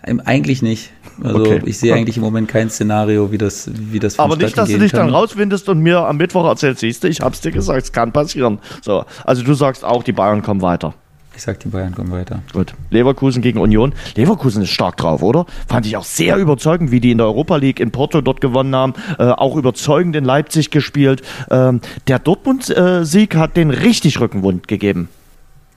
eigentlich 0.25 0.63
nicht 0.63 0.93
also 1.23 1.41
okay. 1.41 1.62
ich 1.64 1.79
sehe 1.79 1.95
eigentlich 1.95 2.17
im 2.17 2.23
Moment 2.23 2.49
kein 2.49 2.71
Szenario, 2.71 3.33
wie 3.33 3.39
das, 3.39 3.71
wie 3.73 3.99
das 3.99 4.19
Aber 4.19 4.37
nicht, 4.37 4.57
dass 4.57 4.69
du 4.69 4.79
dich 4.79 4.93
kann. 4.93 5.07
dann 5.07 5.14
rauswindest 5.14 5.69
und 5.69 5.81
mir 5.81 6.01
am 6.01 6.17
Mittwoch 6.17 6.47
erzählst, 6.47 6.81
siehst 6.81 7.05
du, 7.05 7.09
ich 7.09 7.21
hab's 7.21 7.41
dir 7.41 7.53
gesagt, 7.53 7.83
es 7.83 7.93
kann 7.93 8.12
passieren. 8.12 8.59
So, 8.83 9.05
also 9.25 9.43
du 9.43 9.55
sagst 9.55 9.85
auch, 9.85 10.03
die 10.03 10.12
Bayern 10.12 10.43
kommen 10.43 10.62
weiter. 10.62 10.95
Ich 11.37 11.43
sag, 11.43 11.61
die 11.61 11.69
Bayern 11.69 11.95
kommen 11.95 12.11
weiter. 12.11 12.41
Gut. 12.55 12.73
Leverkusen 12.89 13.43
gegen 13.43 13.59
Union. 13.59 13.93
Leverkusen 14.14 14.62
ist 14.62 14.71
stark 14.71 14.97
drauf, 14.97 15.23
oder? 15.23 15.45
Fand 15.69 15.85
ich 15.85 15.99
auch 15.99 16.05
sehr 16.05 16.39
überzeugend, 16.39 16.93
wie 16.93 17.01
die 17.01 17.11
in 17.11 17.19
der 17.19 17.27
Europa 17.27 17.57
League 17.57 17.79
in 17.79 17.91
Porto 17.91 18.23
dort 18.23 18.41
gewonnen 18.41 18.75
haben. 18.75 18.95
Äh, 19.19 19.25
auch 19.25 19.55
überzeugend 19.57 20.17
in 20.17 20.25
Leipzig 20.25 20.71
gespielt. 20.71 21.21
Ähm, 21.51 21.83
der 22.09 22.21
Dortmund-Sieg 22.21 23.37
hat 23.37 23.55
den 23.59 23.69
richtig 23.69 24.19
Rückenwund 24.19 24.67
gegeben. 24.67 25.11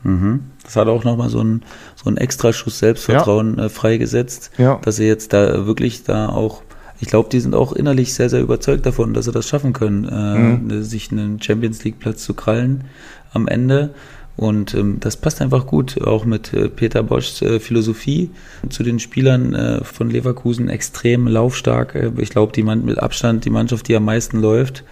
Mhm. 0.04 0.52
Das 0.64 0.76
hat 0.76 0.88
auch 0.88 1.04
nochmal 1.04 1.30
so 1.30 1.41
ein, 1.41 1.64
so 1.95 2.10
ein 2.10 2.18
extra 2.18 2.54
Schuss 2.54 2.80
Selbstvertrauen 2.80 3.58
ja. 3.58 3.66
äh, 3.66 3.70
freigesetzt, 3.70 4.52
ja. 4.58 4.80
dass 4.84 4.97
sie 4.97 5.06
jetzt 5.06 5.34
da 5.34 5.66
wirklich 5.66 6.04
da 6.04 6.30
auch, 6.30 6.62
ich 7.00 7.08
glaube, 7.08 7.30
die 7.30 7.39
sind 7.39 7.56
auch 7.56 7.74
innerlich 7.74 8.14
sehr, 8.14 8.30
sehr 8.30 8.41
überzeugt 8.41 8.86
davon, 8.86 9.14
dass 9.14 9.26
sie 9.26 9.32
das 9.32 9.47
schaffen 9.47 9.74
können, 9.74 10.06
äh, 10.06 10.38
mhm. 10.38 10.84
sich 10.84 11.12
einen 11.12 11.41
Champions 11.41 11.84
League 11.84 12.00
Platz 12.00 12.24
zu 12.24 12.34
krallen 12.34 12.86
am 13.34 13.47
Ende. 13.47 13.93
Und 14.39 14.74
ähm, 14.74 15.02
das 15.02 15.18
passt 15.18 15.41
einfach 15.41 15.66
gut, 15.66 16.02
auch 16.02 16.24
mit 16.24 16.54
äh, 16.54 16.70
Peter 16.70 17.04
Boschs 17.04 17.41
äh, 17.41 17.60
Philosophie 17.60 18.30
zu 18.70 18.84
den 18.84 19.00
Spielern 19.00 19.54
äh, 19.54 19.84
von 19.84 20.10
Leverkusen 20.10 20.70
extrem 20.70 21.28
laufstark. 21.28 21.93
Äh, 21.95 22.12
ich 22.20 22.30
glaube, 22.30 22.54
die 22.54 22.64
Mann 22.64 22.86
mit 22.86 23.00
Abstand 23.00 23.43
die 23.43 23.50
Mannschaft, 23.50 23.89
die 23.89 23.97
am 23.97 24.06
meisten 24.06 24.39
läuft. 24.39 24.86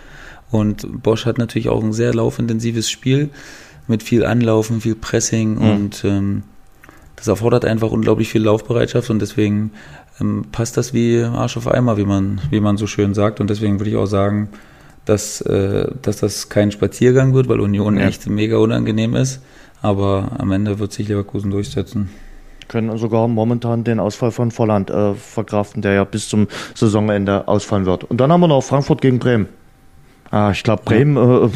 Und 0.51 1.01
Bosch 1.01 1.25
hat 1.25 1.37
natürlich 1.37 1.69
auch 1.69 1.81
ein 1.81 1.93
sehr 1.93 2.13
laufintensives 2.13 2.89
Spiel 2.89 3.29
mit 3.87 4.03
viel 4.03 4.25
Anlaufen, 4.25 4.81
viel 4.81 4.95
Pressing 4.95 5.55
mhm. 5.55 5.69
und 5.69 6.03
ähm, 6.03 6.43
das 7.15 7.27
erfordert 7.27 7.65
einfach 7.65 7.91
unglaublich 7.91 8.29
viel 8.29 8.43
Laufbereitschaft 8.43 9.09
und 9.09 9.19
deswegen 9.19 9.71
ähm, 10.21 10.45
passt 10.51 10.77
das 10.77 10.93
wie 10.93 11.21
Arsch 11.21 11.57
auf 11.57 11.67
Eimer, 11.67 11.97
wie 11.97 12.05
man, 12.05 12.41
wie 12.49 12.59
man 12.59 12.77
so 12.77 12.87
schön 12.87 13.13
sagt. 13.13 13.39
Und 13.39 13.49
deswegen 13.49 13.79
würde 13.79 13.89
ich 13.89 13.95
auch 13.95 14.05
sagen, 14.05 14.49
dass, 15.05 15.41
äh, 15.41 15.89
dass 16.01 16.17
das 16.17 16.49
kein 16.49 16.71
Spaziergang 16.71 17.33
wird, 17.33 17.49
weil 17.49 17.59
Union 17.59 17.97
ja. 17.97 18.07
echt 18.07 18.27
mega 18.29 18.57
unangenehm 18.57 19.15
ist. 19.15 19.41
Aber 19.81 20.31
am 20.37 20.51
Ende 20.51 20.79
wird 20.79 20.91
sich 20.91 21.07
Leverkusen 21.07 21.51
durchsetzen. 21.51 22.09
Können 22.67 22.97
sogar 22.97 23.27
momentan 23.27 23.83
den 23.83 23.99
Ausfall 23.99 24.31
von 24.31 24.51
Volland 24.51 24.89
äh, 24.89 25.13
verkraften, 25.13 25.81
der 25.81 25.93
ja 25.93 26.03
bis 26.03 26.27
zum 26.27 26.47
Saisonende 26.73 27.47
ausfallen 27.47 27.85
wird. 27.85 28.03
Und 28.03 28.17
dann 28.17 28.31
haben 28.31 28.41
wir 28.41 28.47
noch 28.47 28.61
Frankfurt 28.61 29.01
gegen 29.01 29.19
Bremen. 29.19 29.47
Ah, 30.29 30.51
ich 30.51 30.63
glaube, 30.63 30.83
Bremen, 30.83 31.17
äh, 31.17 31.49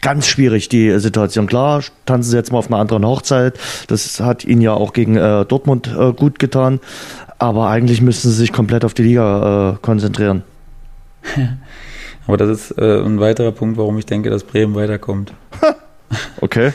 ganz 0.00 0.26
schwierig 0.26 0.68
die 0.68 0.98
Situation. 0.98 1.46
Klar, 1.46 1.82
tanzen 2.06 2.30
sie 2.30 2.36
jetzt 2.36 2.52
mal 2.52 2.58
auf 2.58 2.66
einer 2.66 2.78
anderen 2.78 3.06
Hochzeit. 3.06 3.58
Das 3.86 4.20
hat 4.20 4.44
ihnen 4.44 4.60
ja 4.60 4.74
auch 4.74 4.92
gegen 4.92 5.16
äh, 5.16 5.44
Dortmund 5.44 5.88
äh, 5.88 6.12
gut 6.12 6.38
getan. 6.38 6.80
Aber 7.38 7.68
eigentlich 7.68 8.02
müssten 8.02 8.28
sie 8.28 8.34
sich 8.34 8.52
komplett 8.52 8.84
auf 8.84 8.94
die 8.94 9.02
Liga 9.02 9.72
äh, 9.72 9.78
konzentrieren. 9.80 10.42
Aber 12.26 12.36
das 12.36 12.48
ist 12.48 12.78
äh, 12.78 13.00
ein 13.00 13.20
weiterer 13.20 13.52
Punkt, 13.52 13.78
warum 13.78 13.98
ich 13.98 14.06
denke, 14.06 14.30
dass 14.30 14.44
Bremen 14.44 14.74
weiterkommt. 14.74 15.32
okay. 16.40 16.72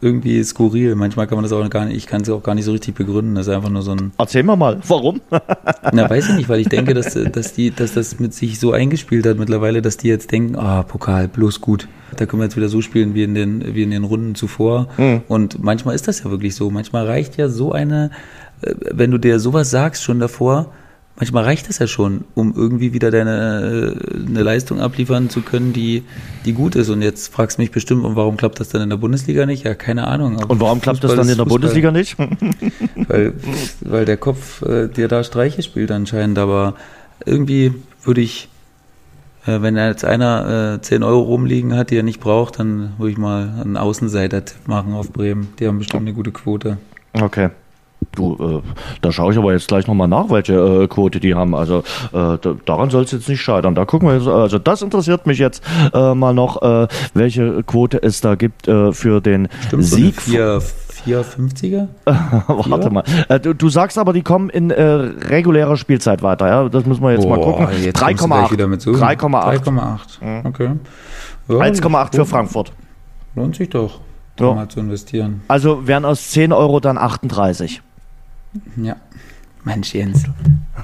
Irgendwie 0.00 0.42
skurril. 0.44 0.94
Manchmal 0.94 1.26
kann 1.26 1.36
man 1.36 1.42
das 1.42 1.52
auch 1.52 1.68
gar 1.70 1.84
nicht, 1.84 1.96
ich 1.96 2.06
kann 2.06 2.22
es 2.22 2.30
auch 2.30 2.42
gar 2.42 2.54
nicht 2.54 2.64
so 2.64 2.72
richtig 2.72 2.94
begründen. 2.94 3.34
Das 3.34 3.46
ist 3.46 3.54
einfach 3.54 3.70
nur 3.70 3.82
so 3.82 3.92
ein. 3.92 4.12
Erzähl 4.18 4.42
mal 4.42 4.56
mal, 4.56 4.78
warum? 4.86 5.20
Na, 5.92 6.08
weiß 6.08 6.30
ich 6.30 6.36
nicht, 6.36 6.48
weil 6.48 6.60
ich 6.60 6.68
denke, 6.68 6.94
dass, 6.94 7.14
dass, 7.14 7.52
die, 7.52 7.70
dass 7.70 7.94
das 7.94 8.20
mit 8.20 8.32
sich 8.34 8.60
so 8.60 8.72
eingespielt 8.72 9.26
hat 9.26 9.38
mittlerweile, 9.38 9.82
dass 9.82 9.96
die 9.96 10.08
jetzt 10.08 10.30
denken, 10.30 10.56
ah, 10.56 10.82
Pokal, 10.82 11.28
bloß 11.28 11.60
gut. 11.60 11.88
Da 12.16 12.26
können 12.26 12.40
wir 12.40 12.44
jetzt 12.44 12.56
wieder 12.56 12.68
so 12.68 12.80
spielen 12.80 13.14
wie 13.14 13.24
in 13.24 13.34
den, 13.34 13.74
wie 13.74 13.82
in 13.82 13.90
den 13.90 14.04
Runden 14.04 14.34
zuvor. 14.34 14.88
Mhm. 14.96 15.22
Und 15.28 15.62
manchmal 15.62 15.94
ist 15.94 16.08
das 16.08 16.22
ja 16.22 16.30
wirklich 16.30 16.54
so. 16.54 16.70
Manchmal 16.70 17.06
reicht 17.06 17.36
ja 17.36 17.48
so 17.48 17.72
eine, 17.72 18.10
äh, 18.62 18.74
wenn 18.92 19.10
du 19.10 19.18
dir 19.18 19.40
sowas 19.40 19.70
sagst 19.70 20.02
schon 20.04 20.20
davor, 20.20 20.72
manchmal 21.18 21.44
reicht 21.44 21.68
das 21.68 21.78
ja 21.78 21.86
schon, 21.86 22.24
um 22.34 22.54
irgendwie 22.54 22.92
wieder 22.92 23.10
deine 23.10 23.94
äh, 23.96 24.26
eine 24.26 24.42
Leistung 24.42 24.80
abliefern 24.80 25.28
zu 25.28 25.42
können, 25.42 25.72
die, 25.72 26.04
die 26.44 26.52
gut 26.52 26.76
ist. 26.76 26.88
Und 26.88 27.02
jetzt 27.02 27.32
fragst 27.32 27.58
du 27.58 27.62
mich 27.62 27.70
bestimmt, 27.70 28.04
und 28.04 28.16
warum 28.16 28.36
klappt 28.36 28.60
das 28.60 28.68
dann 28.68 28.82
in 28.82 28.90
der 28.90 28.96
Bundesliga 28.96 29.44
nicht? 29.44 29.64
Ja, 29.64 29.74
keine 29.74 30.06
Ahnung. 30.06 30.42
Und 30.44 30.60
warum 30.60 30.80
klappt 30.80 31.02
das 31.04 31.14
dann 31.14 31.28
in 31.28 31.36
der 31.36 31.46
Fußball, 31.46 31.48
Bundesliga 31.48 31.90
nicht? 31.90 32.16
weil, 33.08 33.34
weil 33.80 34.04
der 34.04 34.16
Kopf 34.16 34.62
äh, 34.62 34.88
dir 34.88 35.08
da 35.08 35.24
Streiche 35.24 35.62
spielt 35.62 35.90
anscheinend. 35.90 36.38
Aber 36.38 36.74
irgendwie 37.26 37.74
würde 38.04 38.20
ich, 38.20 38.48
äh, 39.44 39.60
wenn 39.60 39.76
jetzt 39.76 40.04
einer 40.04 40.76
äh, 40.76 40.80
10 40.80 41.02
Euro 41.02 41.22
rumliegen 41.22 41.74
hat, 41.74 41.90
die 41.90 41.96
er 41.96 42.04
nicht 42.04 42.20
braucht, 42.20 42.60
dann 42.60 42.92
würde 42.98 43.10
ich 43.10 43.18
mal 43.18 43.54
einen 43.60 43.76
Außenseiter-Tipp 43.76 44.68
machen 44.68 44.92
auf 44.92 45.12
Bremen. 45.12 45.48
Die 45.58 45.66
haben 45.66 45.78
bestimmt 45.78 46.02
eine 46.02 46.12
gute 46.12 46.30
Quote. 46.30 46.78
Okay. 47.12 47.50
Du, 48.12 48.62
äh, 48.64 48.68
da 49.00 49.12
schaue 49.12 49.32
ich 49.32 49.38
aber 49.38 49.52
jetzt 49.52 49.68
gleich 49.68 49.86
nochmal 49.86 50.08
nach, 50.08 50.30
welche 50.30 50.54
äh, 50.54 50.86
Quote 50.88 51.20
die 51.20 51.34
haben. 51.34 51.54
Also 51.54 51.78
äh, 51.78 51.82
da, 52.12 52.56
daran 52.64 52.90
soll 52.90 53.04
es 53.04 53.12
jetzt 53.12 53.28
nicht 53.28 53.40
scheitern. 53.40 53.74
Da 53.74 53.84
gucken 53.84 54.08
wir 54.08 54.16
jetzt, 54.16 54.26
also 54.26 54.58
das 54.58 54.82
interessiert 54.82 55.26
mich 55.26 55.38
jetzt 55.38 55.62
äh, 55.92 56.14
mal 56.14 56.32
noch, 56.32 56.62
äh, 56.62 56.88
welche 57.14 57.62
Quote 57.64 58.02
es 58.02 58.20
da 58.20 58.34
gibt 58.34 58.68
äh, 58.68 58.92
für 58.92 59.20
den 59.20 59.48
Stimmt, 59.66 59.84
Sieg. 59.84 60.20
So 60.20 60.36
450er? 61.06 61.88
Warte 62.04 62.90
mal. 62.90 63.04
du, 63.40 63.54
du, 63.54 63.68
sagst 63.68 63.98
aber, 63.98 64.12
die 64.12 64.22
kommen 64.22 64.50
in 64.50 64.70
regulärer 64.72 65.76
Spielzeit 65.76 66.22
weiter, 66.22 66.48
ja? 66.48 66.68
Das 66.68 66.84
müssen 66.86 67.02
wir 67.02 67.12
jetzt 67.12 67.24
oh, 67.24 67.28
mal 67.28 67.40
gucken. 67.40 67.66
3,8. 67.66 68.84
3,8. 68.84 70.46
Okay. 70.46 70.70
Ja, 71.48 71.54
1,8 71.54 72.16
für 72.16 72.26
Frankfurt. 72.26 72.72
Lohnt 73.36 73.56
sich 73.56 73.70
doch, 73.70 74.00
da 74.36 74.48
ja. 74.48 74.54
mal 74.54 74.68
zu 74.68 74.80
investieren. 74.80 75.42
Also 75.46 75.86
wären 75.86 76.04
aus 76.04 76.30
10 76.30 76.52
Euro 76.52 76.80
dann 76.80 76.98
38. 76.98 77.80
Ja. 78.76 78.96
Mensch, 79.64 79.92
Jens, 79.92 80.24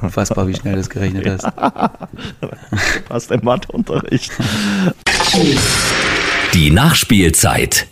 unfassbar, 0.02 0.46
wie 0.46 0.54
schnell 0.54 0.76
das 0.76 0.90
gerechnet 0.90 1.26
hast. 1.26 1.46
Passt 3.08 3.30
im 3.30 3.44
Matheunterricht. 3.44 4.30
Die 6.52 6.70
Nachspielzeit. 6.70 7.86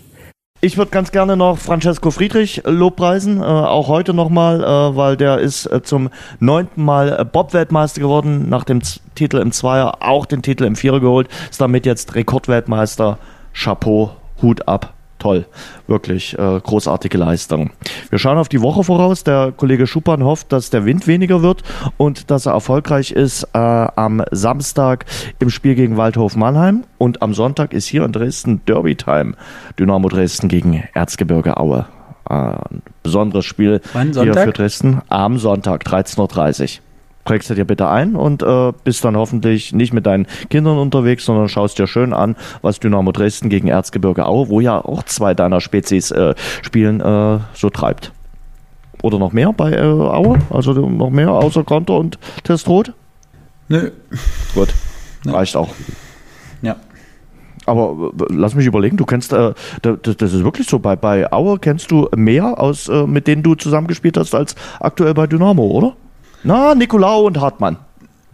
Ich 0.61 0.77
würde 0.77 0.91
ganz 0.91 1.11
gerne 1.11 1.37
noch 1.37 1.59
Francesco 1.59 2.11
Friedrich 2.11 2.63
lobpreisen, 2.65 3.41
äh, 3.41 3.45
auch 3.45 3.89
heute 3.89 4.15
nochmal, 4.15 4.63
äh, 4.63 4.97
weil 4.97 5.17
der 5.17 5.39
ist 5.39 5.67
äh, 5.67 5.83
zum 5.83 6.11
neunten 6.39 6.85
Mal 6.85 7.25
Bob-Weltmeister 7.25 8.01
geworden, 8.01 8.49
nach 8.49 8.65
dem 8.65 8.83
Z 8.83 9.01
Titel 9.15 9.39
im 9.39 9.51
Zweier 9.51 9.99
auch 10.01 10.25
den 10.25 10.43
Titel 10.43 10.65
im 10.65 10.77
Vierer 10.77 11.01
geholt, 11.01 11.29
ist 11.51 11.61
damit 11.61 11.85
jetzt 11.85 12.15
Rekordweltmeister. 12.15 13.19
Chapeau, 13.53 14.17
Hut 14.41 14.69
ab 14.69 14.95
toll. 15.23 15.47
Wirklich 15.87 16.37
äh, 16.39 16.61
großartige 16.61 17.17
Leistung. 17.17 17.71
Wir 18.11 18.19
schauen 18.19 18.39
auf 18.39 18.49
die 18.49 18.61
Woche 18.61 18.83
voraus. 18.83 19.23
Der 19.23 19.53
Kollege 19.57 19.87
Schuppan 19.87 20.25
hofft, 20.25 20.53
dass 20.53 20.71
der 20.71 20.85
Wind 20.85 21.07
weniger 21.07 21.43
wird 21.43 21.63
und 21.97 22.31
dass 22.31 22.47
er 22.47 22.53
erfolgreich 22.53 23.13
ist 23.13 23.45
äh, 23.55 23.59
am 23.59 24.23
Samstag 24.33 25.07
im 25.39 25.49
Spiel 25.49 25.77
gegen 25.77 25.97
Waldhof 25.97 26.35
Mannheim. 26.35 26.85
Und 26.99 27.23
am 27.23 27.35
Sonntag 27.35 27.73
ist 27.73 27.87
hier 27.87 28.05
in 28.05 28.13
Dresden 28.13 28.61
Derby 28.67 28.97
Time. 28.97 29.35
Dynamo 29.79 30.09
Dresden 30.09 30.49
gegen 30.49 30.83
Erzgebirge 30.93 31.57
Aue. 31.57 31.87
Äh, 32.29 32.35
ein 32.35 32.83
besonderes 33.03 33.45
Spiel 33.45 33.81
hier 33.93 34.35
für 34.35 34.53
Dresden 34.53 35.03
am 35.09 35.39
Sonntag, 35.39 35.85
13.30 35.85 36.79
Uhr 36.79 36.83
prägst 37.25 37.51
du 37.51 37.55
dir 37.55 37.65
bitte 37.65 37.89
ein 37.89 38.17
und 38.17 38.43
äh, 38.43 38.73
bist 38.85 39.05
dann 39.05 39.17
hoffentlich 39.17 39.73
nicht 39.73 39.93
mit 39.93 40.07
deinen 40.07 40.27
Kindern 40.51 40.79
unterwegs, 40.79 41.25
sondern 41.25 41.49
schaust 41.49 41.79
dir 41.79 41.87
schön 41.87 42.13
an, 42.13 42.37
was 42.63 42.81
Dynamo 42.81 43.13
Dresden 43.13 43.49
gegen 43.49 43.69
Erzgebirge 43.69 44.27
Aue, 44.27 44.49
wo 44.49 44.61
ja 44.61 44.85
auch 44.85 45.03
zwei 45.05 45.35
deiner 45.35 45.61
Spezies 45.61 46.11
äh, 46.11 46.35
spielen, 46.63 47.01
äh, 47.01 47.39
so 47.55 47.71
treibt. 47.71 48.13
Oder 49.03 49.19
noch 49.19 49.33
mehr 49.33 49.53
bei 49.53 49.73
äh, 49.73 49.81
Aue? 49.81 50.39
Also 50.51 50.73
noch 50.73 51.11
mehr 51.11 51.31
außer 51.31 51.65
Konter 51.65 51.95
und 51.95 52.19
Testrot? 52.45 52.93
Nö. 53.69 53.91
Gut, 54.55 54.75
Nö. 55.25 55.33
reicht 55.33 55.57
auch. 55.57 55.71
Ja. 56.63 56.77
Aber 57.67 58.13
äh, 58.19 58.25
lass 58.31 58.55
mich 58.55 58.67
überlegen, 58.67 58.97
du 58.97 59.05
kennst, 59.05 59.33
äh, 59.33 59.55
das, 59.83 60.17
das, 60.17 60.33
ist 60.33 60.45
wirklich 60.45 60.69
so, 60.69 60.79
bei, 60.79 60.97
bei 60.97 61.33
Aue 61.33 61.59
kennst 61.59 61.91
du 61.91 62.09
mehr 62.15 62.61
aus, 62.61 62.89
äh, 62.89 63.07
mit 63.07 63.27
denen 63.27 63.43
du 63.43 63.55
zusammengespielt 63.55 64.17
hast, 64.17 64.35
als 64.35 64.55
aktuell 64.81 65.15
bei 65.15 65.27
Dynamo, 65.27 65.65
oder? 65.65 65.97
Na, 66.45 66.75
Nikolaou 66.75 67.27
und 67.27 67.41
Hartmann. 67.41 67.77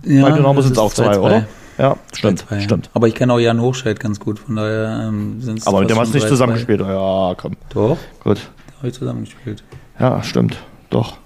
Ja, 0.05 0.23
Bei 0.23 0.33
Dynamo 0.33 0.61
sind 0.63 0.73
es 0.73 0.79
auch 0.79 0.93
zwei, 0.93 1.15
zwei, 1.15 1.19
oder? 1.19 1.47
Ja, 1.77 1.97
stimmt, 2.13 2.41
zwei, 2.41 2.61
stimmt. 2.61 2.91
Aber 2.95 3.07
ich 3.07 3.15
kenne 3.15 3.33
auch 3.33 3.39
Jan 3.39 3.61
Hochscheid 3.61 4.01
ganz 4.01 4.19
gut, 4.19 4.39
von 4.39 4.57
daher 4.57 5.09
ähm, 5.09 5.41
sind 5.41 5.59
es 5.59 5.67
Aber 5.67 5.81
mit 5.81 5.91
dem 5.91 5.99
hast 5.99 6.13
du 6.13 6.19
nicht 6.19 6.29
zusammengespielt, 6.29 6.81
ja, 6.81 7.35
komm. 7.37 7.57
Doch. 7.73 7.99
Gut. 8.25 8.51
Habe 8.79 8.89
ich 8.89 8.95
zusammengespielt. 8.95 9.63
Ja, 9.99 10.23
stimmt, 10.23 10.57
doch. 10.91 11.19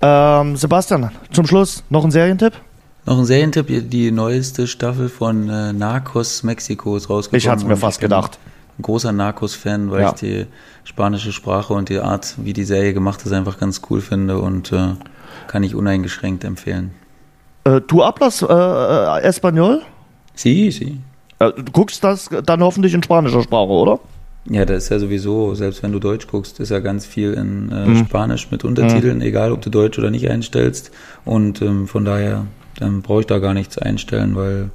Ähm, 0.00 0.56
Sebastian, 0.56 1.10
zum 1.32 1.46
Schluss 1.46 1.82
noch 1.90 2.04
ein 2.04 2.10
Serientipp? 2.10 2.52
Noch 3.06 3.18
ein 3.18 3.24
Serientipp, 3.24 3.90
die 3.90 4.10
neueste 4.10 4.66
Staffel 4.66 5.08
von 5.08 5.48
äh, 5.48 5.72
Narcos 5.72 6.42
Mexiko 6.42 6.96
ist 6.96 7.08
rausgekommen. 7.08 7.38
Ich 7.38 7.48
hatte 7.48 7.62
es 7.62 7.68
mir 7.68 7.76
fast 7.76 8.00
gedacht. 8.00 8.38
Ein 8.78 8.82
großer 8.82 9.12
Narcos-Fan, 9.12 9.90
weil 9.90 10.02
ja. 10.02 10.08
ich 10.08 10.14
die 10.14 10.46
spanische 10.84 11.32
Sprache 11.32 11.72
und 11.72 11.88
die 11.88 11.98
Art, 11.98 12.34
wie 12.38 12.52
die 12.52 12.64
Serie 12.64 12.92
gemacht 12.92 13.24
ist, 13.24 13.32
einfach 13.32 13.58
ganz 13.58 13.80
cool 13.88 14.00
finde 14.00 14.38
und 14.38 14.72
äh, 14.72 14.88
kann 15.46 15.62
ich 15.62 15.74
uneingeschränkt 15.74 16.44
empfehlen. 16.44 16.92
Äh, 17.64 17.80
du 17.80 18.04
hablas 18.04 18.42
äh, 18.42 18.46
äh, 18.46 19.22
Espanol? 19.22 19.82
Sí, 20.34 20.70
sí. 20.70 21.00
Äh, 21.38 21.52
du 21.52 21.72
guckst 21.72 22.04
das 22.04 22.28
dann 22.44 22.62
hoffentlich 22.62 22.94
in 22.94 23.02
spanischer 23.02 23.42
Sprache, 23.42 23.68
oder? 23.68 24.00
Ja, 24.48 24.64
das 24.64 24.84
ist 24.84 24.90
ja 24.90 24.98
sowieso, 24.98 25.54
selbst 25.54 25.82
wenn 25.82 25.90
du 25.90 25.98
Deutsch 25.98 26.28
guckst, 26.28 26.60
ist 26.60 26.70
ja 26.70 26.78
ganz 26.78 27.04
viel 27.04 27.32
in 27.32 27.72
äh, 27.72 27.86
mhm. 27.86 27.96
Spanisch 28.06 28.50
mit 28.50 28.64
Untertiteln, 28.64 29.16
mhm. 29.16 29.22
egal 29.24 29.50
ob 29.50 29.60
du 29.60 29.70
Deutsch 29.70 29.98
oder 29.98 30.10
nicht 30.10 30.30
einstellst. 30.30 30.92
Und 31.24 31.60
ähm, 31.62 31.88
von 31.88 32.04
daher, 32.04 32.46
dann 32.78 33.02
brauche 33.02 33.20
ich 33.20 33.26
da 33.26 33.38
gar 33.40 33.54
nichts 33.54 33.76
einstellen, 33.76 34.36
weil 34.36 34.70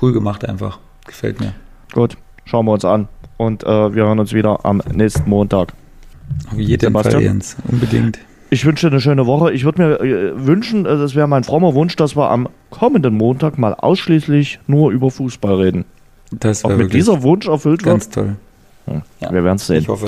cool 0.00 0.12
gemacht 0.12 0.48
einfach. 0.48 0.78
Gefällt 1.06 1.40
mir. 1.40 1.52
Gut, 1.92 2.16
schauen 2.44 2.64
wir 2.64 2.72
uns 2.72 2.84
an. 2.84 3.08
Und 3.36 3.64
äh, 3.64 3.94
wir 3.94 4.04
hören 4.04 4.18
uns 4.18 4.32
wieder 4.32 4.64
am 4.64 4.82
nächsten 4.92 5.28
Montag. 5.28 5.74
Auf 6.50 6.58
jeden 6.58 6.80
Sebastian? 6.80 7.14
Fall, 7.14 7.22
Jens. 7.22 7.56
Unbedingt. 7.68 8.18
Ich 8.52 8.64
wünsche 8.66 8.88
dir 8.88 8.92
eine 8.92 9.00
schöne 9.00 9.26
Woche. 9.26 9.52
Ich 9.52 9.64
würde 9.64 9.80
mir 9.80 10.00
äh, 10.00 10.46
wünschen, 10.46 10.84
äh, 10.84 10.98
das 10.98 11.14
wäre 11.14 11.28
mein 11.28 11.44
frommer 11.44 11.74
Wunsch, 11.74 11.94
dass 11.96 12.16
wir 12.16 12.28
am 12.30 12.48
kommenden 12.70 13.14
Montag 13.14 13.58
mal 13.58 13.74
ausschließlich 13.74 14.58
nur 14.66 14.90
über 14.90 15.10
Fußball 15.10 15.54
reden. 15.54 15.84
Das 16.32 16.64
Ob 16.64 16.76
mit 16.76 16.92
dieser 16.92 17.22
Wunsch 17.22 17.46
erfüllt 17.46 17.82
ganz 17.82 18.06
wird? 18.06 18.26
Ganz 18.26 18.36
toll. 18.86 18.94
Hm, 18.94 19.02
ja, 19.20 19.32
wir 19.32 19.44
werden 19.44 19.56
es 19.56 19.66
sehen. 19.66 19.78
Ich 19.78 19.88
hoffe. 19.88 20.06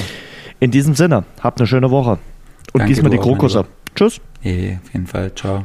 In 0.60 0.70
diesem 0.70 0.94
Sinne, 0.94 1.24
habt 1.40 1.60
eine 1.60 1.66
schöne 1.66 1.90
Woche. 1.90 2.18
Und 2.72 2.80
Danke, 2.80 2.86
gieß 2.86 3.02
mal 3.02 3.10
du 3.10 3.16
die 3.16 3.22
Krokusse. 3.22 3.64
Tschüss. 3.94 4.20
Hey, 4.40 4.78
auf 4.82 4.92
jeden 4.92 5.06
Fall. 5.06 5.32
Ciao. 5.34 5.64